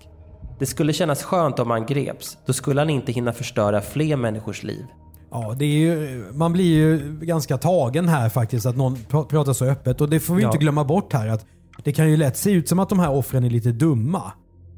Det 0.60 0.66
skulle 0.66 0.94
kännas 0.94 1.24
skönt 1.24 1.60
om 1.60 1.72
han 1.72 1.86
greps. 1.86 2.38
Då 2.46 2.54
skulle 2.54 2.82
han 2.82 2.90
inte 2.90 3.12
hinna 3.12 3.34
förstöra 3.34 3.82
fler 3.82 4.16
människors 4.16 4.64
liv. 4.64 4.86
Ja, 5.32 5.56
det 5.60 5.66
är 5.66 5.78
ju, 5.78 6.24
man 6.34 6.54
blir 6.54 6.66
ju 6.78 7.20
ganska 7.22 7.58
tagen 7.58 8.08
här 8.08 8.30
faktiskt 8.30 8.66
att 8.66 8.78
någon 8.78 8.96
pr- 8.96 9.26
pratar 9.26 9.54
så 9.54 9.66
öppet. 9.66 10.02
Och 10.02 10.10
det 10.10 10.20
får 10.20 10.36
vi 10.36 10.42
Ja. 10.42 10.48
inte 10.48 10.58
glömma 10.58 10.84
bort 10.84 11.14
här 11.14 11.28
att 11.28 11.46
det 11.84 11.92
kan 11.92 12.10
ju 12.10 12.18
lätt 12.18 12.38
se 12.38 12.52
ut 12.52 12.70
som 12.70 12.80
att 12.80 12.90
de 12.90 13.00
här 13.00 13.12
offren 13.12 13.44
är 13.44 13.50
lite 13.50 13.72
dumma. 13.72 14.32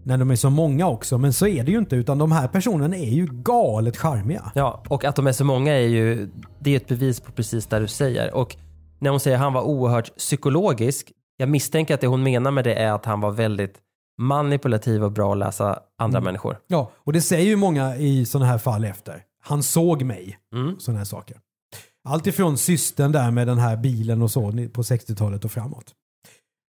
När 0.04 0.18
de 0.18 0.32
är 0.32 0.36
så 0.36 0.50
många 0.50 0.88
också. 0.88 1.18
Men 1.18 1.34
så 1.34 1.48
är 1.48 1.64
det 1.64 1.72
ju 1.72 1.78
inte 1.78 1.96
utan 1.96 2.18
de 2.18 2.32
här 2.32 2.48
personerna 2.48 2.96
är 2.98 3.10
ju 3.12 3.28
galet 3.32 3.98
charmiga. 3.98 4.52
Ja, 4.56 4.84
och 4.88 5.06
att 5.06 5.16
de 5.16 5.28
är 5.28 5.32
så 5.32 5.44
många 5.46 5.72
är 5.74 5.88
ju 5.88 6.30
det 6.60 6.72
är 6.72 6.78
ett 6.78 6.88
bevis 6.88 7.20
på 7.20 7.32
precis 7.32 7.66
det 7.68 7.80
du 7.80 7.88
säger. 7.88 8.34
Och 8.36 8.56
när 9.00 9.10
hon 9.10 9.20
säger 9.20 9.38
att 9.38 9.44
han 9.44 9.54
var 9.54 9.62
oerhört 9.62 10.18
psykologisk, 10.18 11.12
jag 11.38 11.50
misstänker 11.50 11.94
att 11.94 12.02
det 12.02 12.08
hon 12.08 12.24
menar 12.24 12.52
med 12.52 12.64
det 12.64 12.74
är 12.74 12.92
att 12.92 13.06
han 13.06 13.22
var 13.22 13.32
väldigt 13.32 13.76
manipulativ 14.22 15.04
och 15.04 15.12
bra 15.12 15.32
att 15.32 15.38
läsa 15.38 15.80
andra 16.00 16.22
människor. 16.22 16.58
Ja, 16.68 16.92
och 16.98 17.14
det 17.14 17.22
säger 17.22 17.46
ju 17.50 17.56
många 17.56 17.96
i 17.96 18.26
sådana 18.26 18.46
här 18.52 18.58
fall 18.58 18.84
efter. 18.86 19.24
Han 19.42 19.64
såg 19.64 20.04
mig. 20.04 20.38
Mm. 20.56 20.80
Sådana 20.80 20.98
här 20.98 21.06
saker. 21.06 21.38
Allt 22.10 22.28
ifrån 22.28 22.58
systern 22.58 23.12
där 23.12 23.32
med 23.32 23.48
den 23.48 23.58
här 23.58 23.78
bilen 23.78 24.22
och 24.22 24.32
så 24.32 24.52
på 24.52 24.82
60-talet 24.82 25.46
och 25.46 25.52
framåt. 25.52 25.94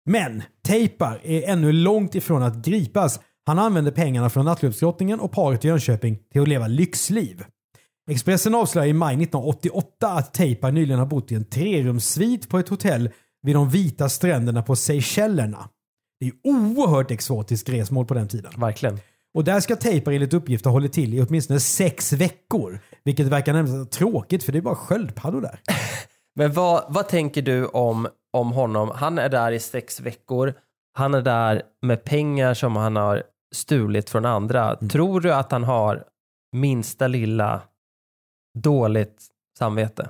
Men 0.06 0.44
Teipar 0.64 1.22
är 1.24 1.50
ännu 1.50 1.72
långt 1.72 2.16
ifrån 2.16 2.44
att 2.44 2.56
gripas. 2.56 3.20
Han 3.46 3.60
använde 3.60 3.92
pengarna 3.92 4.30
från 4.30 4.46
nattklubbsdrottningen 4.46 5.20
och 5.20 5.32
paret 5.32 5.66
i 5.66 5.68
Jönköping 5.68 6.20
till 6.32 6.42
att 6.42 6.48
leva 6.48 6.68
lyxliv. 6.68 7.44
Expressen 8.12 8.56
avslöjar 8.56 8.88
i 8.88 8.94
maj 8.94 9.14
1988 9.14 10.08
att 10.08 10.34
Teipar 10.34 10.72
nyligen 10.72 11.00
har 11.00 11.06
bott 11.06 11.32
i 11.32 11.36
en 11.36 11.46
trerumssvit 11.46 12.50
på 12.50 12.60
ett 12.60 12.70
hotell 12.70 13.10
vid 13.42 13.56
de 13.56 13.70
vita 13.70 14.10
stränderna 14.10 14.64
på 14.64 14.76
Seychellerna. 14.76 15.70
Det 16.20 16.26
är 16.26 16.34
oerhört 16.44 17.12
exotiskt 17.12 17.70
resmål 17.70 18.06
på 18.06 18.14
den 18.14 18.28
tiden. 18.28 18.52
Verkligen. 18.58 19.00
Och 19.34 19.44
där 19.44 19.60
ska 19.60 19.76
Teipar 19.76 20.12
enligt 20.12 20.34
uppgift 20.34 20.66
ha 20.66 20.72
hållit 20.72 20.94
till 20.94 21.14
i 21.14 21.22
åtminstone 21.22 21.60
sex 21.60 22.14
veckor. 22.14 22.80
Vilket 23.04 23.28
verkar 23.28 23.54
närmast 23.54 23.92
tråkigt 23.92 24.44
för 24.44 24.52
det 24.52 24.58
är 24.58 24.62
bara 24.62 24.76
sköldpaddor 24.76 25.42
där. 25.42 25.60
Men 26.36 26.54
vad, 26.54 26.86
vad 26.88 27.08
tänker 27.08 27.42
du 27.42 27.66
om, 27.66 28.08
om 28.34 28.52
honom? 28.52 28.92
Han 28.96 29.20
är 29.20 29.30
där 29.30 29.52
i 29.52 29.60
sex 29.60 30.00
veckor. 30.00 30.54
Han 30.94 31.14
är 31.14 31.22
där 31.22 31.62
med 31.82 32.04
pengar 32.04 32.54
som 32.54 32.76
han 32.76 32.96
har 32.96 33.24
stulit 33.56 34.10
från 34.10 34.26
andra. 34.26 34.76
Tror 34.76 35.22
du 35.22 35.34
att 35.34 35.52
han 35.52 35.64
har 35.64 36.04
minsta 36.56 37.08
lilla 37.08 37.62
dåligt 38.60 39.28
samvete? 39.58 40.10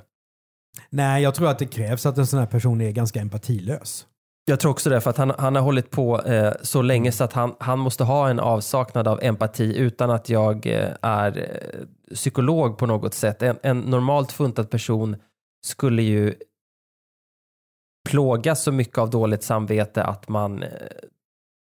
Nej, 0.89 1.23
jag 1.23 1.35
tror 1.35 1.49
att 1.49 1.59
det 1.59 1.65
krävs 1.65 2.05
att 2.05 2.17
en 2.17 2.27
sån 2.27 2.39
här 2.39 2.45
person 2.45 2.81
är 2.81 2.91
ganska 2.91 3.21
empatilös. 3.21 4.05
Jag 4.45 4.59
tror 4.59 4.71
också 4.71 4.89
det, 4.89 5.01
för 5.01 5.09
att 5.09 5.17
han, 5.17 5.33
han 5.37 5.55
har 5.55 5.61
hållit 5.61 5.89
på 5.91 6.21
eh, 6.21 6.53
så 6.61 6.81
länge 6.81 7.11
så 7.11 7.23
att 7.23 7.33
han, 7.33 7.55
han 7.59 7.79
måste 7.79 8.03
ha 8.03 8.29
en 8.29 8.39
avsaknad 8.39 9.07
av 9.07 9.19
empati 9.23 9.77
utan 9.77 10.09
att 10.11 10.29
jag 10.29 10.65
eh, 10.67 10.89
är 11.01 11.37
eh, 11.37 12.15
psykolog 12.15 12.77
på 12.77 12.85
något 12.85 13.13
sätt. 13.13 13.41
En, 13.41 13.57
en 13.63 13.79
normalt 13.79 14.31
funtad 14.31 14.69
person 14.69 15.15
skulle 15.65 16.01
ju 16.03 16.35
plågas 18.09 18.63
så 18.63 18.71
mycket 18.71 18.97
av 18.97 19.09
dåligt 19.09 19.43
samvete 19.43 20.03
att 20.03 20.29
man 20.29 20.63
eh, 20.63 20.69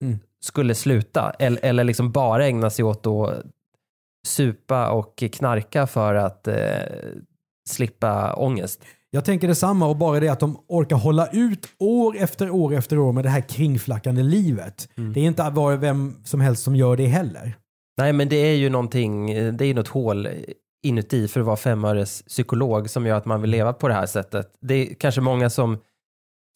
Mm. 0.03 0.19
skulle 0.39 0.75
sluta. 0.75 1.29
Eller, 1.39 1.65
eller 1.65 1.83
liksom 1.83 2.11
bara 2.11 2.45
ägna 2.45 2.69
sig 2.69 2.85
åt 2.85 3.07
att 3.07 3.43
supa 4.27 4.91
och 4.91 5.23
knarka 5.31 5.87
för 5.87 6.15
att 6.15 6.47
eh, 6.47 6.81
slippa 7.69 8.33
ångest. 8.33 8.83
Jag 9.11 9.25
tänker 9.25 9.47
detsamma 9.47 9.87
och 9.87 9.97
bara 9.97 10.19
det 10.19 10.29
att 10.29 10.39
de 10.39 10.57
orkar 10.67 10.95
hålla 10.95 11.27
ut 11.27 11.67
år 11.79 12.17
efter 12.17 12.49
år 12.49 12.73
efter 12.73 12.99
år 12.99 13.13
med 13.13 13.25
det 13.25 13.29
här 13.29 13.41
kringflackande 13.41 14.23
livet. 14.23 14.89
Det 15.13 15.19
är 15.19 15.25
inte 15.25 15.49
var 15.49 15.75
vem 15.75 16.15
som 16.23 16.41
helst 16.41 16.63
som 16.63 16.75
gör 16.75 16.97
det 16.97 17.05
heller. 17.05 17.57
Nej, 17.97 18.13
men 18.13 18.29
det 18.29 18.35
är 18.35 18.55
ju 18.55 18.69
någonting, 18.69 19.27
det 19.57 19.63
är 19.63 19.67
ju 19.67 19.73
något 19.73 19.87
hål 19.87 20.27
inuti 20.85 21.27
för 21.27 21.39
att 21.39 21.45
vara 21.45 21.55
femöres 21.57 22.21
psykolog 22.27 22.89
som 22.89 23.05
gör 23.05 23.17
att 23.17 23.25
man 23.25 23.41
vill 23.41 23.49
leva 23.49 23.73
på 23.73 23.87
det 23.87 23.93
här 23.93 24.05
sättet. 24.05 24.47
Det 24.61 24.73
är 24.73 24.93
kanske 24.93 25.21
många 25.21 25.49
som, 25.49 25.77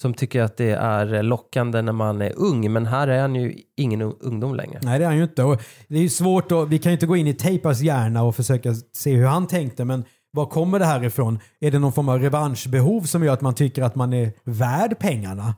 som 0.02 0.14
tycker 0.14 0.41
att 0.41 0.58
det 0.58 0.70
är 0.72 1.24
lockande 1.24 1.82
när 1.82 1.93
man 1.93 2.22
är 2.22 2.34
ung, 2.38 2.72
men 2.74 2.86
här 2.86 3.08
är 3.08 3.22
han 3.22 3.36
ju 3.36 3.56
ingen 3.78 4.02
ung- 4.02 4.18
ungdom 4.20 4.56
längre. 4.56 4.80
Nej, 4.84 4.99
det 4.99 5.06
är 5.06 5.10
han 5.10 5.18
ju 5.18 5.24
inte. 5.24 5.43
Och 5.43 5.62
det 5.88 5.97
är 5.97 6.02
ju 6.02 6.10
svårt 6.10 6.52
att, 6.52 6.68
vi 6.70 6.80
kan 6.80 6.91
ju 6.91 6.93
inte 6.93 7.06
gå 7.06 7.16
in 7.16 7.28
i 7.28 7.34
Teipas 7.34 7.82
hjärna 7.82 8.24
och 8.24 8.36
försöka 8.36 8.74
se 8.93 9.14
hur 9.16 9.26
han 9.26 9.47
tänkte, 9.47 9.86
men 9.86 10.04
var 10.32 10.45
kommer 10.45 10.79
det 10.79 10.86
här 10.86 11.03
ifrån? 11.03 11.39
Är 11.59 11.71
det 11.71 11.79
någon 11.79 11.93
form 11.93 12.09
av 12.09 12.19
revanschbehov 12.19 13.01
som 13.01 13.23
gör 13.23 13.34
att 13.34 13.41
man 13.41 13.53
tycker 13.53 13.82
att 13.82 13.95
man 13.95 14.13
är 14.13 14.34
värd 14.43 14.99
pengarna? 14.99 15.55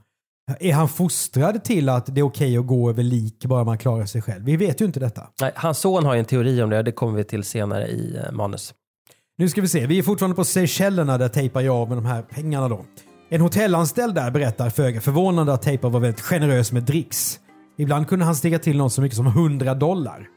Är 0.59 0.74
han 0.74 0.89
fostrad 0.89 1.63
till 1.63 1.89
att 1.89 2.15
det 2.15 2.21
är 2.21 2.26
okej 2.26 2.57
att 2.57 2.67
gå 2.67 2.89
över 2.89 3.03
lik 3.03 3.45
bara 3.45 3.63
man 3.63 3.78
klarar 3.78 4.05
sig 4.05 4.21
själv? 4.21 4.43
Vi 4.45 4.57
vet 4.57 4.82
ju 4.82 4.86
inte 4.86 4.99
detta. 4.99 5.28
Nej, 5.41 5.51
hans 5.55 5.78
son 5.78 6.05
har 6.05 6.13
ju 6.13 6.19
en 6.19 6.26
teori 6.26 6.63
om 6.63 6.69
det 6.69 6.84
det 6.84 6.91
kommer 6.91 7.17
vi 7.17 7.24
till 7.24 7.43
senare 7.43 7.88
i 7.88 8.17
eh, 8.17 8.32
manus. 8.32 8.74
Nu 9.38 9.49
ska 9.49 9.61
vi 9.61 9.67
se, 9.67 9.88
vi 9.88 9.99
är 9.99 10.03
fortfarande 10.03 10.36
på 10.36 10.45
Seychellerna 10.45 11.17
där 11.17 11.30
Teipa 11.30 11.61
gör 11.61 11.74
av 11.74 11.88
med 11.88 11.97
de 11.97 12.05
här 12.05 12.21
pengarna 12.21 12.69
då. 12.69 12.86
En 13.30 13.41
hotellanställd 13.41 14.15
där 14.15 14.32
berättar 14.32 14.69
föga 14.69 15.01
förvånande 15.01 15.53
att 15.53 15.61
Teipa 15.61 15.89
var 15.89 15.99
väldigt 15.99 16.21
generös 16.21 16.71
med 16.71 16.84
dricks. 16.84 17.39
Ibland 17.78 18.07
kunde 18.07 18.26
han 18.26 18.36
stiga 18.36 18.59
till 18.59 18.78
något 18.78 18.93
så 18.93 19.01
mycket 19.01 19.17
som 19.17 19.28
100 19.28 19.74
dollar. 19.74 20.28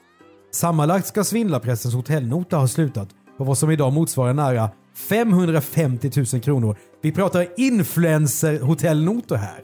Sammanlagt 0.52 1.06
ska 1.06 1.24
svindlarpressens 1.24 1.94
hotellnota 1.94 2.56
ha 2.56 2.68
slutat 2.68 3.08
på 3.38 3.44
vad 3.44 3.58
som 3.58 3.70
idag 3.70 3.92
motsvarar 3.92 4.34
nära 4.34 4.70
550 5.08 6.10
000 6.32 6.42
kronor. 6.42 6.76
Vi 7.02 7.12
pratar 7.12 7.46
influencer-hotellnotor 7.56 9.36
här. 9.36 9.60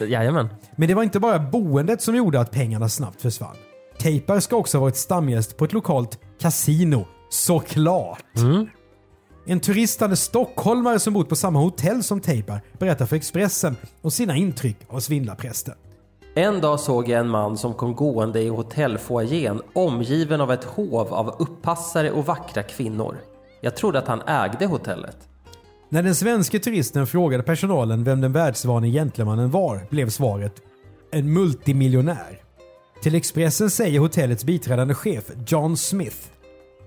Jajamän. 0.00 0.48
Men 0.76 0.88
det 0.88 0.94
var 0.94 1.02
inte 1.02 1.20
bara 1.20 1.38
boendet 1.38 2.02
som 2.02 2.16
gjorde 2.16 2.40
att 2.40 2.50
pengarna 2.50 2.88
snabbt 2.88 3.22
försvann. 3.22 3.56
Teipar 3.98 4.40
ska 4.40 4.56
också 4.56 4.78
ha 4.78 4.82
varit 4.82 4.96
stamgäst 4.96 5.56
på 5.56 5.64
ett 5.64 5.72
lokalt 5.72 6.18
kasino. 6.40 7.06
Såklart! 7.30 8.24
En 9.46 9.60
turistande 9.60 10.16
stockholmare 10.16 10.98
som 10.98 11.14
bott 11.14 11.28
på 11.28 11.36
samma 11.36 11.58
hotell 11.58 12.02
som 12.02 12.20
Teipar 12.20 12.60
berättar 12.78 13.06
för 13.06 13.16
Expressen 13.16 13.76
om 14.02 14.10
sina 14.10 14.36
intryck 14.36 14.76
av 14.88 15.00
svindlarprästen. 15.00 15.74
En 16.36 16.60
dag 16.60 16.80
såg 16.80 17.08
jag 17.08 17.20
en 17.20 17.28
man 17.28 17.58
som 17.58 17.74
kom 17.74 17.94
gående 17.94 18.42
i 18.42 18.48
hotellfoajén 18.48 19.62
omgiven 19.72 20.40
av 20.40 20.52
ett 20.52 20.64
hov 20.64 21.14
av 21.14 21.36
uppassare 21.38 22.10
och 22.10 22.26
vackra 22.26 22.62
kvinnor. 22.62 23.16
Jag 23.60 23.76
trodde 23.76 23.98
att 23.98 24.08
han 24.08 24.22
ägde 24.22 24.66
hotellet. 24.66 25.16
När 25.88 26.02
den 26.02 26.14
svenska 26.14 26.58
turisten 26.58 27.06
frågade 27.06 27.42
personalen 27.42 28.04
vem 28.04 28.20
den 28.20 28.32
världsvane 28.32 28.88
gentlemannen 28.90 29.50
var 29.50 29.86
blev 29.90 30.10
svaret 30.10 30.54
en 31.10 31.32
multimiljonär. 31.32 32.40
Till 33.02 33.14
Expressen 33.14 33.70
säger 33.70 34.00
hotellets 34.00 34.44
biträdande 34.44 34.94
chef 34.94 35.24
John 35.46 35.76
Smith 35.76 36.16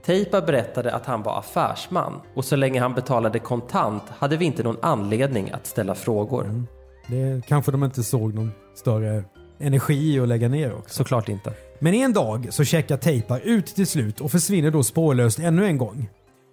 Teipa 0.05 0.41
berättade 0.41 0.93
att 0.93 1.05
han 1.05 1.23
var 1.23 1.39
affärsman 1.39 2.21
och 2.35 2.45
så 2.45 2.55
länge 2.55 2.79
han 2.81 2.93
betalade 2.93 3.39
kontant 3.39 4.03
hade 4.09 4.37
vi 4.37 4.45
inte 4.45 4.63
någon 4.63 4.77
anledning 4.81 5.51
att 5.51 5.67
ställa 5.67 5.95
frågor. 5.95 6.63
det 7.07 7.45
kanske 7.47 7.71
de 7.71 7.83
inte 7.83 8.03
såg 8.03 8.33
någon 8.33 8.51
större 8.75 9.23
energi 9.59 10.19
att 10.19 10.27
lägga 10.27 10.47
ner 10.47 10.73
också. 10.73 10.95
Såklart 10.95 11.29
inte. 11.29 11.53
Men 11.79 11.93
en 11.93 12.13
dag 12.13 12.47
så 12.49 12.63
checkar 12.63 12.97
Teipar 12.97 13.39
ut 13.39 13.65
till 13.65 13.87
slut 13.87 14.21
och 14.21 14.31
försvinner 14.31 14.71
då 14.71 14.83
spårlöst 14.83 15.39
ännu 15.39 15.65
en 15.65 15.77
gång. 15.77 16.09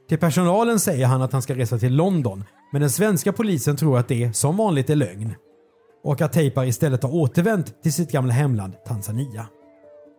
Till 0.08 0.18
personalen 0.18 0.80
säger 0.80 1.06
han 1.06 1.22
att 1.22 1.32
han 1.32 1.42
ska 1.42 1.54
resa 1.54 1.78
till 1.78 1.94
London, 1.96 2.44
men 2.72 2.80
den 2.80 2.90
svenska 2.90 3.32
polisen 3.32 3.76
tror 3.76 3.98
att 3.98 4.08
det, 4.08 4.36
som 4.36 4.56
vanligt, 4.56 4.90
är 4.90 4.96
lögn. 4.96 5.34
Och 6.04 6.20
att 6.20 6.32
Teipar 6.32 6.64
istället 6.64 7.02
har 7.02 7.14
återvänt 7.14 7.82
till 7.82 7.92
sitt 7.92 8.12
gamla 8.12 8.32
hemland 8.32 8.72
Tanzania. 8.86 9.46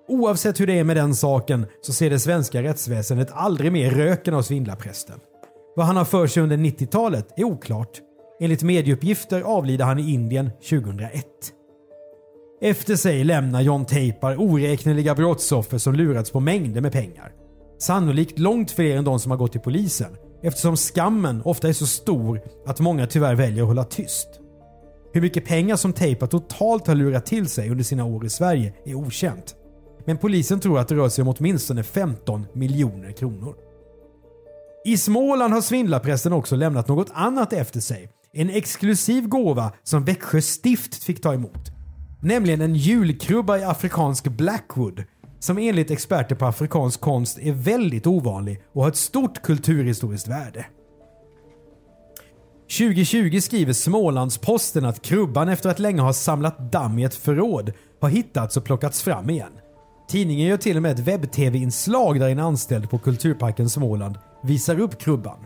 Oavsett 0.07 0.59
hur 0.59 0.67
det 0.67 0.79
är 0.79 0.83
med 0.83 0.97
den 0.97 1.15
saken 1.15 1.65
så 1.81 1.93
ser 1.93 2.09
det 2.09 2.19
svenska 2.19 2.63
rättsväsendet 2.63 3.27
aldrig 3.31 3.71
mer 3.71 3.91
röken 3.91 4.33
av 4.33 4.41
svindlarprästen. 4.41 5.19
Vad 5.75 5.86
han 5.86 5.97
har 5.97 6.05
för 6.05 6.27
sig 6.27 6.43
under 6.43 6.57
90-talet 6.57 7.27
är 7.38 7.43
oklart. 7.43 8.01
Enligt 8.39 8.63
medieuppgifter 8.63 9.41
avlider 9.41 9.86
han 9.86 9.99
i 9.99 10.13
Indien 10.13 10.49
2001. 10.69 11.25
Efter 12.66 12.95
sig 12.95 13.24
lämnar 13.24 13.61
John 13.61 13.86
Tejpar 13.86 14.41
oräkneliga 14.41 15.16
brottsoffer 15.16 15.78
som 15.78 15.95
lurats 15.95 16.32
på 16.32 16.39
mängder 16.39 16.82
med 16.82 16.91
pengar. 16.91 17.32
Sannolikt 17.80 18.39
långt 18.39 18.72
fler 18.72 18.97
än 18.97 19.03
de 19.03 19.20
som 19.20 19.32
har 19.32 19.38
gått 19.38 19.51
till 19.51 19.61
polisen 19.61 20.18
eftersom 20.43 20.76
skammen 20.76 21.41
ofta 21.45 21.70
är 21.70 21.74
så 21.74 21.88
stor 21.88 22.41
att 22.66 22.80
många 22.80 23.07
tyvärr 23.07 23.36
väljer 23.36 23.63
att 23.63 23.68
hålla 23.68 23.84
tyst. 23.84 24.28
Hur 25.13 25.22
mycket 25.22 25.45
pengar 25.45 25.76
som 25.76 25.93
Tejpar 25.93 26.28
totalt 26.28 26.88
har 26.88 26.95
lurat 26.95 27.26
till 27.26 27.49
sig 27.49 27.70
under 27.70 27.84
sina 27.84 28.05
år 28.05 28.26
i 28.26 28.30
Sverige 28.30 28.74
är 28.86 28.95
okänt. 28.95 29.55
Men 30.05 30.18
polisen 30.18 30.59
tror 30.59 30.80
att 30.80 30.88
det 30.88 30.95
rör 30.95 31.09
sig 31.09 31.22
om 31.22 31.34
åtminstone 31.38 31.84
15 31.84 32.45
miljoner 32.53 33.11
kronor. 33.11 33.55
I 34.86 34.97
Småland 34.97 35.53
har 35.53 35.61
svindlarprästen 35.61 36.34
också 36.34 36.55
lämnat 36.55 36.88
något 36.88 37.11
annat 37.13 37.53
efter 37.53 37.80
sig. 37.80 38.09
En 38.34 38.49
exklusiv 38.49 39.28
gåva 39.28 39.72
som 39.84 40.05
Växjö 40.05 40.41
stift 40.41 41.03
fick 41.03 41.22
ta 41.22 41.34
emot. 41.34 41.74
Nämligen 42.26 42.61
en 42.61 42.76
julkrubba 42.76 43.57
i 43.57 43.63
afrikansk 43.63 44.28
Blackwood 44.28 45.03
som 45.39 45.57
enligt 45.57 45.91
experter 45.91 46.36
på 46.36 46.45
afrikansk 46.45 47.01
konst 47.01 47.39
är 47.39 47.51
väldigt 47.51 48.07
ovanlig 48.07 48.61
och 48.73 48.82
har 48.82 48.89
ett 48.89 48.95
stort 48.95 49.41
kulturhistoriskt 49.41 50.28
värde. 50.28 50.65
2020 52.78 53.39
skriver 53.39 53.73
Smålandsposten 53.73 54.86
att 54.86 55.01
krubban 55.01 55.49
efter 55.49 55.69
att 55.69 55.80
länge 55.80 56.01
ha 56.01 56.13
samlat 56.13 56.71
damm 56.71 56.99
i 56.99 57.03
ett 57.03 57.15
förråd 57.15 57.71
har 58.01 58.09
hittats 58.09 58.57
och 58.57 58.65
plockats 58.65 59.03
fram 59.03 59.30
igen. 59.30 59.53
Tidningen 60.09 60.47
gör 60.47 60.57
till 60.57 60.76
och 60.76 60.82
med 60.82 60.91
ett 60.91 61.07
webb-tv-inslag 61.07 62.19
där 62.19 62.30
en 62.30 62.39
anställd 62.39 62.89
på 62.89 62.97
Kulturparken 62.97 63.69
Småland 63.69 64.17
visar 64.43 64.80
upp 64.80 64.99
krubban. 64.99 65.45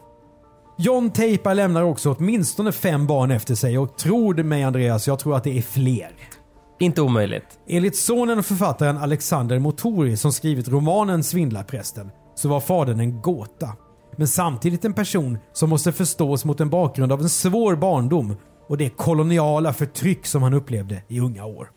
John 0.78 1.12
Tejpa 1.12 1.54
lämnar 1.54 1.84
också 1.84 2.16
åtminstone 2.20 2.72
fem 2.72 3.08
barn 3.08 3.32
efter 3.32 3.56
sig 3.56 3.78
och 3.78 3.98
tror 3.98 4.34
det 4.34 4.44
mig 4.44 4.64
Andreas, 4.64 5.08
jag 5.08 5.20
tror 5.20 5.36
att 5.36 5.44
det 5.44 5.58
är 5.58 5.62
fler. 5.62 6.39
Inte 6.82 7.02
omöjligt. 7.02 7.60
Enligt 7.68 7.96
sonen 7.96 8.40
och 8.40 8.46
författaren 8.46 8.98
Alexander 8.98 9.60
Motori 9.60 10.18
som 10.18 10.34
skrivit 10.34 10.68
romanen 10.68 11.24
Svindlarprästen 11.24 12.12
så 12.36 12.50
var 12.50 12.60
fadern 12.60 13.00
en 13.00 13.22
gåta. 13.22 13.70
Men 14.16 14.28
samtidigt 14.28 14.86
en 14.86 14.94
person 14.94 15.38
som 15.54 15.70
måste 15.70 15.92
förstås 15.92 16.46
mot 16.46 16.60
en 16.60 16.70
bakgrund 16.70 17.12
av 17.12 17.22
en 17.22 17.30
svår 17.30 17.76
barndom 17.76 18.36
och 18.68 18.78
det 18.78 18.90
koloniala 18.90 19.74
förtryck 19.74 20.26
som 20.26 20.44
han 20.44 20.54
upplevde 20.54 21.04
i 21.08 21.20
unga 21.20 21.46
år. 21.46 21.72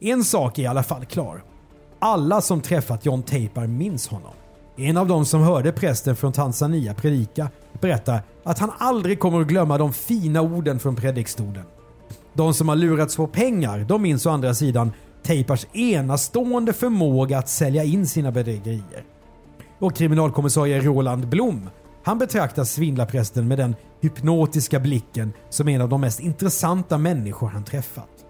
En 0.00 0.24
sak 0.24 0.58
är 0.58 0.62
i 0.62 0.66
alla 0.66 0.82
fall 0.82 1.04
klar. 1.04 1.44
Alla 1.98 2.40
som 2.40 2.60
träffat 2.60 3.06
John 3.06 3.22
Tejpar 3.22 3.66
minns 3.66 4.08
honom. 4.08 4.32
En 4.76 4.96
av 4.96 5.06
dem 5.06 5.24
som 5.24 5.40
hörde 5.40 5.72
prästen 5.72 6.16
från 6.16 6.32
Tanzania 6.32 6.94
predika 6.94 7.50
berättar 7.80 8.22
att 8.44 8.58
han 8.58 8.72
aldrig 8.78 9.20
kommer 9.20 9.40
att 9.40 9.46
glömma 9.48 9.78
de 9.78 9.92
fina 9.92 10.40
orden 10.40 10.78
från 10.78 10.96
predikstolen. 10.96 11.64
De 12.38 12.54
som 12.54 12.68
har 12.68 12.76
lurats 12.76 13.16
på 13.16 13.26
pengar, 13.26 13.84
de 13.88 14.02
minns 14.02 14.26
å 14.26 14.30
andra 14.30 14.54
sidan 14.54 14.92
Tejpars 15.22 15.66
enastående 15.72 16.72
förmåga 16.72 17.38
att 17.38 17.48
sälja 17.48 17.84
in 17.84 18.06
sina 18.06 18.32
bedrägerier. 18.32 19.04
Och 19.78 19.96
kriminalkommissarie 19.96 20.80
Roland 20.80 21.28
Blom, 21.28 21.70
han 22.04 22.18
betraktar 22.18 22.64
svindlarprästen 22.64 23.48
med 23.48 23.58
den 23.58 23.76
hypnotiska 24.00 24.80
blicken 24.80 25.32
som 25.50 25.68
en 25.68 25.80
av 25.80 25.88
de 25.88 26.00
mest 26.00 26.20
intressanta 26.20 26.98
människor 26.98 27.48
han 27.48 27.64
träffat. 27.64 28.24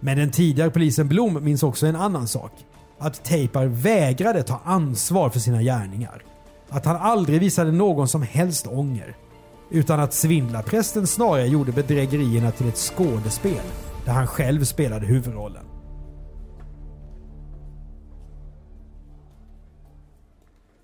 Men 0.00 0.18
den 0.18 0.30
tidigare 0.30 0.70
polisen 0.70 1.08
Blom 1.08 1.44
minns 1.44 1.62
också 1.62 1.86
en 1.86 1.96
annan 1.96 2.28
sak. 2.28 2.52
Att 2.98 3.24
Tejpar 3.24 3.66
vägrade 3.66 4.42
ta 4.42 4.60
ansvar 4.64 5.30
för 5.30 5.40
sina 5.40 5.62
gärningar. 5.62 6.22
Att 6.68 6.84
han 6.84 6.96
aldrig 6.96 7.40
visade 7.40 7.72
någon 7.72 8.08
som 8.08 8.22
helst 8.22 8.66
ånger. 8.66 9.16
Utan 9.70 10.00
att 10.00 10.14
svindlarprästen 10.14 11.06
snarare 11.06 11.46
gjorde 11.46 11.72
bedrägerierna 11.72 12.50
till 12.50 12.68
ett 12.68 12.76
skådespel 12.76 13.64
där 14.04 14.12
han 14.12 14.26
själv 14.26 14.64
spelade 14.64 15.06
huvudrollen. 15.06 15.64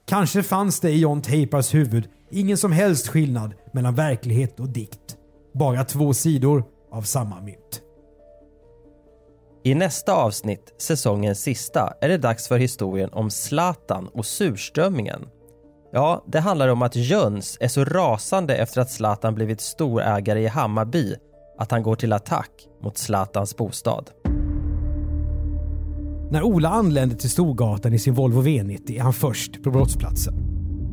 Kanske 0.06 0.42
fanns 0.42 0.80
det 0.80 0.90
i 0.90 1.00
John 1.00 1.22
Teipars 1.22 1.74
huvud 1.74 2.08
ingen 2.30 2.56
som 2.56 2.72
helst 2.72 3.08
skillnad 3.08 3.54
mellan 3.72 3.94
verklighet 3.94 4.60
och 4.60 4.68
dikt. 4.68 5.16
Bara 5.54 5.84
två 5.84 6.14
sidor 6.14 6.64
av 6.90 7.02
samma 7.02 7.40
mynt. 7.40 7.82
I 9.64 9.74
nästa 9.74 10.14
avsnitt, 10.14 10.74
säsongens 10.78 11.40
sista, 11.40 11.94
är 12.00 12.08
det 12.08 12.18
dags 12.18 12.48
för 12.48 12.58
historien 12.58 13.10
om 13.12 13.30
Zlatan 13.30 14.08
och 14.08 14.26
surströmmingen. 14.26 15.28
Ja, 15.96 16.24
det 16.26 16.40
handlar 16.40 16.68
om 16.68 16.82
att 16.82 16.96
Jöns 16.96 17.58
är 17.60 17.68
så 17.68 17.84
rasande 17.84 18.56
efter 18.56 18.80
att 18.80 18.90
Zlatan 18.90 19.34
blivit 19.34 19.60
storägare 19.60 20.40
i 20.40 20.46
Hammarby 20.46 21.14
att 21.58 21.70
han 21.70 21.82
går 21.82 21.94
till 21.94 22.12
attack 22.12 22.50
mot 22.82 22.98
Zlatans 22.98 23.56
bostad. 23.56 24.10
När 26.30 26.42
Ola 26.42 26.68
anländer 26.68 27.16
till 27.16 27.30
Storgatan 27.30 27.92
i 27.92 27.98
sin 27.98 28.14
Volvo 28.14 28.42
V90 28.42 28.96
är 28.96 29.00
han 29.00 29.12
först 29.12 29.62
på 29.62 29.70
brottsplatsen. 29.70 30.34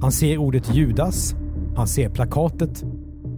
Han 0.01 0.11
ser 0.11 0.37
ordet 0.37 0.75
Judas, 0.75 1.35
han 1.75 1.87
ser 1.87 2.09
plakatet, 2.09 2.83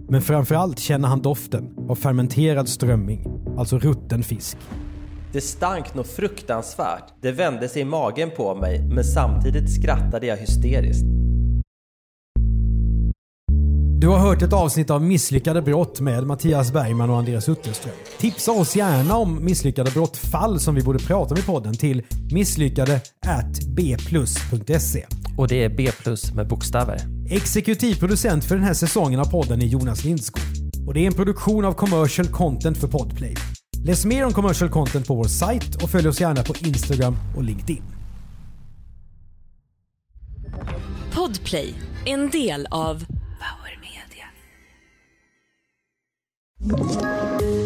men 0.08 0.22
framförallt 0.22 0.78
känner 0.78 1.08
han 1.08 1.22
doften 1.22 1.74
av 1.88 1.94
fermenterad 1.94 2.68
strömming, 2.68 3.26
alltså 3.58 3.78
rutten 3.78 4.22
fisk. 4.22 4.56
Det 5.32 5.40
stank 5.40 5.94
något 5.94 6.08
fruktansvärt. 6.08 7.14
Det 7.22 7.32
vände 7.32 7.68
sig 7.68 7.82
i 7.82 7.84
magen 7.84 8.30
på 8.36 8.54
mig, 8.54 8.88
men 8.88 9.04
samtidigt 9.04 9.74
skrattade 9.74 10.26
jag 10.26 10.36
hysteriskt. 10.36 11.06
Du 13.98 14.08
har 14.08 14.18
hört 14.18 14.42
ett 14.42 14.52
avsnitt 14.52 14.90
av 14.90 15.02
Misslyckade 15.02 15.62
brott 15.62 16.00
med 16.00 16.26
Mattias 16.26 16.72
Bergman 16.72 17.10
och 17.10 17.16
Andreas 17.16 17.48
Utterström. 17.48 17.94
Tipsa 18.18 18.52
oss 18.52 18.76
gärna 18.76 19.16
om 19.16 19.44
misslyckade 19.44 19.90
brottfall 19.90 20.60
som 20.60 20.74
vi 20.74 20.82
borde 20.82 20.98
prata 20.98 21.34
om 21.34 21.40
i 21.40 21.42
podden 21.42 21.74
till 21.74 22.02
misslyckade 22.32 23.00
bplus.se. 23.68 25.06
Och 25.36 25.48
det 25.48 25.64
är 25.64 25.68
B 25.68 25.90
plus 26.02 26.34
med 26.34 26.48
bokstäver. 26.48 26.96
Exekutiv 27.30 27.94
producent 27.94 28.44
för 28.44 28.54
den 28.54 28.64
här 28.64 28.74
säsongen 28.74 29.20
av 29.20 29.30
podden 29.30 29.62
är 29.62 29.66
Jonas 29.66 30.04
Lindskog. 30.04 30.42
Och 30.86 30.94
det 30.94 31.00
är 31.00 31.06
en 31.06 31.14
produktion 31.14 31.64
av 31.64 31.72
commercial 31.72 32.28
content 32.28 32.78
för 32.78 32.88
Podplay. 32.88 33.34
Läs 33.84 34.04
mer 34.04 34.26
om 34.26 34.32
commercial 34.32 34.70
content 34.70 35.06
på 35.06 35.14
vår 35.14 35.28
sajt 35.28 35.82
och 35.82 35.90
följ 35.90 36.08
oss 36.08 36.20
gärna 36.20 36.42
på 36.42 36.54
Instagram 36.66 37.16
och 37.36 37.42
LinkedIn. 37.42 37.82
Podplay, 41.14 41.74
en 42.06 42.30
del 42.30 42.66
av 42.70 43.04
you 46.60 47.65